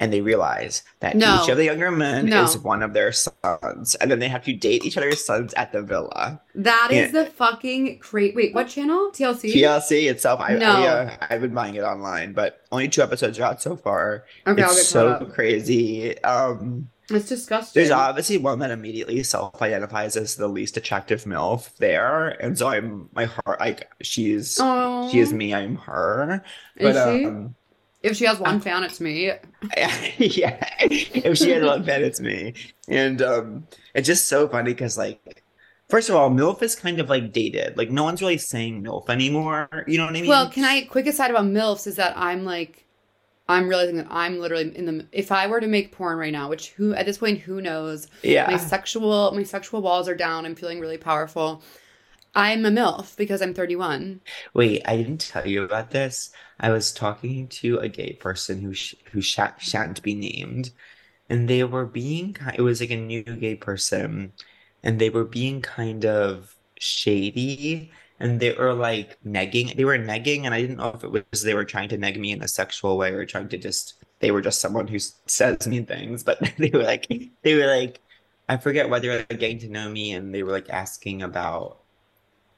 And 0.00 0.12
they 0.12 0.20
realize 0.20 0.82
that 1.00 1.16
No. 1.16 1.40
each 1.42 1.48
of 1.48 1.56
the 1.56 1.64
younger 1.66 1.90
men 1.92 2.26
No. 2.26 2.42
is 2.42 2.58
one 2.58 2.82
of 2.82 2.92
their 2.94 3.12
sons, 3.12 3.94
and 3.94 4.10
then 4.10 4.18
they 4.18 4.28
have 4.28 4.44
to 4.44 4.52
date 4.52 4.84
each 4.84 4.96
other's 4.98 5.24
sons 5.24 5.54
at 5.54 5.72
the 5.72 5.82
villa. 5.82 6.40
That 6.56 6.88
is 6.90 7.12
Yeah. 7.12 7.22
the 7.22 7.30
fucking 7.30 8.00
crazy. 8.00 8.34
Wait, 8.34 8.54
what 8.54 8.68
channel? 8.68 9.10
TLC. 9.12 9.52
TLC 9.52 10.08
itself, 10.08 10.40
I, 10.40 10.54
No. 10.54 10.66
I 10.72 10.86
uh, 10.86 11.16
I've 11.30 11.40
been 11.40 11.54
buying 11.54 11.76
it 11.76 11.82
online, 11.84 12.32
but 12.32 12.60
only 12.72 12.88
two 12.88 13.02
episodes 13.02 13.38
are 13.38 13.44
out 13.44 13.62
so 13.62 13.76
far. 13.76 14.24
Okay, 14.46 14.62
I'll 14.62 14.70
it's 14.70 14.78
get 14.80 14.86
so 14.86 15.26
crazy. 15.32 16.18
Um, 16.24 16.88
It's 17.10 17.28
disgusting. 17.28 17.80
there's 17.80 17.92
obviously 17.92 18.38
one 18.38 18.58
that 18.60 18.70
immediately 18.72 19.22
self-identifies 19.22 20.16
as 20.16 20.34
the 20.36 20.48
least 20.48 20.76
attractive 20.76 21.24
MILF 21.24 21.76
there, 21.76 22.30
and 22.42 22.58
so 22.58 22.66
I'm 22.66 23.08
my 23.14 23.26
heart 23.26 23.60
like 23.60 23.88
she's 24.02 24.58
Oh, 24.60 25.08
she 25.10 25.20
is 25.20 25.32
me, 25.32 25.54
I'm 25.54 25.76
her. 25.76 26.42
Is 26.76 26.94
But 26.96 27.14
she? 27.16 27.24
um, 27.26 27.54
If 28.04 28.16
she 28.16 28.26
has 28.26 28.38
one 28.38 28.60
fan, 28.60 28.84
it's 28.84 29.00
me. 29.00 29.26
yeah, 30.18 30.58
if 30.78 31.38
she 31.38 31.50
had 31.50 31.64
one 31.64 31.82
fan, 31.84 32.02
it's 32.04 32.20
me. 32.20 32.54
And 32.86 33.22
um, 33.22 33.66
it's 33.94 34.06
just 34.06 34.28
so 34.28 34.46
funny 34.46 34.72
because, 34.72 34.98
like, 34.98 35.42
first 35.88 36.10
of 36.10 36.14
all, 36.14 36.30
MILF 36.30 36.62
is 36.62 36.74
kind 36.76 37.00
of 37.00 37.08
like 37.08 37.32
dated. 37.32 37.76
Like, 37.78 37.90
no 37.90 38.04
one's 38.04 38.20
really 38.20 38.36
saying 38.38 38.82
MILF 38.84 39.08
anymore. 39.08 39.68
You 39.88 39.96
know 39.98 40.04
what 40.04 40.10
I 40.16 40.20
mean? 40.20 40.28
Well, 40.28 40.50
can 40.50 40.64
I 40.64 40.82
quick 40.82 41.06
aside 41.06 41.30
about 41.30 41.46
milfs 41.46 41.86
is 41.86 41.96
that 41.96 42.12
I'm 42.16 42.44
like, 42.44 42.84
I'm 43.48 43.68
realizing 43.68 43.96
that 43.96 44.06
I'm 44.10 44.38
literally 44.38 44.76
in 44.76 44.84
the. 44.84 45.06
If 45.12 45.32
I 45.32 45.46
were 45.46 45.60
to 45.60 45.66
make 45.66 45.92
porn 45.92 46.18
right 46.18 46.32
now, 46.32 46.48
which 46.48 46.70
who 46.70 46.94
at 46.94 47.06
this 47.06 47.18
point 47.18 47.40
who 47.40 47.60
knows, 47.60 48.06
Yeah. 48.22 48.50
my 48.50 48.58
sexual 48.58 49.32
my 49.32 49.42
sexual 49.44 49.80
walls 49.82 50.08
are 50.08 50.14
down. 50.14 50.44
I'm 50.46 50.54
feeling 50.54 50.78
really 50.80 50.98
powerful. 50.98 51.62
I'm 52.34 52.64
a 52.64 52.70
milf 52.70 53.16
because 53.16 53.42
I'm 53.42 53.54
31. 53.54 54.20
Wait, 54.54 54.82
I 54.86 54.96
didn't 54.96 55.20
tell 55.20 55.46
you 55.46 55.62
about 55.64 55.90
this. 55.90 56.30
I 56.58 56.70
was 56.70 56.92
talking 56.92 57.48
to 57.48 57.78
a 57.78 57.88
gay 57.88 58.14
person 58.14 58.60
who 58.62 58.74
sh- 58.74 58.94
who 59.12 59.20
sha- 59.20 59.56
shan't 59.58 60.02
be 60.02 60.14
named, 60.14 60.70
and 61.30 61.48
they 61.48 61.64
were 61.64 61.86
being. 61.86 62.36
It 62.56 62.62
was 62.62 62.80
like 62.80 62.90
a 62.92 62.96
new 62.96 63.22
gay 63.24 63.56
person, 63.56 64.34
and 64.82 65.00
they 65.00 65.10
were 65.10 65.24
being 65.24 65.62
kind 65.62 66.04
of 66.06 66.56
shady, 66.78 67.92
and 68.20 68.40
they 68.40 68.52
were 68.54 68.74
like 68.74 69.18
negging. 69.24 69.76
They 69.76 69.84
were 69.86 69.98
negging, 69.98 70.44
and 70.46 70.54
I 70.54 70.60
didn't 70.62 70.78
know 70.78 70.90
if 70.94 71.04
it 71.04 71.10
was 71.12 71.42
they 71.42 71.54
were 71.54 71.64
trying 71.66 71.90
to 71.90 71.98
neg 71.98 72.20
me 72.20 72.32
in 72.32 72.42
a 72.42 72.48
sexual 72.48 72.98
way 72.98 73.12
or 73.12 73.26
trying 73.26 73.48
to 73.50 73.58
just. 73.58 73.96
They 74.20 74.32
were 74.32 74.42
just 74.42 74.60
someone 74.62 74.88
who 74.88 74.98
says 75.26 75.66
mean 75.68 75.86
things, 75.86 76.24
but 76.24 76.40
they 76.58 76.70
were 76.72 76.84
like 76.84 77.06
they 77.42 77.56
were 77.56 77.66
like. 77.68 78.00
I 78.48 78.58
forget 78.58 78.90
why 78.90 78.98
they 79.00 79.08
were 79.08 79.24
getting 79.24 79.58
to 79.60 79.68
know 79.70 79.90
me, 79.90 80.12
and 80.12 80.34
they 80.34 80.42
were 80.42 80.52
like 80.52 80.70
asking 80.70 81.22
about 81.22 81.83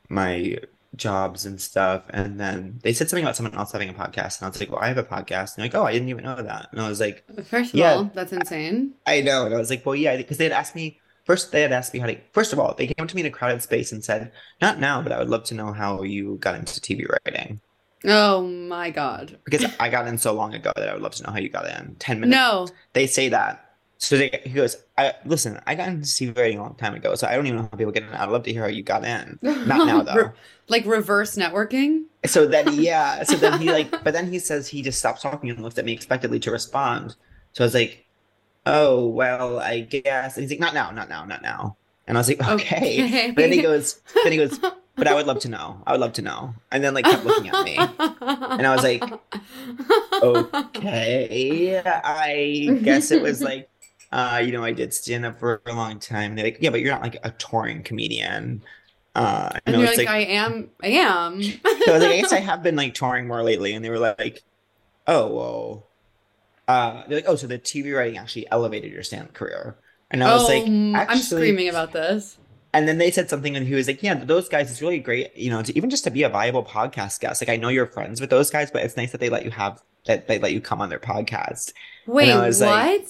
my 0.08 0.58
jobs 0.94 1.44
and 1.46 1.60
stuff. 1.60 2.04
And 2.10 2.40
then 2.40 2.78
they 2.82 2.92
said 2.92 3.08
something 3.10 3.24
about 3.24 3.36
someone 3.36 3.54
else 3.54 3.72
having 3.72 3.88
a 3.90 3.94
podcast. 3.94 4.40
And 4.40 4.46
I 4.46 4.48
was 4.48 4.60
like, 4.60 4.70
well, 4.70 4.80
I 4.80 4.88
have 4.88 4.98
a 4.98 5.02
podcast. 5.04 5.56
And 5.56 5.58
they're 5.58 5.64
like, 5.66 5.74
oh, 5.74 5.84
I 5.84 5.92
didn't 5.92 6.08
even 6.08 6.24
know 6.24 6.36
that. 6.42 6.68
And 6.72 6.80
I 6.80 6.88
was 6.88 7.00
like, 7.00 7.24
First 7.44 7.74
of 7.74 7.78
Yeah. 7.80 7.92
all, 7.94 8.04
that's 8.14 8.32
insane. 8.32 8.92
I 9.06 9.20
know. 9.20 9.44
And 9.46 9.54
I 9.54 9.58
was 9.58 9.70
like, 9.70 9.84
well, 9.84 9.94
yeah, 9.94 10.16
because 10.16 10.38
they 10.38 10.44
had 10.44 10.52
asked 10.52 10.74
me, 10.74 10.98
first, 11.24 11.52
they 11.52 11.60
had 11.62 11.72
asked 11.72 11.92
me 11.92 12.00
how 12.00 12.06
to, 12.06 12.16
first 12.32 12.52
of 12.52 12.58
all, 12.58 12.74
they 12.74 12.86
came 12.86 13.06
to 13.06 13.14
me 13.16 13.20
in 13.20 13.26
a 13.26 13.30
crowded 13.30 13.62
space 13.62 13.92
and 13.92 14.02
said, 14.04 14.32
not 14.62 14.78
now, 14.78 15.02
but 15.02 15.12
I 15.12 15.18
would 15.18 15.28
love 15.28 15.44
to 15.44 15.54
know 15.54 15.72
how 15.72 16.02
you 16.02 16.36
got 16.40 16.54
into 16.54 16.80
TV 16.80 17.06
writing. 17.08 17.60
Oh 18.04 18.42
my 18.42 18.90
god. 18.90 19.38
because 19.44 19.64
I 19.80 19.88
got 19.88 20.06
in 20.06 20.16
so 20.18 20.32
long 20.32 20.54
ago 20.54 20.70
that 20.76 20.88
I 20.88 20.92
would 20.92 21.02
love 21.02 21.14
to 21.16 21.24
know 21.24 21.32
how 21.32 21.38
you 21.38 21.48
got 21.48 21.66
in. 21.66 21.96
Ten 21.98 22.20
minutes. 22.20 22.36
No. 22.36 22.68
They 22.92 23.06
say 23.06 23.28
that. 23.30 23.65
So 23.98 24.16
they, 24.18 24.40
he 24.44 24.50
goes, 24.50 24.76
I 24.98 25.14
listen, 25.24 25.58
I 25.66 25.74
got 25.74 25.88
into 25.88 26.06
CVR 26.06 26.54
a 26.54 26.58
long 26.58 26.74
time 26.74 26.94
ago, 26.94 27.14
so 27.14 27.26
I 27.26 27.34
don't 27.34 27.46
even 27.46 27.56
know 27.60 27.68
how 27.70 27.78
people 27.78 27.92
get 27.92 28.02
in. 28.02 28.10
I'd 28.10 28.28
love 28.28 28.42
to 28.44 28.52
hear 28.52 28.62
how 28.62 28.68
you 28.68 28.82
got 28.82 29.04
in. 29.04 29.38
Not 29.42 29.86
now 29.86 30.02
though. 30.02 30.14
Re- 30.14 30.30
like 30.68 30.84
reverse 30.84 31.36
networking? 31.36 32.04
So 32.26 32.46
then 32.46 32.74
yeah, 32.74 33.22
so 33.22 33.36
then 33.36 33.58
he 33.60 33.70
like 33.70 33.90
but 34.04 34.12
then 34.12 34.30
he 34.30 34.38
says 34.38 34.68
he 34.68 34.82
just 34.82 34.98
stops 34.98 35.22
talking 35.22 35.48
and 35.48 35.62
looked 35.62 35.78
at 35.78 35.84
me 35.84 35.92
expectantly 35.92 36.38
to 36.40 36.50
respond. 36.50 37.16
So 37.52 37.64
I 37.64 37.66
was 37.66 37.74
like, 37.74 38.04
Oh, 38.66 39.06
well, 39.06 39.60
I 39.60 39.80
guess 39.80 40.36
and 40.36 40.42
he's 40.42 40.50
like, 40.50 40.60
Not 40.60 40.74
now, 40.74 40.90
not 40.90 41.08
now, 41.08 41.24
not 41.24 41.40
now. 41.40 41.76
And 42.06 42.18
I 42.18 42.20
was 42.20 42.28
like, 42.28 42.46
Okay. 42.46 43.04
Okay. 43.04 43.30
But 43.30 43.42
then 43.42 43.52
he 43.52 43.62
goes, 43.62 44.00
then 44.24 44.32
he 44.32 44.38
goes, 44.38 44.58
But 44.96 45.06
I 45.06 45.14
would 45.14 45.26
love 45.26 45.40
to 45.40 45.48
know. 45.50 45.82
I 45.86 45.92
would 45.92 46.00
love 46.00 46.14
to 46.14 46.22
know. 46.22 46.54
And 46.72 46.82
then 46.82 46.94
like 46.94 47.04
kept 47.04 47.24
looking 47.24 47.48
at 47.50 47.64
me. 47.64 47.76
and 47.76 48.66
I 48.66 48.74
was 48.74 48.82
like, 48.82 49.02
Okay. 50.22 51.82
I 51.84 52.80
guess 52.82 53.10
it 53.10 53.22
was 53.22 53.42
like 53.42 53.68
uh, 54.12 54.42
you 54.44 54.52
know, 54.52 54.64
I 54.64 54.72
did 54.72 54.94
stand 54.94 55.24
up 55.24 55.38
for 55.38 55.62
a 55.66 55.72
long 55.72 55.98
time. 55.98 56.34
They're 56.34 56.44
like, 56.44 56.58
yeah, 56.60 56.70
but 56.70 56.80
you're 56.80 56.92
not 56.92 57.02
like 57.02 57.18
a 57.22 57.30
touring 57.30 57.82
comedian. 57.82 58.62
Uh, 59.14 59.50
And 59.64 59.76
I 59.76 59.78
you're 59.78 59.88
was 59.88 59.98
like, 59.98 60.08
I 60.08 60.20
am, 60.20 60.70
I 60.82 60.88
am. 60.88 61.42
so 61.42 61.58
I 61.64 61.92
was 61.92 62.02
like, 62.02 62.12
I 62.12 62.20
guess 62.20 62.32
I 62.32 62.40
have 62.40 62.62
been 62.62 62.76
like 62.76 62.94
touring 62.94 63.26
more 63.26 63.42
lately, 63.42 63.72
and 63.72 63.84
they 63.84 63.88
were 63.88 63.98
like, 63.98 64.42
"Oh, 65.06 65.26
well," 65.34 65.86
uh, 66.68 67.02
they're 67.08 67.18
like, 67.18 67.28
"Oh, 67.28 67.34
so 67.36 67.46
the 67.46 67.58
TV 67.58 67.96
writing 67.96 68.18
actually 68.18 68.46
elevated 68.50 68.92
your 68.92 69.02
stand 69.02 69.28
up 69.28 69.32
career," 69.32 69.76
and 70.10 70.22
I 70.22 70.34
was 70.34 70.44
oh, 70.44 70.48
like, 70.48 70.64
mm, 70.64 71.06
I'm 71.08 71.18
screaming 71.18 71.70
about 71.70 71.92
this. 71.92 72.36
And 72.74 72.86
then 72.86 72.98
they 72.98 73.10
said 73.10 73.30
something, 73.30 73.56
and 73.56 73.66
he 73.66 73.74
was 73.74 73.86
like, 73.86 74.02
"Yeah, 74.02 74.14
those 74.22 74.50
guys, 74.50 74.70
it's 74.70 74.82
really 74.82 74.98
great, 74.98 75.34
you 75.34 75.48
know, 75.48 75.62
to, 75.62 75.74
even 75.74 75.88
just 75.88 76.04
to 76.04 76.10
be 76.10 76.22
a 76.22 76.28
viable 76.28 76.62
podcast 76.62 77.20
guest. 77.20 77.40
Like, 77.40 77.48
I 77.48 77.56
know 77.56 77.68
you're 77.68 77.86
friends 77.86 78.20
with 78.20 78.28
those 78.28 78.50
guys, 78.50 78.70
but 78.70 78.82
it's 78.82 78.98
nice 78.98 79.12
that 79.12 79.18
they 79.18 79.30
let 79.30 79.46
you 79.46 79.50
have 79.50 79.82
that 80.04 80.28
they 80.28 80.38
let 80.38 80.52
you 80.52 80.60
come 80.60 80.82
on 80.82 80.90
their 80.90 81.00
podcast." 81.00 81.72
Wait, 82.06 82.34
what? 82.34 82.60
like, 82.60 83.08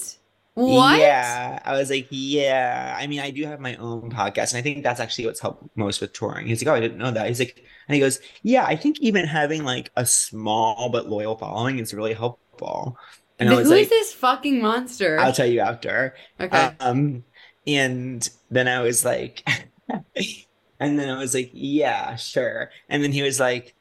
what? 0.57 0.99
Yeah, 0.99 1.59
I 1.63 1.73
was 1.73 1.89
like, 1.91 2.07
yeah. 2.09 2.95
I 2.99 3.05
mean, 3.05 3.19
I 3.19 3.29
do 3.29 3.45
have 3.45 3.59
my 3.59 3.75
own 3.75 4.09
podcast, 4.09 4.53
and 4.53 4.57
I 4.59 4.61
think 4.61 4.83
that's 4.83 4.99
actually 4.99 5.27
what's 5.27 5.39
helped 5.39 5.75
most 5.77 6.01
with 6.01 6.13
touring. 6.13 6.47
He's 6.47 6.63
like, 6.63 6.71
oh, 6.71 6.75
I 6.75 6.79
didn't 6.79 6.97
know 6.97 7.11
that. 7.11 7.27
He's 7.27 7.39
like, 7.39 7.63
and 7.87 7.93
he 7.93 7.99
goes, 8.01 8.19
yeah, 8.41 8.65
I 8.65 8.75
think 8.75 8.99
even 8.99 9.25
having 9.27 9.63
like 9.63 9.91
a 9.95 10.05
small 10.05 10.89
but 10.89 11.07
loyal 11.07 11.37
following 11.37 11.77
is 11.79 11.93
really 11.93 12.13
helpful. 12.13 12.97
And 13.39 13.49
I 13.49 13.53
Who 13.53 13.57
was 13.59 13.67
is 13.71 13.71
like, 13.71 13.89
this 13.89 14.13
fucking 14.13 14.61
monster? 14.61 15.19
I'll 15.19 15.31
tell 15.33 15.45
you 15.45 15.59
after. 15.59 16.15
okay. 16.39 16.71
Um, 16.79 17.23
and 17.67 18.27
then 18.49 18.67
I 18.67 18.81
was 18.81 19.05
like, 19.05 19.47
and 20.79 20.97
then 20.99 21.09
I 21.09 21.19
was 21.19 21.35
like, 21.35 21.51
yeah, 21.53 22.15
sure. 22.15 22.71
And 22.89 23.03
then 23.03 23.11
he 23.11 23.21
was 23.21 23.39
like, 23.39 23.75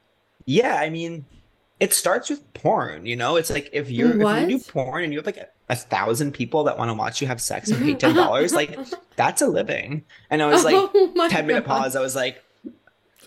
yeah, 0.45 0.77
I 0.77 0.91
mean, 0.91 1.25
it 1.81 1.95
starts 1.95 2.31
with 2.31 2.53
porn, 2.55 3.07
you 3.07 3.17
know? 3.17 3.37
It's 3.37 3.51
like 3.51 3.71
if 3.73 3.91
you're 3.91 4.21
if 4.21 4.31
you 4.31 4.59
do 4.59 4.59
porn 4.61 5.05
and 5.05 5.13
you 5.13 5.19
have 5.19 5.27
like 5.27 5.37
a, 5.39 5.49
a 5.69 5.77
thousand 5.77 6.33
people 6.33 6.65
that 6.65 6.79
want 6.79 6.91
to 6.91 6.95
watch 6.95 7.21
you 7.21 7.27
have 7.27 7.41
sex 7.41 7.71
and 7.71 7.83
pay 7.83 7.95
ten 8.07 8.15
dollars, 8.15 8.55
like 8.55 8.79
that's 9.17 9.43
a 9.43 9.47
living. 9.47 10.05
And 10.31 10.43
I 10.43 10.47
was 10.47 10.65
like, 10.65 10.75
oh 10.77 11.29
10 11.29 11.47
minute 11.47 11.67
God. 11.67 11.83
pause, 11.83 11.97
I 11.97 12.01
was 12.01 12.15
like, 12.15 12.43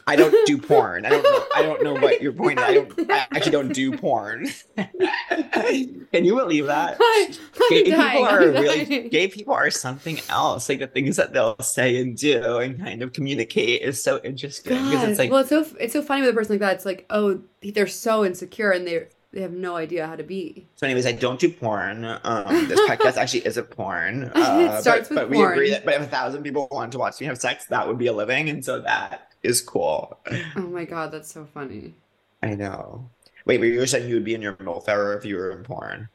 I 0.10 0.15
don't 0.15 0.47
do 0.47 0.58
porn. 0.58 1.06
I 1.06 1.10
don't 1.10 1.21
know. 1.21 1.45
I 1.56 1.62
don't 1.62 1.84
know 1.84 1.93
what 1.93 2.19
your 2.19 2.34
point 2.34 2.58
is. 2.58 2.65
I 2.65 2.73
don't 2.73 3.12
I 3.12 3.28
actually 3.32 3.52
don't 3.52 3.73
do 3.73 3.95
porn. 3.95 4.47
Can 4.75 6.25
you 6.25 6.36
believe 6.36 6.65
that? 6.65 6.97
I, 6.99 7.38
gay 7.69 7.91
dying, 7.91 8.12
people 8.12 8.25
are 8.25 8.39
really 8.39 9.10
gay 9.10 9.28
people 9.28 9.54
are 9.54 9.69
something 9.69 10.19
else. 10.30 10.67
Like 10.67 10.80
the 10.80 10.88
things 10.88 11.15
that 11.17 11.34
they'll 11.34 11.60
say 11.60 12.02
and 12.02 12.17
do 12.17 12.58
and 12.58 12.80
kind 12.80 13.04
of 13.04 13.13
communicate 13.13 13.84
is 13.84 14.04
so 14.04 14.19
interesting 14.23 14.84
because 14.86 15.08
it's 15.08 15.19
like 15.19 15.30
well, 15.30 15.41
it's 15.41 15.49
so 15.49 15.63
it's 15.80 15.93
so 15.93 16.02
funny 16.02 16.21
with 16.21 16.32
a 16.32 16.34
person 16.34 16.54
like 16.54 16.62
that. 16.62 16.75
It's 16.75 16.86
like, 16.86 17.06
oh, 17.12 17.41
they're 17.62 17.86
so 17.86 18.25
insecure 18.25 18.71
and 18.71 18.88
they 18.88 19.08
they 19.32 19.42
have 19.42 19.52
no 19.52 19.76
idea 19.76 20.08
how 20.08 20.15
to 20.15 20.24
be. 20.24 20.68
so. 20.76 20.86
Anyways, 20.88 21.06
I 21.06 21.12
don't 21.12 21.39
do 21.39 21.50
porn. 21.52 22.04
Um, 22.04 22.68
this 22.68 22.80
podcast 22.89 23.15
actually 23.22 23.46
isn't 23.46 23.70
porn. 23.70 24.32
Uh, 24.36 24.82
starts 24.82 25.10
but, 25.10 25.30
with 25.30 25.30
but 25.30 25.30
we 25.30 25.44
agree 25.44 25.70
that 25.70 25.86
but 25.86 25.94
if 25.96 26.02
a 26.02 26.08
thousand 26.08 26.44
people 26.44 26.68
want 26.72 26.92
to 26.94 26.98
watch 26.98 27.20
me 27.20 27.28
have 27.28 27.38
sex, 27.38 27.65
that 27.68 27.88
would 27.88 27.98
be 27.98 28.08
a 28.08 28.13
living, 28.13 28.50
and 28.50 28.63
so 28.65 28.80
that 28.82 29.32
is 29.44 29.62
cool. 29.62 30.18
Oh 30.56 30.62
my 30.62 30.86
god, 30.86 31.12
that's 31.12 31.32
so 31.32 31.46
funny. 31.54 31.94
I 32.42 32.56
know. 32.56 33.10
Wait, 33.46 33.58
but 33.58 33.65
you 33.68 33.80
were 33.80 33.88
saying 33.88 34.08
you 34.10 34.15
would 34.15 34.24
be 34.24 34.34
in 34.36 34.42
your 34.42 34.54
MILF 34.54 34.88
era 34.88 35.18
if 35.18 35.26
you 35.26 35.36
were 35.36 35.52
in 35.52 35.63
porn. 35.63 36.10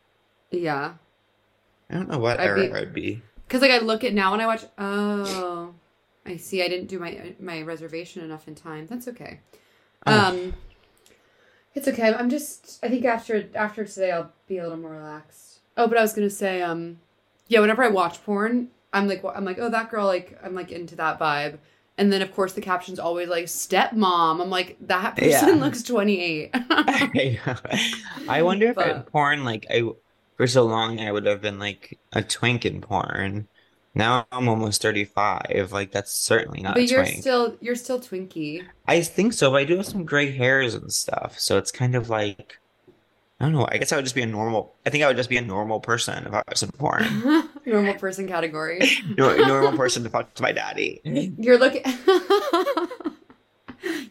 Yeah, 0.51 0.95
I 1.91 1.95
don't 1.95 2.09
know 2.09 2.19
what 2.19 2.41
I'd 2.41 2.47
era 2.47 2.67
be- 2.69 2.73
I'd 2.73 2.93
be. 2.95 3.23
because 3.47 3.61
like 3.63 3.71
I 3.71 3.79
look 3.79 4.05
at 4.05 4.13
now 4.15 4.33
and 4.33 4.43
I 4.43 4.47
watch. 4.47 4.65
Oh, 4.79 5.73
I 6.27 6.37
see. 6.37 6.63
I 6.63 6.69
didn't 6.69 6.87
do 6.89 6.99
my 6.99 7.35
my 7.41 7.63
reservation 7.63 8.23
enough 8.25 8.49
in 8.49 8.55
time. 8.55 8.87
That's 8.87 9.09
okay. 9.09 9.41
Oh. 10.07 10.53
It's 11.75 11.89
okay. 11.89 12.13
I'm 12.15 12.31
just. 12.31 12.79
I 12.83 12.89
think 12.89 13.05
after 13.05 13.49
after 13.55 13.85
today, 13.85 14.13
I'll 14.13 14.33
be 14.47 14.59
a 14.59 14.63
little 14.63 14.79
more 14.79 14.93
relaxed. 14.93 15.59
Oh, 15.77 15.89
but 15.89 15.99
I 15.99 16.03
was 16.03 16.13
gonna 16.13 16.31
say, 16.31 16.63
um, 16.63 16.99
yeah. 17.49 17.61
Whenever 17.61 17.83
I 17.83 17.89
watch 17.89 18.23
porn, 18.25 18.69
I'm 18.93 19.09
like, 19.09 19.25
I'm 19.25 19.45
like, 19.45 19.59
oh, 19.59 19.69
that 19.71 19.91
girl, 19.91 20.07
like, 20.07 20.39
I'm 20.43 20.55
like 20.55 20.71
into 20.71 20.95
that 20.97 21.19
vibe. 21.19 21.59
And 21.97 22.13
then, 22.13 22.23
of 22.23 22.33
course, 22.35 22.53
the 22.55 22.61
caption's 22.61 22.99
always 22.99 23.29
like 23.29 23.45
stepmom. 23.47 24.41
I'm 24.43 24.51
like, 24.51 24.77
that 24.89 25.17
person 25.17 25.49
Yeah. 25.49 25.55
looks 25.65 25.83
28. 25.83 26.51
I. 26.55 27.41
I 28.29 28.43
wonder 28.43 28.69
if 28.71 28.75
But- 28.77 29.07
porn, 29.13 29.45
like 29.45 29.67
I, 29.71 29.83
for 30.37 30.47
so 30.49 30.65
long, 30.65 30.99
I 31.01 31.13
would 31.13 31.27
have 31.27 31.41
been 31.41 31.59
like 31.61 31.99
a 32.13 32.23
twink 32.23 32.65
in 32.65 32.81
porn. 32.81 33.47
Now 33.95 34.27
I'm 34.33 34.49
almost 34.49 34.83
35. 34.83 35.71
Like 35.73 35.93
that's 35.93 36.13
certainly 36.13 36.61
not 36.61 36.75
but 36.75 36.83
a 36.83 36.87
you're 36.87 37.03
twink. 37.05 37.21
still 37.21 37.57
you're 37.61 37.77
still 37.77 38.01
Twinkie. 38.01 38.65
I 38.87 39.01
think 39.03 39.33
so, 39.33 39.51
but 39.51 39.57
I 39.59 39.65
do 39.65 39.77
have 39.77 39.87
some 39.87 40.05
gray 40.05 40.33
hairs 40.33 40.75
and 40.75 40.93
stuff. 40.93 41.39
So 41.39 41.59
it's 41.59 41.71
kind 41.71 41.95
of 41.95 42.11
like, 42.11 42.59
I 43.41 43.45
don't 43.45 43.53
know. 43.53 43.69
I 43.71 43.79
guess 43.79 43.93
I 43.93 43.97
would 43.97 44.05
just 44.05 44.15
be 44.15 44.23
a 44.23 44.27
normal. 44.27 44.75
I 44.85 44.91
think 44.91 45.05
I 45.05 45.09
would 45.09 45.17
just 45.17 45.31
be 45.31 45.37
a 45.37 45.43
normal 45.43 45.81
person 45.81 46.27
if 46.27 46.33
I 46.33 46.43
was 46.49 46.63
in 46.63 46.71
porn. 46.73 47.05
Normal 47.67 47.95
person 47.95 48.29
category. 48.29 48.81
Nor- 49.17 49.37
normal 49.39 49.73
person 49.77 50.03
to 50.05 50.11
fuck 50.11 50.35
to 50.35 50.43
my 50.43 50.53
daddy. 50.53 51.01
You're 51.05 51.59
looking. 51.59 51.83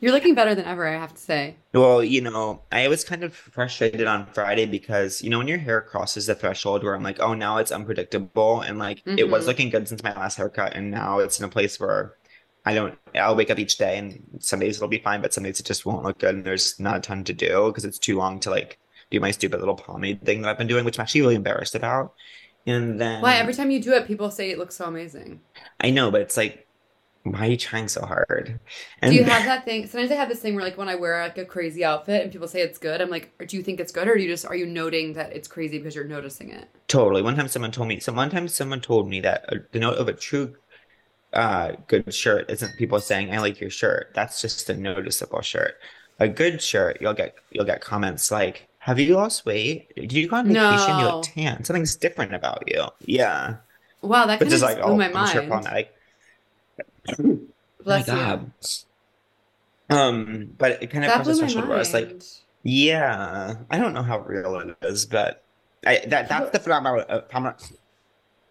You're 0.01 0.11
looking 0.11 0.35
better 0.35 0.55
than 0.55 0.65
ever. 0.65 0.87
I 0.87 0.93
have 0.93 1.13
to 1.13 1.21
say. 1.21 1.55
Well, 1.73 2.03
you 2.03 2.21
know, 2.21 2.61
I 2.71 2.87
was 2.87 3.03
kind 3.03 3.23
of 3.23 3.33
frustrated 3.33 4.05
on 4.05 4.27
Friday 4.27 4.65
because, 4.67 5.23
you 5.23 5.29
know, 5.31 5.39
when 5.39 5.47
your 5.47 5.57
hair 5.57 5.81
crosses 5.81 6.27
the 6.27 6.35
threshold 6.35 6.83
where 6.83 6.93
I'm 6.95 7.01
like, 7.03 7.19
oh, 7.19 7.33
now 7.33 7.57
it's 7.57 7.71
unpredictable. 7.71 8.61
And 8.61 8.77
like, 8.77 9.01
it 9.17 9.29
was 9.29 9.43
Mhm. 9.43 9.47
looking 9.47 9.69
good 9.69 9.87
since 9.87 10.03
my 10.03 10.13
last 10.13 10.37
haircut. 10.37 10.73
And 10.75 10.91
now 10.91 11.19
it's 11.19 11.39
in 11.39 11.45
a 11.45 11.49
place 11.49 11.79
where 11.79 12.13
I 12.65 12.75
don't, 12.75 12.97
I'll 13.15 13.35
wake 13.35 13.49
up 13.49 13.57
each 13.59 13.77
day 13.77 13.97
and 13.97 14.21
some 14.39 14.59
days 14.59 14.75
it'll 14.77 14.87
be 14.87 14.99
fine, 14.99 15.21
but 15.21 15.33
some 15.33 15.43
days 15.43 15.59
it 15.59 15.65
just 15.65 15.85
won't 15.85 16.03
look 16.03 16.19
good. 16.19 16.35
And 16.35 16.45
there's 16.45 16.79
not 16.79 16.97
a 16.97 17.01
ton 17.01 17.23
to 17.25 17.33
do 17.33 17.67
because 17.67 17.85
it's 17.85 17.99
too 17.99 18.17
long 18.17 18.39
to 18.41 18.51
like 18.51 18.77
do 19.09 19.19
my 19.19 19.31
stupid 19.31 19.59
little 19.59 19.75
pomade 19.75 20.23
thing 20.23 20.41
that 20.43 20.49
I've 20.49 20.57
been 20.59 20.67
doing, 20.67 20.85
which 20.85 20.99
I'm 20.99 21.03
actually 21.03 21.21
really 21.21 21.35
embarrassed 21.35 21.75
about. 21.75 22.13
And 22.65 23.01
then 23.01 23.21
Why 23.21 23.35
every 23.35 23.53
time 23.53 23.71
you 23.71 23.81
do 23.81 23.93
it, 23.93 24.07
people 24.07 24.29
say 24.31 24.51
it 24.51 24.57
looks 24.59 24.75
so 24.75 24.85
amazing. 24.85 25.41
I 25.79 25.89
know, 25.89 26.11
but 26.11 26.21
it's 26.21 26.37
like, 26.37 26.67
why 27.23 27.47
are 27.47 27.51
you 27.51 27.57
trying 27.57 27.87
so 27.87 28.05
hard? 28.05 28.59
And 29.01 29.11
Do 29.11 29.15
you 29.15 29.23
have 29.25 29.43
that 29.45 29.65
thing? 29.65 29.85
Sometimes 29.87 30.11
I 30.11 30.15
have 30.15 30.29
this 30.29 30.39
thing 30.41 30.55
where, 30.55 30.63
like, 30.63 30.77
when 30.77 30.87
I 30.89 30.95
wear 30.95 31.21
like 31.23 31.37
a 31.37 31.45
crazy 31.45 31.83
outfit 31.83 32.21
and 32.23 32.31
people 32.31 32.47
say 32.47 32.61
it's 32.61 32.77
good, 32.77 33.01
I'm 33.01 33.09
like, 33.09 33.33
do 33.47 33.57
you 33.57 33.63
think 33.63 33.79
it's 33.79 33.91
good, 33.91 34.07
or 34.07 34.15
do 34.15 34.21
you 34.23 34.29
just 34.29 34.45
are 34.45 34.55
you 34.55 34.65
noting 34.65 35.13
that 35.13 35.33
it's 35.33 35.47
crazy 35.47 35.77
because 35.77 35.95
you're 35.95 36.05
noticing 36.05 36.49
it? 36.51 36.69
Totally. 36.87 37.21
One 37.21 37.35
time 37.35 37.47
someone 37.47 37.71
told 37.71 37.87
me, 37.87 37.99
so 37.99 38.13
one 38.13 38.29
time 38.29 38.47
someone 38.47 38.81
told 38.81 39.09
me 39.09 39.19
that 39.21 39.45
uh, 39.51 39.57
the 39.71 39.79
note 39.79 39.97
of 39.97 40.07
a 40.07 40.13
true 40.13 40.55
uh, 41.33 41.73
good 41.87 42.13
shirt 42.13 42.49
isn't 42.51 42.77
people 42.77 42.99
saying, 43.01 43.33
I 43.33 43.39
like 43.39 43.61
your 43.61 43.69
shirt. 43.71 44.11
That's 44.15 44.41
just 44.41 44.69
a 44.69 44.75
noticeable 44.77 45.41
shirt. 45.41 45.75
A 46.19 46.27
good 46.29 46.61
shirt, 46.61 46.99
you'll 47.01 47.13
get 47.15 47.35
you'll 47.51 47.65
get 47.65 47.81
comments 47.81 48.31
like, 48.31 48.69
Have 48.79 48.99
you 48.99 49.15
lost 49.15 49.45
weight? 49.45 49.93
Did 49.95 50.13
you 50.13 50.29
go 50.29 50.37
on 50.37 50.47
vacation? 50.47 50.97
You 50.97 51.05
look 51.05 51.21
tan. 51.21 51.63
Something's 51.65 51.95
different 51.97 52.35
about 52.35 52.63
you. 52.67 52.85
Yeah. 53.05 53.57
Wow, 54.01 54.25
that 54.27 54.39
But 54.39 54.43
kind 54.43 54.53
of 54.53 54.59
just 54.59 54.61
just 54.61 54.77
like, 54.77 54.81
blew 54.81 54.93
oh, 54.93 54.97
my 54.97 55.09
I'm 55.13 55.25
sure 55.25 55.41
mind. 55.41 55.89
Bless 57.83 58.07
my 58.07 58.13
you. 58.13 58.19
God. 58.21 58.51
Um, 59.89 60.49
but 60.57 60.81
it 60.81 60.87
kind 60.87 61.03
of 61.05 61.11
That 61.11 61.23
comes 61.23 61.27
to 61.27 61.33
blew 61.33 61.41
my 61.41 61.47
threshold 61.47 61.67
where 61.67 61.75
I 61.75 61.79
was 61.79 61.93
like. 61.93 62.21
Yeah, 62.65 63.55
I 63.69 63.77
don't 63.77 63.93
know 63.93 64.03
how 64.03 64.19
real 64.19 64.57
it 64.59 64.77
is, 64.83 65.05
but 65.05 65.43
I 65.85 66.01
that 66.07 66.29
that's 66.29 66.51
the 66.51 66.59
phenomenon 66.59 67.01
of, 67.09 67.23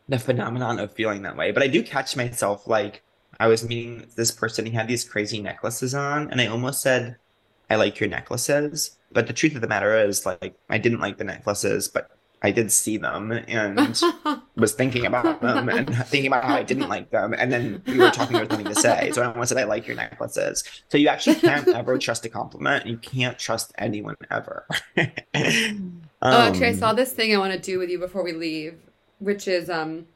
the 0.06 0.18
phenomenon 0.18 0.78
of 0.78 0.92
feeling 0.92 1.22
that 1.22 1.34
way. 1.34 1.50
But 1.50 1.62
I 1.62 1.66
do 1.66 1.82
catch 1.82 2.14
myself 2.14 2.66
like 2.66 3.02
I 3.40 3.46
was 3.46 3.66
meeting 3.66 4.06
this 4.16 4.30
person, 4.30 4.66
he 4.66 4.72
had 4.72 4.88
these 4.88 5.04
crazy 5.04 5.40
necklaces 5.40 5.94
on, 5.94 6.30
and 6.30 6.40
I 6.40 6.46
almost 6.46 6.82
said, 6.82 7.16
I 7.70 7.76
like 7.76 7.98
your 7.98 8.08
necklaces. 8.08 8.98
But 9.10 9.26
the 9.26 9.32
truth 9.32 9.54
of 9.54 9.60
the 9.60 9.68
matter 9.68 9.98
is, 9.98 10.24
like, 10.24 10.54
I 10.68 10.78
didn't 10.78 11.00
like 11.00 11.18
the 11.18 11.24
necklaces, 11.24 11.88
but 11.88 12.10
I 12.42 12.50
did 12.50 12.72
see 12.72 12.96
them 12.96 13.32
and 13.32 14.00
was 14.56 14.74
thinking 14.74 15.06
about 15.06 15.40
them 15.40 15.68
and 15.68 15.94
thinking 16.10 16.26
about 16.26 16.44
how 16.44 16.56
I 16.56 16.62
didn't 16.64 16.88
like 16.88 17.10
them. 17.10 17.34
And 17.34 17.52
then 17.52 17.82
we 17.86 17.98
were 18.00 18.10
talking 18.10 18.36
about 18.36 18.50
something 18.50 18.68
to 18.68 18.74
say. 18.74 19.12
So 19.12 19.22
I 19.22 19.26
almost 19.32 19.50
said, 19.50 19.58
I 19.58 19.64
like 19.64 19.86
your 19.86 19.96
necklaces. 19.96 20.64
So 20.88 20.98
you 20.98 21.08
actually 21.08 21.36
can't 21.36 21.68
ever 21.72 21.98
trust 21.98 22.24
a 22.26 22.28
compliment. 22.28 22.86
You 22.86 22.98
can't 22.98 23.38
trust 23.38 23.72
anyone 23.78 24.16
ever. 24.30 24.66
Oh, 26.30 26.38
actually, 26.38 26.68
I 26.68 26.72
Um, 26.72 26.74
saw 26.74 26.92
this 26.92 27.12
thing 27.12 27.34
I 27.34 27.38
want 27.38 27.52
to 27.52 27.58
do 27.58 27.78
with 27.78 27.90
you 27.90 27.98
before 27.98 28.22
we 28.22 28.32
leave, 28.32 28.78
which 29.18 29.48
is 29.48 29.68
um, 29.70 30.06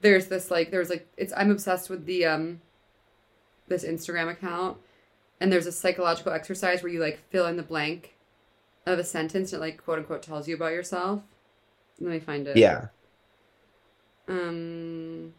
there's 0.00 0.26
this 0.28 0.50
like 0.50 0.70
there's 0.70 0.90
like 0.90 1.08
it's 1.16 1.32
I'm 1.36 1.50
obsessed 1.50 1.90
with 1.90 2.06
the 2.06 2.26
um, 2.26 2.60
this 3.68 3.84
Instagram 3.84 4.30
account, 4.30 4.78
and 5.40 5.52
there's 5.52 5.66
a 5.66 5.72
psychological 5.72 6.32
exercise 6.32 6.82
where 6.82 6.92
you 6.92 7.00
like 7.00 7.20
fill 7.30 7.46
in 7.46 7.56
the 7.56 7.62
blank 7.62 8.14
of 8.86 8.98
a 8.98 9.04
sentence 9.04 9.52
and 9.52 9.60
it 9.62 9.64
like 9.66 9.82
quote 9.84 9.98
unquote 10.00 10.22
tells 10.22 10.48
you 10.48 10.56
about 10.56 10.72
yourself. 10.72 11.22
Let 12.00 12.10
me 12.10 12.20
find 12.20 12.46
it. 12.48 12.56
Yeah. 12.56 12.86
Um, 14.28 15.34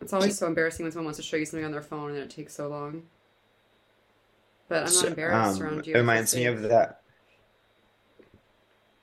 it's 0.00 0.12
always 0.12 0.36
so 0.38 0.46
embarrassing 0.46 0.84
when 0.84 0.92
someone 0.92 1.06
wants 1.06 1.18
to 1.18 1.22
show 1.22 1.36
you 1.36 1.46
something 1.46 1.64
on 1.64 1.72
their 1.72 1.82
phone 1.82 2.10
and 2.10 2.18
it 2.18 2.30
takes 2.30 2.54
so 2.54 2.68
long. 2.68 3.04
But 4.68 4.78
I'm 4.78 4.84
not 4.84 4.92
So, 4.92 5.06
embarrassed 5.08 5.60
um, 5.60 5.66
around 5.66 5.86
you. 5.86 5.94
It 5.94 5.98
reminds 5.98 6.34
me 6.34 6.46
of 6.46 6.62
that. 6.62 7.00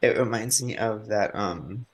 It 0.01 0.17
reminds 0.17 0.61
me 0.63 0.78
of 0.78 1.07
that. 1.07 1.36
Um, 1.36 1.86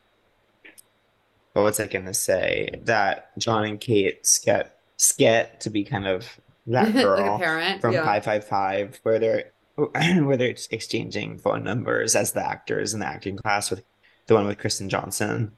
what 1.53 1.63
was 1.63 1.80
I 1.80 1.88
gonna 1.88 2.13
say? 2.13 2.69
That 2.84 3.38
John 3.38 3.65
and 3.65 3.80
Kate 3.80 4.25
skit 4.25 4.71
skit 4.95 5.59
to 5.61 5.69
be 5.69 5.84
kind 5.84 6.07
of 6.07 6.39
that 6.67 6.86
like 6.95 7.03
girl 7.03 7.38
parent. 7.38 7.82
from 7.82 7.93
yeah. 7.93 8.05
Five 8.05 8.23
Five 8.23 8.45
Five, 8.47 8.99
where 9.03 9.19
they're 9.19 9.51
where 9.75 10.38
they're 10.38 10.55
exchanging 10.71 11.38
phone 11.39 11.63
numbers 11.63 12.15
as 12.15 12.32
the 12.32 12.45
actors 12.45 12.93
in 12.93 13.01
the 13.01 13.05
acting 13.05 13.38
class 13.38 13.69
with 13.69 13.84
the 14.28 14.34
one 14.36 14.45
with 14.47 14.57
Kristen 14.59 14.89
Johnston, 14.89 15.53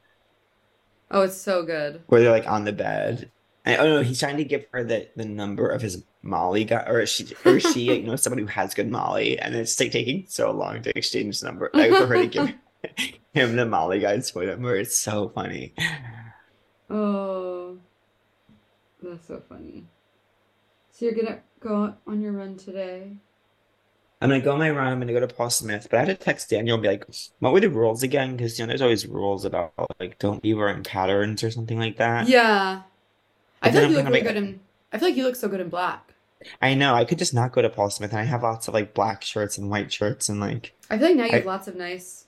Oh, 1.10 1.22
it's 1.22 1.36
so 1.36 1.64
good. 1.64 2.02
where 2.06 2.20
they're 2.20 2.30
like 2.30 2.46
on 2.48 2.64
the 2.64 2.72
bed. 2.72 3.30
And, 3.64 3.80
oh 3.80 3.84
no, 3.96 4.02
he's 4.02 4.18
trying 4.20 4.38
to 4.38 4.44
give 4.44 4.64
her 4.72 4.82
the, 4.84 5.08
the 5.16 5.24
number 5.24 5.68
of 5.68 5.82
his 5.82 6.04
Molly 6.22 6.64
guy, 6.64 6.82
or 6.86 7.04
she, 7.06 7.26
or 7.44 7.60
she, 7.60 7.94
you 7.94 8.02
know, 8.06 8.16
somebody 8.16 8.42
who 8.42 8.48
has 8.48 8.74
good 8.74 8.90
Molly, 8.90 9.38
and 9.38 9.54
it's 9.54 9.78
like 9.78 9.90
taking 9.92 10.24
so 10.28 10.50
long 10.50 10.82
to 10.82 10.96
exchange 10.96 11.40
the 11.40 11.46
number, 11.46 11.70
like 11.74 11.90
for 11.90 12.06
her 12.06 12.14
to 12.22 12.26
give 12.26 12.54
him 13.34 13.56
the 13.56 13.66
Molly 13.66 14.00
guy's 14.00 14.30
phone 14.30 14.46
number. 14.46 14.76
It's 14.76 14.96
so 14.96 15.28
funny. 15.30 15.74
Oh, 16.88 17.76
that's 19.02 19.26
so 19.28 19.42
funny. 19.48 19.84
So 20.92 21.06
you're 21.06 21.14
gonna 21.14 21.40
go 21.60 21.94
on 22.06 22.20
your 22.20 22.32
run 22.32 22.56
today? 22.56 23.12
I'm 24.20 24.28
gonna 24.28 24.40
go 24.42 24.52
on 24.52 24.58
my 24.58 24.70
run. 24.70 24.88
I'm 24.88 25.00
gonna 25.00 25.12
go 25.12 25.20
to 25.20 25.26
Paul 25.28 25.48
Smith, 25.50 25.88
but 25.90 25.96
I 25.96 26.04
had 26.04 26.18
to 26.18 26.24
text 26.24 26.50
Daniel 26.50 26.74
and 26.74 26.82
be 26.82 26.88
like, 26.88 27.06
"What 27.38 27.52
were 27.52 27.60
the 27.60 27.70
rules 27.70 28.02
again?" 28.02 28.36
Because 28.36 28.58
you 28.58 28.64
know, 28.64 28.68
there's 28.68 28.82
always 28.82 29.06
rules 29.06 29.44
about 29.44 29.72
like 29.98 30.18
don't 30.18 30.42
be 30.42 30.52
wearing 30.54 30.82
patterns 30.82 31.42
or 31.42 31.50
something 31.50 31.78
like 31.78 31.96
that. 31.96 32.28
Yeah. 32.28 32.82
I 33.62 33.70
feel 33.70 33.82
like 33.82 33.90
you 33.90 33.96
look 33.96 34.06
really 34.06 34.20
good 34.20 34.36
in. 34.36 34.60
I 34.92 34.98
feel 34.98 35.08
like 35.08 35.16
you 35.16 35.24
look 35.24 35.36
so 35.36 35.48
good 35.48 35.60
in 35.60 35.68
black. 35.68 36.12
I 36.62 36.74
know. 36.74 36.94
I 36.94 37.04
could 37.04 37.18
just 37.18 37.34
not 37.34 37.52
go 37.52 37.60
to 37.62 37.68
Paul 37.70 37.90
Smith, 37.90 38.10
and 38.12 38.20
I 38.20 38.24
have 38.24 38.42
lots 38.42 38.68
of 38.68 38.74
like 38.74 38.94
black 38.94 39.22
shirts 39.22 39.56
and 39.58 39.70
white 39.70 39.92
shirts 39.92 40.28
and 40.28 40.40
like 40.40 40.74
I 40.90 40.98
feel 40.98 41.08
like 41.08 41.16
now 41.16 41.24
you 41.24 41.32
I- 41.32 41.36
have 41.36 41.46
lots 41.46 41.68
of 41.68 41.76
nice, 41.76 42.26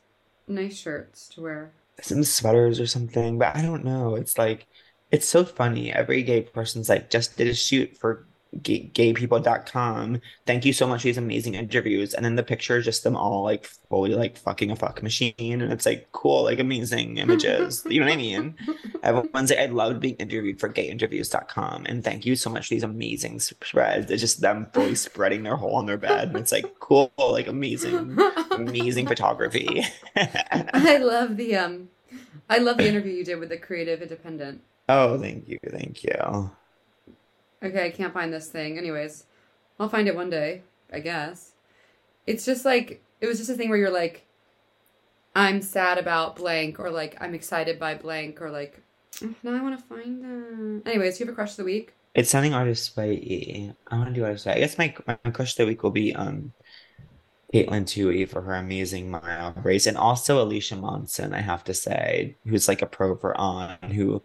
nice 0.48 0.76
shirts 0.78 1.28
to 1.30 1.40
wear. 1.42 1.72
some 2.00 2.24
sweaters 2.24 2.80
or 2.80 2.86
something. 2.86 3.38
But 3.38 3.54
I 3.56 3.62
don't 3.62 3.84
know. 3.84 4.14
It's 4.16 4.36
like 4.38 4.66
it's 5.10 5.28
so 5.28 5.44
funny. 5.44 5.92
Every 5.92 6.22
gay 6.22 6.40
person's 6.42 6.88
like, 6.88 7.10
just 7.10 7.36
did 7.36 7.48
a 7.48 7.54
shoot 7.54 7.96
for 7.98 8.26
gay, 8.60 8.90
gaypeople.com. 8.92 10.20
Thank 10.46 10.64
you 10.64 10.72
so 10.72 10.86
much 10.86 11.02
for 11.02 11.08
these 11.08 11.18
amazing 11.18 11.54
interviews. 11.54 12.14
And 12.14 12.24
then 12.24 12.36
the 12.36 12.42
picture 12.42 12.76
is 12.76 12.84
just 12.84 13.04
them 13.04 13.16
all 13.16 13.42
like 13.42 13.66
fully 13.88 14.14
like 14.14 14.36
fucking 14.36 14.70
a 14.70 14.76
fuck 14.76 15.02
machine. 15.02 15.34
And 15.38 15.72
it's 15.72 15.86
like 15.86 16.08
cool, 16.12 16.44
like 16.44 16.58
amazing 16.58 17.18
images. 17.18 17.84
you 17.88 18.00
know 18.00 18.06
what 18.06 18.12
I 18.12 18.16
mean? 18.16 18.54
Everyone's 19.02 19.50
like, 19.50 19.58
I 19.58 19.66
loved 19.66 20.00
being 20.00 20.16
interviewed 20.16 20.60
for 20.60 20.68
gayinterviews.com. 20.68 21.86
And 21.86 22.04
thank 22.04 22.26
you 22.26 22.36
so 22.36 22.50
much 22.50 22.68
for 22.68 22.74
these 22.74 22.82
amazing 22.82 23.40
spreads. 23.40 24.10
It's 24.10 24.20
just 24.20 24.40
them 24.40 24.66
fully 24.72 24.94
spreading 24.94 25.42
their 25.42 25.56
hole 25.56 25.76
on 25.76 25.86
their 25.86 25.98
bed. 25.98 26.28
And 26.28 26.36
it's 26.36 26.52
like 26.52 26.78
cool, 26.80 27.12
like 27.16 27.46
amazing, 27.46 28.18
amazing 28.50 29.06
photography. 29.06 29.84
I 30.16 30.98
love 30.98 31.36
the 31.36 31.56
um, 31.56 31.88
I 32.50 32.58
love 32.58 32.76
the 32.76 32.88
interview 32.88 33.12
you 33.12 33.24
did 33.24 33.36
with 33.36 33.48
the 33.48 33.56
Creative 33.56 34.02
Independent. 34.02 34.62
oh, 34.88 35.18
thank 35.18 35.48
you. 35.48 35.58
Thank 35.70 36.04
you. 36.04 36.50
Okay, 37.62 37.86
I 37.86 37.90
can't 37.90 38.12
find 38.12 38.32
this 38.32 38.48
thing. 38.48 38.76
Anyways, 38.76 39.26
I'll 39.78 39.88
find 39.88 40.08
it 40.08 40.16
one 40.16 40.30
day, 40.30 40.62
I 40.92 41.00
guess. 41.00 41.52
It's 42.26 42.44
just 42.44 42.64
like 42.64 43.02
it 43.20 43.26
was 43.26 43.38
just 43.38 43.50
a 43.50 43.54
thing 43.54 43.68
where 43.68 43.78
you're 43.78 43.90
like, 43.90 44.26
I'm 45.34 45.62
sad 45.62 45.98
about 45.98 46.36
blank, 46.36 46.80
or 46.80 46.90
like 46.90 47.16
I'm 47.20 47.34
excited 47.34 47.78
by 47.78 47.94
blank, 47.94 48.42
or 48.42 48.50
like 48.50 48.82
now 49.42 49.54
I 49.54 49.62
want 49.62 49.78
to 49.78 49.84
find 49.84 50.22
them. 50.22 50.82
Anyways, 50.84 51.18
do 51.18 51.24
you 51.24 51.26
have 51.26 51.32
a 51.32 51.36
crush 51.36 51.52
of 51.52 51.56
the 51.58 51.64
week? 51.64 51.94
It's 52.14 52.30
sounding 52.30 52.52
artist 52.52 52.94
by 52.94 53.08
E. 53.08 53.72
I 53.88 53.96
want 53.96 54.08
to 54.08 54.14
do 54.14 54.24
artist 54.24 54.44
by. 54.44 54.54
I 54.54 54.58
guess 54.58 54.76
my 54.76 54.94
my 55.06 55.30
crush 55.30 55.52
of 55.52 55.56
the 55.58 55.66
week 55.66 55.82
will 55.82 55.90
be 55.90 56.14
um 56.14 56.52
Katelyn 57.54 57.84
Tuohy 57.84 58.28
for 58.28 58.42
her 58.42 58.54
amazing 58.54 59.10
mile 59.10 59.54
race, 59.62 59.86
and 59.86 59.96
also 59.96 60.42
Alicia 60.42 60.76
Monson. 60.76 61.32
I 61.32 61.40
have 61.40 61.64
to 61.64 61.74
say, 61.74 62.36
who's 62.46 62.68
like 62.68 62.82
a 62.82 62.86
pro 62.86 63.16
for 63.16 63.38
on, 63.38 63.78
who 63.92 64.22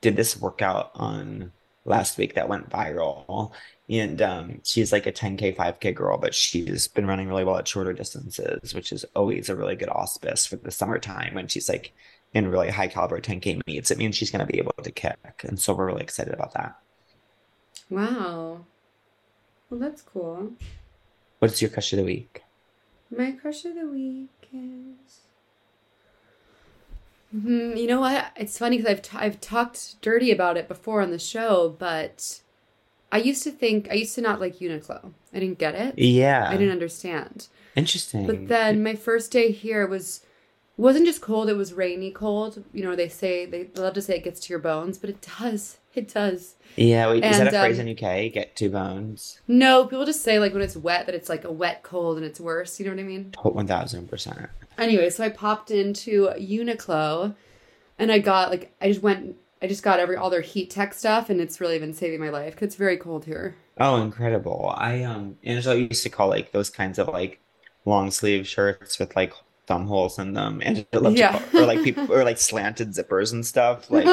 did 0.00 0.16
this 0.16 0.40
workout 0.40 0.90
on 0.94 1.52
last 1.84 2.18
week 2.18 2.34
that 2.34 2.48
went 2.48 2.70
viral, 2.70 3.52
and 3.88 4.22
um 4.22 4.60
she's 4.64 4.92
like 4.92 5.06
a 5.06 5.12
10k 5.12 5.56
5k 5.56 5.94
girl, 5.94 6.18
but 6.18 6.34
she's 6.34 6.88
been 6.88 7.06
running 7.06 7.28
really 7.28 7.44
well 7.44 7.58
at 7.58 7.68
shorter 7.68 7.92
distances, 7.92 8.74
which 8.74 8.92
is 8.92 9.04
always 9.16 9.48
a 9.48 9.56
really 9.56 9.76
good 9.76 9.88
auspice 9.88 10.46
for 10.46 10.56
the 10.56 10.70
summertime 10.70 11.34
when 11.34 11.48
she's 11.48 11.68
like 11.68 11.92
in 12.34 12.48
really 12.48 12.70
high 12.70 12.88
caliber 12.88 13.20
10k 13.20 13.60
meets. 13.66 13.90
It 13.90 13.98
means 13.98 14.16
she's 14.16 14.30
going 14.30 14.46
to 14.46 14.52
be 14.52 14.58
able 14.58 14.74
to 14.82 14.90
kick, 14.90 15.18
and 15.42 15.58
so 15.58 15.74
we're 15.74 15.86
really 15.86 16.02
excited 16.02 16.34
about 16.34 16.54
that. 16.54 16.76
Wow. 17.88 18.64
Well, 19.68 19.80
that's 19.80 20.02
cool. 20.02 20.52
What's 21.40 21.60
your 21.60 21.70
crush 21.70 21.92
of 21.92 21.98
the 21.98 22.04
week? 22.04 22.42
My 23.10 23.32
crush 23.32 23.64
of 23.64 23.74
the 23.74 23.86
week 23.86 24.28
is. 24.52 25.29
Hmm, 27.32 27.76
you 27.76 27.86
know 27.86 28.00
what? 28.00 28.32
It's 28.36 28.58
funny 28.58 28.76
because 28.76 28.90
I've 28.90 29.02
t- 29.02 29.18
I've 29.18 29.40
talked 29.40 30.00
dirty 30.02 30.32
about 30.32 30.56
it 30.56 30.66
before 30.66 31.00
on 31.00 31.10
the 31.10 31.18
show, 31.18 31.76
but 31.78 32.40
I 33.12 33.18
used 33.18 33.42
to 33.44 33.50
think 33.50 33.88
I 33.90 33.94
used 33.94 34.14
to 34.16 34.20
not 34.20 34.40
like 34.40 34.58
Uniqlo. 34.58 35.12
I 35.32 35.38
didn't 35.38 35.58
get 35.58 35.74
it. 35.74 35.98
Yeah. 35.98 36.48
I 36.48 36.56
didn't 36.56 36.72
understand. 36.72 37.48
Interesting. 37.76 38.26
But 38.26 38.48
then 38.48 38.82
my 38.82 38.94
first 38.96 39.30
day 39.30 39.52
here 39.52 39.86
was 39.86 40.22
wasn't 40.76 41.06
just 41.06 41.20
cold; 41.20 41.48
it 41.48 41.56
was 41.56 41.72
rainy 41.72 42.10
cold. 42.10 42.64
You 42.72 42.82
know, 42.82 42.96
they 42.96 43.08
say 43.08 43.46
they 43.46 43.68
love 43.76 43.94
to 43.94 44.02
say 44.02 44.16
it 44.16 44.24
gets 44.24 44.40
to 44.40 44.52
your 44.52 44.58
bones, 44.58 44.98
but 44.98 45.10
it 45.10 45.26
does. 45.38 45.78
It 45.94 46.12
does. 46.12 46.54
yeah, 46.76 47.10
wait, 47.10 47.24
is 47.24 47.38
that 47.38 47.48
a 47.48 47.50
phrase 47.50 47.78
um, 47.80 47.88
in 47.88 47.92
UK? 47.92 48.32
Get 48.32 48.54
two 48.54 48.70
bones? 48.70 49.40
No, 49.48 49.84
people 49.86 50.06
just 50.06 50.22
say 50.22 50.38
like 50.38 50.52
when 50.52 50.62
it's 50.62 50.76
wet 50.76 51.06
that 51.06 51.14
it's 51.14 51.28
like 51.28 51.44
a 51.44 51.50
wet 51.50 51.82
cold 51.82 52.16
and 52.16 52.24
it's 52.24 52.40
worse. 52.40 52.78
You 52.78 52.86
know 52.86 52.92
what 52.92 53.00
I 53.00 53.04
mean? 53.04 53.34
One 53.42 53.66
thousand 53.66 54.08
percent. 54.08 54.48
Anyway, 54.78 55.10
so 55.10 55.24
I 55.24 55.28
popped 55.30 55.70
into 55.70 56.28
Uniqlo 56.38 57.34
and 57.98 58.12
I 58.12 58.18
got 58.18 58.50
like 58.50 58.72
I 58.80 58.88
just 58.88 59.02
went 59.02 59.36
I 59.60 59.66
just 59.66 59.82
got 59.82 60.00
every 60.00 60.16
all 60.16 60.30
their 60.30 60.40
heat 60.40 60.70
tech 60.70 60.94
stuff 60.94 61.28
and 61.28 61.40
it's 61.40 61.60
really 61.60 61.78
been 61.78 61.92
saving 61.92 62.20
my 62.20 62.30
life 62.30 62.54
cuz 62.56 62.66
it's 62.68 62.76
very 62.76 62.96
cold 62.96 63.24
here. 63.24 63.56
Oh, 63.78 63.96
incredible. 64.00 64.72
I 64.76 65.02
um 65.02 65.38
Angela 65.42 65.74
used 65.74 66.02
to 66.04 66.08
call 66.08 66.28
like 66.28 66.52
those 66.52 66.70
kinds 66.70 66.98
of 66.98 67.08
like 67.08 67.40
long 67.84 68.10
sleeve 68.10 68.46
shirts 68.46 68.98
with 68.98 69.16
like 69.16 69.32
thumb 69.70 69.86
holes 69.86 70.18
in 70.18 70.32
them. 70.34 70.60
And 70.64 70.84
I 70.92 70.96
love 70.96 71.16
Yeah. 71.16 71.38
to 71.38 71.44
call, 71.46 71.60
or 71.62 71.66
like 71.66 71.82
people 71.84 72.12
or 72.12 72.24
like 72.24 72.38
slanted 72.50 72.88
zippers 72.90 73.32
and 73.32 73.46
stuff. 73.46 73.88
Like 73.90 74.06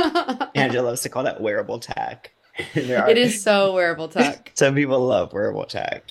Angela 0.55 0.85
loves 0.89 1.01
to 1.01 1.09
call 1.09 1.23
that 1.23 1.41
wearable 1.41 1.79
tech. 1.79 2.31
are 2.75 3.09
it 3.09 3.17
is 3.17 3.41
so 3.41 3.73
wearable 3.73 4.07
tech. 4.07 4.51
some 4.55 4.73
people 4.75 4.99
love 4.99 5.33
wearable 5.33 5.65
tech. 5.65 6.03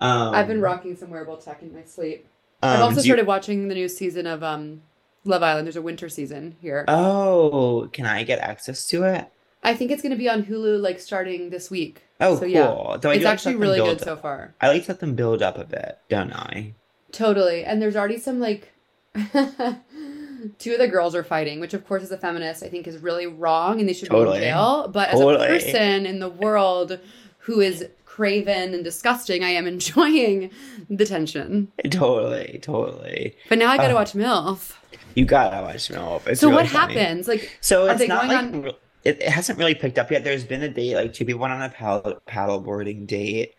Um 0.00 0.34
I've 0.34 0.46
been 0.48 0.60
rocking 0.60 0.96
some 0.96 1.10
wearable 1.10 1.36
tech 1.36 1.62
in 1.62 1.74
my 1.74 1.82
sleep. 1.84 2.26
I've 2.62 2.78
um, 2.78 2.82
also 2.84 2.94
do 3.02 3.06
you- 3.08 3.12
started 3.12 3.26
watching 3.26 3.68
the 3.68 3.74
new 3.74 3.88
season 3.88 4.26
of 4.26 4.42
um 4.42 4.82
Love 5.24 5.42
Island. 5.42 5.66
There's 5.66 5.76
a 5.76 5.82
winter 5.82 6.08
season 6.08 6.56
here. 6.60 6.84
Oh, 6.88 7.88
can 7.92 8.06
I 8.06 8.22
get 8.24 8.38
access 8.40 8.86
to 8.88 9.02
it? 9.04 9.28
I 9.62 9.74
think 9.74 9.92
it's 9.92 10.02
going 10.02 10.10
to 10.10 10.18
be 10.18 10.28
on 10.28 10.42
Hulu 10.42 10.80
like 10.80 10.98
starting 10.98 11.50
this 11.50 11.70
week. 11.70 12.02
Oh, 12.20 12.34
So, 12.34 12.40
cool. 12.40 12.48
yeah. 12.48 12.96
Though 13.00 13.10
it's 13.10 13.22
like 13.24 13.32
actually 13.34 13.54
really 13.54 13.78
good 13.78 14.00
so 14.00 14.16
far. 14.16 14.52
I 14.60 14.66
like 14.66 14.82
to 14.86 14.90
let 14.92 14.98
them 14.98 15.14
build 15.14 15.40
up 15.40 15.56
a 15.58 15.64
bit, 15.64 15.98
don't 16.08 16.32
I? 16.32 16.74
Totally. 17.12 17.64
And 17.64 17.80
there's 17.80 17.94
already 17.94 18.18
some 18.18 18.40
like 18.40 18.71
two 20.58 20.72
of 20.72 20.78
the 20.78 20.88
girls 20.88 21.14
are 21.14 21.22
fighting, 21.24 21.60
which 21.60 21.74
of 21.74 21.86
course 21.86 22.02
as 22.02 22.10
a 22.10 22.18
feminist 22.18 22.62
I 22.62 22.68
think 22.68 22.86
is 22.86 22.98
really 22.98 23.26
wrong 23.26 23.80
and 23.80 23.88
they 23.88 23.92
should 23.92 24.08
Totally. 24.08 24.40
be 24.40 24.44
in 24.46 24.50
jail. 24.52 24.88
But 24.92 25.10
as 25.10 25.20
a 25.20 25.24
person 25.36 26.06
in 26.06 26.18
the 26.18 26.28
world 26.30 26.98
who 27.38 27.60
is 27.60 27.86
craven 28.04 28.74
and 28.74 28.84
disgusting, 28.84 29.42
I 29.44 29.50
am 29.50 29.66
enjoying 29.74 30.50
the 30.90 31.06
tension. 31.06 31.70
Totally, 31.90 32.58
totally. 32.62 33.36
But 33.48 33.58
now 33.58 33.70
I 33.70 33.76
gotta 33.76 33.92
Oh. 33.92 33.96
watch 33.96 34.12
MILF. 34.12 34.76
You 35.14 35.24
gotta 35.24 35.62
watch 35.62 35.88
MILF. 35.88 36.26
It's 36.26 36.40
so 36.40 36.48
really 36.48 36.62
what 36.62 36.70
funny. 36.70 36.94
happens? 36.94 37.28
Like 37.28 37.56
So 37.60 37.86
Are 37.86 37.90
it's 37.90 38.00
they 38.00 38.06
not 38.06 38.24
going 38.28 38.36
like 38.36 38.44
on- 38.54 38.62
re- 38.62 38.76
it, 39.04 39.20
it 39.20 39.28
hasn't 39.28 39.58
really 39.58 39.74
picked 39.74 39.98
up 39.98 40.10
yet. 40.10 40.22
There's 40.24 40.44
been 40.44 40.62
a 40.62 40.68
date, 40.68 40.94
like 40.94 41.12
two 41.12 41.24
people 41.24 41.40
went 41.40 41.52
on 41.52 41.60
a 41.62 41.68
paddle 41.68 42.20
paddle 42.26 42.60
boarding 42.60 43.04
date. 43.06 43.54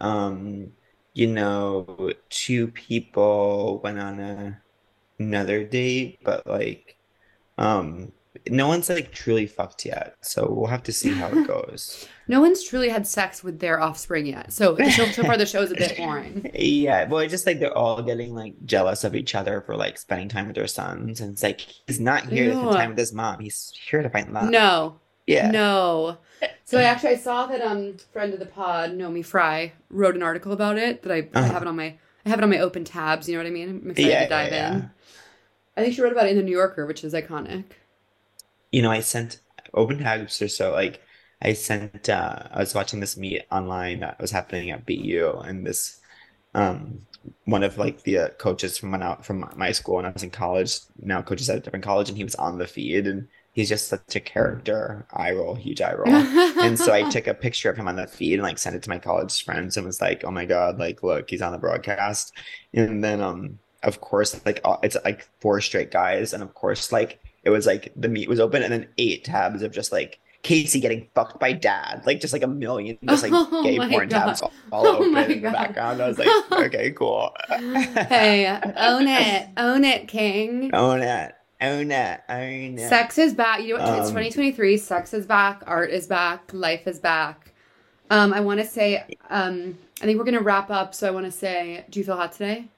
Um, 0.00 0.72
you 1.14 1.26
know, 1.26 2.12
two 2.30 2.68
people 2.68 3.80
went 3.82 3.98
on 3.98 4.20
a 4.20 4.60
another 5.18 5.64
date, 5.64 6.20
but 6.24 6.46
like, 6.46 6.98
um, 7.58 8.12
no 8.48 8.68
one's 8.68 8.88
like 8.90 9.12
truly 9.12 9.46
fucked 9.46 9.86
yet. 9.86 10.16
So 10.22 10.48
we'll 10.52 10.68
have 10.70 10.84
to 10.84 10.92
see 10.92 11.14
how 11.16 11.32
it 11.32 11.42
goes. 11.42 12.08
no 12.28 12.40
one's 12.40 12.62
truly 12.62 12.88
had 12.88 13.06
sex 13.06 13.42
with 13.44 13.60
their 13.60 13.80
offspring 13.80 14.26
yet. 14.26 14.52
So 14.52 14.82
show, 14.88 15.10
so 15.10 15.24
far 15.24 15.36
the 15.36 15.46
show 15.46 15.62
is 15.62 15.70
a 15.70 15.76
bit 15.76 15.96
boring. 15.96 16.50
Yeah, 16.54 17.04
well, 17.08 17.20
it's 17.20 17.32
just 17.32 17.46
like 17.46 17.58
they're 17.58 17.76
all 17.76 18.02
getting 18.02 18.34
like 18.34 18.54
jealous 18.64 19.04
of 19.04 19.14
each 19.14 19.34
other 19.34 19.60
for 19.62 19.76
like 19.76 19.98
spending 19.98 20.28
time 20.28 20.46
with 20.46 20.56
their 20.56 20.66
sons, 20.66 21.20
and 21.20 21.32
it's 21.32 21.42
like 21.42 21.60
he's 21.86 22.00
not 22.00 22.26
here 22.26 22.48
to 22.48 22.56
spend 22.56 22.72
time 22.72 22.90
with 22.90 22.98
his 22.98 23.12
mom. 23.12 23.40
He's 23.40 23.72
here 23.88 24.02
to 24.02 24.10
find 24.10 24.32
love. 24.32 24.50
No. 24.50 25.00
Yeah. 25.26 25.50
No. 25.50 26.18
So 26.66 26.78
I 26.78 26.84
actually 26.84 27.10
I 27.10 27.16
saw 27.16 27.46
that 27.46 27.60
um 27.60 27.96
friend 28.12 28.32
of 28.32 28.40
the 28.40 28.46
pod, 28.46 28.94
Naomi 28.94 29.22
Fry, 29.22 29.72
wrote 29.90 30.14
an 30.16 30.22
article 30.22 30.52
about 30.52 30.78
it 30.78 31.02
that 31.02 31.12
I, 31.12 31.28
I 31.38 31.40
Uh-huh. 31.40 31.48
have 31.48 31.62
it 31.62 31.68
on 31.68 31.76
my 31.76 31.98
I 32.24 32.28
have 32.30 32.38
it 32.38 32.42
on 32.42 32.50
my 32.50 32.58
open 32.58 32.84
tabs, 32.84 33.28
you 33.28 33.34
know 33.34 33.40
what 33.42 33.46
I 33.48 33.50
mean? 33.50 33.68
I'm 33.84 33.90
excited 33.90 34.10
Yeah, 34.10 34.20
to 34.20 34.26
dive 34.26 34.52
yeah, 34.52 34.70
yeah. 34.72 34.88
I 35.76 35.82
think 35.82 35.94
she 35.94 36.02
wrote 36.02 36.12
about 36.12 36.26
it 36.26 36.30
in 36.30 36.36
the 36.36 36.42
New 36.42 36.52
Yorker, 36.52 36.86
which 36.86 37.04
is 37.04 37.12
iconic. 37.14 37.64
You 38.72 38.82
know, 38.82 38.90
I 38.90 39.00
sent 39.00 39.40
open 39.72 39.98
tabs 39.98 40.40
or 40.42 40.48
so 40.48 40.72
like 40.72 41.00
I 41.42 41.52
sent 41.52 42.08
uh 42.08 42.44
I 42.50 42.60
was 42.60 42.74
watching 42.74 43.00
this 43.00 43.16
meet 43.16 43.42
online 43.50 44.00
that 44.00 44.20
was 44.20 44.30
happening 44.30 44.70
at 44.70 44.86
BU 44.86 45.40
and 45.44 45.66
this 45.66 46.00
um 46.54 47.06
one 47.46 47.62
of 47.64 47.78
like 47.78 48.02
the 48.04 48.18
uh, 48.18 48.28
coaches 48.30 48.78
from 48.78 48.92
when 48.92 49.02
out 49.02 49.24
from 49.26 49.50
my 49.56 49.72
school 49.72 49.96
when 49.96 50.06
I 50.06 50.10
was 50.10 50.22
in 50.24 50.30
college 50.30 50.78
now 51.00 51.22
coaches 51.22 51.50
at 51.50 51.58
a 51.58 51.60
different 51.60 51.84
college 51.84 52.08
and 52.08 52.18
he 52.18 52.24
was 52.24 52.34
on 52.36 52.58
the 52.58 52.66
feed 52.66 53.06
and 53.06 53.28
he's 53.52 53.68
just 53.68 53.88
such 53.88 54.16
a 54.16 54.20
character 54.20 55.06
eye 55.12 55.32
roll 55.32 55.54
huge 55.56 55.80
eye 55.82 55.94
roll 55.94 56.26
and 56.60 56.78
so 56.78 56.92
I 56.92 57.04
took 57.04 57.26
a 57.28 57.34
picture 57.34 57.70
of 57.70 57.76
him 57.78 57.88
on 57.88 57.96
the 57.96 58.06
feed 58.08 58.34
and 58.34 58.42
like 58.42 58.58
sent 58.58 58.76
it 58.76 58.82
to 58.84 58.90
my 58.90 58.98
college 58.98 59.44
friends 59.44 59.76
and 59.76 59.86
was 59.86 60.00
like 60.00 60.24
oh 60.24 60.30
my 60.32 60.46
god 60.46 60.78
like 60.78 61.02
look 61.02 61.30
he's 61.30 61.42
on 61.42 61.52
the 61.52 61.58
broadcast 61.58 62.32
and 62.74 63.02
then 63.04 63.20
um 63.22 63.58
of 63.84 64.00
course 64.00 64.40
like 64.44 64.60
uh, 64.64 64.76
it's 64.82 64.96
like 65.04 65.28
four 65.40 65.60
straight 65.60 65.90
guys 65.90 66.32
and 66.32 66.42
of 66.42 66.54
course 66.54 66.90
like 66.92 67.20
it 67.42 67.50
was 67.50 67.66
like 67.66 67.92
the 67.96 68.08
meet 68.08 68.28
was 68.28 68.40
open 68.40 68.62
and 68.62 68.72
then 68.72 68.88
eight 68.98 69.24
tabs 69.24 69.62
of 69.62 69.72
just 69.72 69.92
like 69.92 70.18
Casey 70.42 70.78
getting 70.80 71.08
fucked 71.14 71.40
by 71.40 71.52
dad 71.52 72.02
like 72.06 72.20
just 72.20 72.32
like 72.32 72.42
a 72.42 72.46
million 72.46 72.98
just 73.04 73.22
like 73.22 73.32
Oh 73.34 73.62
gay 73.62 73.78
porn 73.78 74.08
God. 74.08 74.26
tabs 74.26 74.42
all, 74.42 74.52
all 74.72 74.86
Oh 74.86 74.96
open 74.96 75.30
in 75.30 75.42
the 75.42 75.50
background 75.50 76.02
I 76.02 76.08
was 76.08 76.18
like 76.18 76.28
okay 76.52 76.90
cool 76.90 77.34
hey, 77.48 78.46
own 78.76 79.06
it. 79.08 79.48
Own 79.56 79.84
it, 79.84 80.08
King. 80.08 80.74
own 80.74 81.00
it 81.00 81.34
own 81.60 81.90
it 81.90 82.20
own 82.28 82.78
it 82.78 82.88
Sex 82.88 83.16
is 83.16 83.32
back. 83.32 83.62
You 83.62 83.78
know 83.78 83.84
what? 83.84 83.98
it's 84.00 84.08
Um, 84.08 84.14
2023. 84.16 84.76
Sex 84.76 85.14
is 85.14 85.24
back. 85.24 85.62
Art 85.66 85.90
is 85.90 86.06
back. 86.06 86.50
Life 86.52 86.86
is 86.86 86.98
back. 86.98 87.52
Um, 88.10 88.34
I 88.34 88.40
want 88.40 88.60
to 88.60 88.66
say, 88.66 89.02
um, 89.30 89.78
I 90.02 90.04
think 90.04 90.18
we're 90.18 90.24
gonna 90.24 90.42
wrap 90.42 90.70
up. 90.70 90.94
So 90.94 91.06
I 91.08 91.10
want 91.10 91.24
to 91.24 91.32
say, 91.32 91.84
do 91.88 92.00
you 92.00 92.04
feel 92.04 92.16
hot 92.16 92.32
today? 92.32 92.68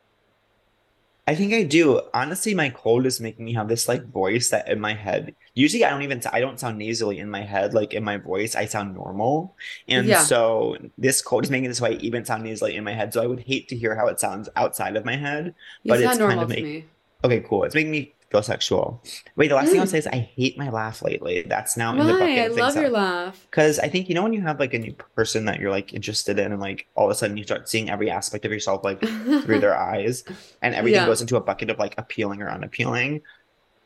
I 1.28 1.34
think 1.34 1.52
I 1.52 1.64
do. 1.64 2.00
Honestly, 2.14 2.54
my 2.54 2.70
cold 2.70 3.04
is 3.04 3.20
making 3.20 3.44
me 3.44 3.52
have 3.54 3.68
this 3.68 3.88
like 3.88 4.06
voice 4.12 4.50
that 4.50 4.68
in 4.68 4.78
my 4.80 4.94
head. 4.94 5.34
Usually, 5.54 5.84
I 5.84 5.90
don't 5.90 6.02
even 6.02 6.22
I 6.32 6.38
don't 6.40 6.60
sound 6.60 6.78
nasally 6.78 7.18
in 7.18 7.28
my 7.28 7.42
head. 7.42 7.74
Like 7.74 7.94
in 7.94 8.04
my 8.04 8.16
voice, 8.16 8.54
I 8.54 8.66
sound 8.66 8.94
normal, 8.94 9.56
and 9.88 10.06
Yeah. 10.06 10.22
so 10.22 10.76
this 10.98 11.22
cold 11.22 11.42
is 11.44 11.50
making 11.50 11.68
this 11.68 11.80
way 11.80 11.94
even 11.96 12.24
sound 12.24 12.44
nasally 12.44 12.76
in 12.76 12.84
my 12.84 12.92
head. 12.92 13.12
So 13.12 13.22
I 13.22 13.26
would 13.26 13.40
hate 13.40 13.66
to 13.68 13.76
hear 13.76 13.96
how 13.96 14.06
it 14.06 14.20
sounds 14.20 14.48
outside 14.54 14.94
of 14.96 15.04
my 15.04 15.16
head. 15.16 15.54
But 15.84 16.00
it's 16.00 16.18
kind 16.18 16.40
of 16.40 16.48
me. 16.48 16.84
Okay, 17.24 17.40
cool. 17.40 17.64
It's 17.64 17.74
making 17.74 17.90
me 17.90 18.14
feel 18.36 18.42
sexual. 18.42 19.02
Wait, 19.36 19.48
the 19.48 19.54
last 19.54 19.70
thing 19.70 19.80
I'll 19.80 19.86
Mm. 19.86 19.90
say 19.90 19.98
is 19.98 20.06
I 20.06 20.18
hate 20.36 20.58
my 20.58 20.70
laugh 20.70 21.02
lately. 21.02 21.42
That's 21.42 21.76
now 21.76 21.92
in 21.92 21.98
the 21.98 22.12
Why? 22.12 22.18
bucket 22.20 22.38
I 22.38 22.46
love 22.48 22.76
your 22.76 22.90
laugh. 22.90 23.46
Because 23.50 23.78
I 23.78 23.88
think 23.88 24.08
you 24.08 24.14
know 24.14 24.22
when 24.22 24.32
you 24.32 24.42
have 24.42 24.60
like 24.60 24.74
a 24.74 24.78
new 24.78 24.94
person 25.14 25.44
that 25.46 25.60
you're 25.60 25.70
like 25.70 25.92
interested 25.94 26.38
in, 26.38 26.52
and 26.52 26.60
like 26.60 26.86
all 26.94 27.06
of 27.06 27.10
a 27.10 27.14
sudden 27.14 27.36
you 27.36 27.44
start 27.44 27.68
seeing 27.68 27.90
every 27.90 28.10
aspect 28.10 28.44
of 28.44 28.52
yourself 28.52 28.84
like 28.84 29.00
through 29.00 29.60
their 29.60 29.76
eyes, 29.92 30.24
and 30.62 30.74
everything 30.74 31.00
Yeah. 31.00 31.06
goes 31.06 31.20
into 31.20 31.36
a 31.36 31.40
bucket 31.40 31.70
of 31.70 31.78
like 31.78 31.94
appealing 31.98 32.42
or 32.42 32.50
unappealing. 32.50 33.22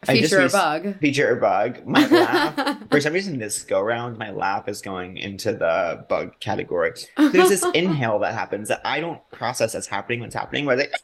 I 0.08 0.16
just 0.18 0.32
Feature 0.32 0.46
a 0.46 0.48
bug. 0.48 0.98
Feature 1.00 1.32
or 1.32 1.36
bug. 1.36 1.86
My 1.86 2.06
laugh, 2.06 2.78
for 2.90 3.00
some 3.02 3.12
reason, 3.12 3.38
this 3.38 3.64
go 3.64 3.82
round, 3.82 4.16
my 4.16 4.30
laugh 4.30 4.66
is 4.66 4.80
going 4.80 5.18
into 5.18 5.52
the 5.52 6.06
bug 6.08 6.40
category. 6.40 6.92
There's 7.18 7.50
this 7.50 7.62
inhale 7.74 8.18
that 8.20 8.32
happens 8.32 8.68
that 8.68 8.80
I 8.82 9.00
don't 9.00 9.20
process 9.30 9.74
as 9.74 9.86
happening 9.86 10.20
when 10.20 10.28
it's 10.28 10.34
happening. 10.36 10.64
Where 10.64 10.78
like, 10.78 10.94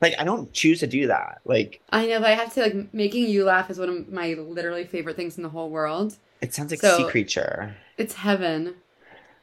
like 0.00 0.14
I 0.18 0.24
don't 0.24 0.52
choose 0.52 0.80
to 0.80 0.86
do 0.86 1.06
that. 1.08 1.40
Like 1.44 1.80
I 1.90 2.06
know, 2.06 2.20
but 2.20 2.30
I 2.30 2.34
have 2.34 2.48
to 2.48 2.54
say, 2.54 2.62
like 2.62 2.94
making 2.94 3.28
you 3.28 3.44
laugh 3.44 3.70
is 3.70 3.78
one 3.78 3.88
of 3.88 4.08
my 4.12 4.34
literally 4.34 4.84
favorite 4.84 5.16
things 5.16 5.36
in 5.36 5.42
the 5.42 5.48
whole 5.48 5.70
world. 5.70 6.16
it 6.40 6.54
sounds 6.54 6.70
like 6.70 6.80
So- 6.80 6.96
sea 6.98 7.08
creature. 7.10 7.74
It's 7.98 8.14
heaven. 8.14 8.74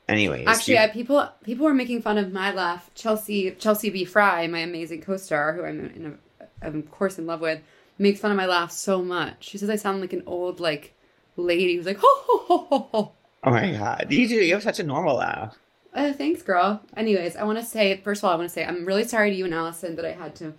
Anyways, 0.10 0.48
Actually, 0.48 0.76
you- 0.76 0.80
I, 0.80 0.88
people 0.88 1.30
people 1.44 1.66
were 1.66 1.74
making 1.74 2.02
fun 2.02 2.18
of 2.18 2.32
my 2.32 2.52
laugh. 2.52 2.90
Chelsea 2.96 3.52
Chelsea 3.52 3.90
B. 3.90 4.06
Fry, 4.06 4.48
my 4.48 4.60
amazing 4.60 5.02
co-star, 5.02 5.54
who 5.54 5.66
I'm 5.66 5.80
in 5.96 6.18
a, 6.62 6.68
of 6.68 6.90
course 6.92 7.18
in 7.20 7.26
love 7.28 7.42
with, 7.42 7.60
makes 8.00 8.20
fun 8.22 8.32
of 8.32 8.38
my 8.38 8.46
laugh 8.46 8.72
so 8.72 9.04
much. 9.04 9.48
She 9.50 9.58
says 9.58 9.70
I 9.70 9.76
sound 9.76 10.00
like 10.02 10.14
an 10.14 10.24
old 10.26 10.60
like 10.62 10.94
lady 11.36 11.76
who's 11.76 11.86
like 11.86 11.98
ho 12.02 12.08
ho 12.08 12.38
ho 12.48 12.58
ho 12.70 12.88
ho. 12.92 13.12
oh 13.44 13.52
my 13.52 13.72
god, 13.74 14.08
you 14.10 14.28
do. 14.30 14.36
You 14.36 14.54
have 14.54 14.64
such 14.64 14.80
a 14.80 14.84
normal 14.84 15.18
laugh. 15.18 15.58
Uh, 15.98 16.14
thanks, 16.14 16.44
girl. 16.44 16.82
Anyways, 16.96 17.36
I 17.36 17.44
want 17.44 17.58
to 17.58 17.66
say 17.66 18.00
first 18.04 18.20
of 18.20 18.26
all, 18.26 18.32
I 18.32 18.36
want 18.36 18.48
to 18.48 18.54
say 18.54 18.64
I'm 18.64 18.86
really 18.86 19.04
sorry 19.04 19.32
to 19.32 19.36
you 19.36 19.46
and 19.46 19.54
Allison 19.54 19.96
that 19.96 20.06
I 20.06 20.12
had 20.12 20.36
to 20.36 20.54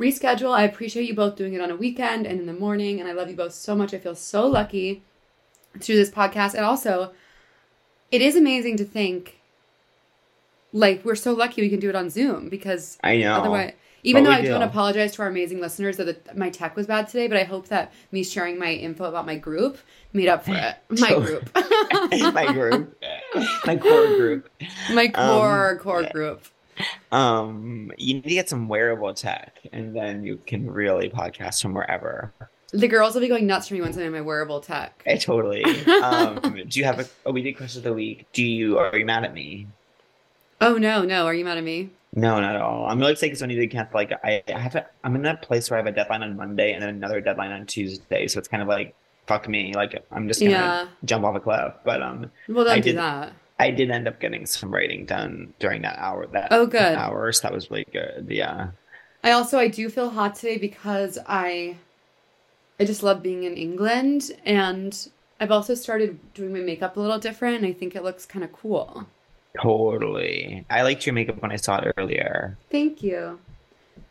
reschedule. 0.00 0.52
I 0.52 0.62
appreciate 0.62 1.06
you 1.06 1.14
both 1.14 1.36
doing 1.36 1.52
it 1.52 1.60
on 1.60 1.70
a 1.70 1.76
weekend 1.76 2.26
and 2.26 2.40
in 2.40 2.46
the 2.46 2.54
morning, 2.54 2.98
and 2.98 3.06
I 3.06 3.12
love 3.12 3.28
you 3.28 3.36
both 3.36 3.52
so 3.52 3.74
much. 3.74 3.92
I 3.92 3.98
feel 3.98 4.14
so 4.14 4.46
lucky 4.46 5.02
to 5.74 5.86
do 5.86 5.94
this 5.94 6.10
podcast, 6.10 6.54
and 6.54 6.64
also, 6.64 7.12
it 8.10 8.22
is 8.22 8.34
amazing 8.34 8.78
to 8.78 8.86
think 8.86 9.38
like 10.72 11.04
we're 11.04 11.14
so 11.14 11.34
lucky 11.34 11.60
we 11.60 11.68
can 11.68 11.80
do 11.80 11.90
it 11.90 11.94
on 11.94 12.08
Zoom 12.08 12.48
because 12.48 12.96
I 13.04 13.18
know. 13.18 13.34
otherwise. 13.34 13.74
Even 14.04 14.24
But 14.24 14.30
though 14.30 14.36
I 14.36 14.42
do 14.42 14.50
want 14.50 14.62
to 14.62 14.68
apologize 14.68 15.12
to 15.12 15.22
our 15.22 15.28
amazing 15.28 15.60
listeners 15.60 15.96
that 15.98 16.24
the, 16.24 16.34
my 16.34 16.50
tech 16.50 16.74
was 16.74 16.88
bad 16.88 17.06
today, 17.06 17.28
but 17.28 17.36
I 17.36 17.44
hope 17.44 17.68
that 17.68 17.92
me 18.10 18.24
sharing 18.24 18.58
my 18.58 18.72
info 18.72 19.04
about 19.04 19.26
my 19.26 19.36
group 19.36 19.78
made 20.12 20.26
up 20.28 20.44
for 20.44 20.54
it. 20.54 20.76
My 21.00 21.14
group. 21.14 21.48
my 22.34 22.52
group, 22.52 22.98
my 23.64 23.76
core 23.76 24.06
group. 24.08 24.48
my 24.92 25.08
core, 25.08 25.70
Um, 25.72 25.78
core 25.78 26.02
group. 26.12 26.46
Um, 27.12 27.92
you 27.96 28.14
need 28.14 28.24
to 28.24 28.30
get 28.30 28.48
some 28.48 28.66
wearable 28.66 29.14
tech, 29.14 29.60
and 29.72 29.94
then 29.94 30.24
you 30.24 30.40
can 30.46 30.68
really 30.70 31.08
podcast 31.08 31.62
from 31.62 31.74
wherever. 31.74 32.32
The 32.72 32.88
girls 32.88 33.14
will 33.14 33.20
be 33.20 33.28
going 33.28 33.46
nuts 33.46 33.68
for 33.68 33.74
me 33.74 33.82
once 33.82 33.96
I'm 33.96 34.02
in 34.02 34.12
my 34.12 34.20
wearable 34.22 34.60
tech. 34.60 35.02
I 35.06 35.16
totally. 35.16 35.62
Um, 36.02 36.40
do 36.66 36.80
you 36.80 36.84
have 36.86 36.98
a, 37.00 37.06
a 37.26 37.30
weekly 37.32 37.52
question 37.52 37.80
of 37.80 37.84
the 37.84 37.92
week? 37.92 38.26
Do 38.32 38.42
you 38.42 38.78
are 38.78 38.96
you 38.96 39.04
mad 39.04 39.24
at 39.24 39.32
me? 39.34 39.68
Oh 40.60 40.76
no, 40.76 41.04
no, 41.04 41.26
are 41.26 41.34
you 41.34 41.44
mad 41.44 41.58
at 41.58 41.64
me? 41.64 41.90
No, 42.14 42.38
not 42.40 42.56
at 42.56 42.60
all. 42.60 42.86
I'm 42.86 42.98
really 42.98 43.12
excited 43.12 43.30
because 43.30 43.42
I 43.42 43.46
need 43.46 43.56
to 43.56 43.66
cancel. 43.66 43.94
Like 43.94 44.12
I, 44.22 44.42
I 44.54 44.58
have. 44.58 44.86
I'm 45.02 45.14
in 45.16 45.22
that 45.22 45.40
place 45.42 45.70
where 45.70 45.78
I 45.78 45.82
have 45.82 45.86
a 45.86 45.96
deadline 45.96 46.22
on 46.22 46.36
Monday 46.36 46.72
and 46.74 46.82
then 46.82 46.90
another 46.90 47.20
deadline 47.20 47.52
on 47.52 47.66
Tuesday. 47.66 48.28
So 48.28 48.38
it's 48.38 48.48
kind 48.48 48.62
of 48.62 48.68
like 48.68 48.94
fuck 49.26 49.48
me. 49.48 49.72
Like 49.74 50.04
I'm 50.10 50.28
just 50.28 50.40
gonna 50.40 50.50
Yeah. 50.52 50.88
jump 51.04 51.24
off 51.24 51.36
a 51.36 51.40
cliff. 51.40 51.72
But 51.84 52.02
um, 52.02 52.30
Well, 52.48 52.64
don't 52.64 52.74
I 52.74 52.80
do 52.80 52.90
did- 52.90 52.98
that. 52.98 53.32
I 53.58 53.70
did 53.70 53.90
end 53.92 54.08
up 54.08 54.18
getting 54.18 54.44
some 54.44 54.74
writing 54.74 55.04
done 55.06 55.54
during 55.60 55.82
that 55.82 55.96
hour. 55.98 56.26
That 56.26 56.48
Oh, 56.50 56.66
good. 56.66 56.80
hour. 56.96 57.30
So 57.32 57.42
that 57.48 57.54
was 57.54 57.70
really 57.70 57.86
good. 57.92 58.26
Yeah. 58.28 58.68
I 59.24 59.30
also 59.32 59.58
I 59.58 59.68
do 59.68 59.88
feel 59.88 60.10
hot 60.10 60.34
today 60.34 60.58
because 60.58 61.16
I 61.26 61.76
I 62.80 62.84
just 62.84 63.02
love 63.02 63.22
being 63.22 63.44
in 63.44 63.54
England 63.54 64.32
and 64.44 65.08
I've 65.40 65.52
also 65.52 65.74
started 65.74 66.18
doing 66.34 66.52
my 66.52 66.58
makeup 66.60 66.96
a 66.96 67.00
little 67.00 67.18
different 67.18 67.56
and 67.56 67.64
I 67.66 67.72
think 67.72 67.94
it 67.96 68.02
looks 68.02 68.26
kind 68.26 68.44
of 68.44 68.52
cool. 68.52 69.06
Totally. 69.60 70.64
I 70.70 70.82
liked 70.82 71.06
your 71.06 71.14
makeup 71.14 71.42
when 71.42 71.52
I 71.52 71.56
saw 71.56 71.78
it 71.78 71.92
earlier. 71.96 72.56
Thank 72.70 73.02
you. 73.02 73.38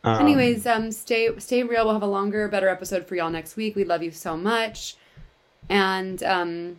Um, 0.04 0.20
Anyways, 0.20 0.66
um 0.66 0.92
stay 0.92 1.36
stay 1.38 1.62
real. 1.62 1.84
We'll 1.84 1.94
have 1.94 2.02
a 2.02 2.06
longer, 2.06 2.48
better 2.48 2.68
episode 2.68 3.06
for 3.06 3.14
y'all 3.14 3.30
next 3.30 3.56
week. 3.56 3.76
We 3.76 3.84
love 3.84 4.02
you 4.02 4.10
so 4.10 4.36
much. 4.36 4.96
And 5.68 6.22
um 6.22 6.76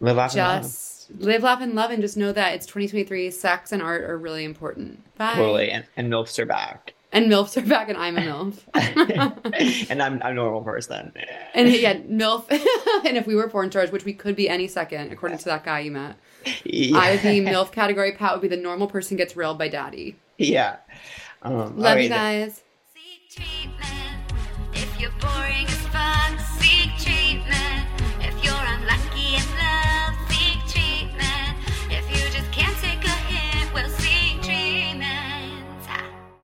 live 0.00 0.16
laugh, 0.16 0.32
and 0.32 0.38
love. 0.38 0.62
just 0.62 1.10
live, 1.18 1.42
laugh, 1.42 1.60
and 1.60 1.74
love 1.74 1.90
and 1.90 2.02
just 2.02 2.16
know 2.16 2.32
that 2.32 2.54
it's 2.54 2.66
2023. 2.66 3.30
Sex 3.30 3.72
and 3.72 3.82
art 3.82 4.02
are 4.02 4.18
really 4.18 4.44
important. 4.44 5.02
Bye. 5.16 5.34
totally. 5.34 5.70
And, 5.70 5.84
and 5.96 6.12
milfs 6.12 6.38
are 6.38 6.46
back. 6.46 6.93
And 7.14 7.30
MILFs 7.30 7.56
are 7.62 7.66
back 7.66 7.88
and 7.88 7.96
I'm 7.96 8.18
a 8.18 8.20
MILF. 8.20 8.58
and 9.90 10.02
I'm 10.02 10.20
I'm 10.22 10.32
a 10.32 10.34
normal 10.34 10.62
person. 10.62 11.12
And 11.54 11.68
yeah, 11.70 11.94
MILF. 11.94 12.50
and 13.06 13.16
if 13.16 13.26
we 13.26 13.34
were 13.36 13.48
porn 13.48 13.70
stars, 13.70 13.90
which 13.92 14.04
we 14.04 14.12
could 14.12 14.34
be 14.36 14.48
any 14.48 14.66
second, 14.68 15.12
according 15.12 15.38
to 15.38 15.44
that 15.46 15.64
guy 15.64 15.78
you 15.80 15.92
met, 15.92 16.16
Yeah. 16.64 16.98
I 16.98 17.12
would 17.12 17.22
be 17.22 17.40
MILF 17.40 17.70
category. 17.72 18.12
Pat 18.12 18.32
would 18.32 18.42
be 18.42 18.48
the 18.48 18.60
normal 18.60 18.88
person 18.88 19.16
gets 19.16 19.36
railed 19.36 19.58
by 19.58 19.68
daddy. 19.68 20.16
Yeah. 20.38 20.76
Um, 21.42 21.78
Love 21.78 21.92
alright. 21.98 22.02
you 22.02 22.08
guys. 22.08 22.62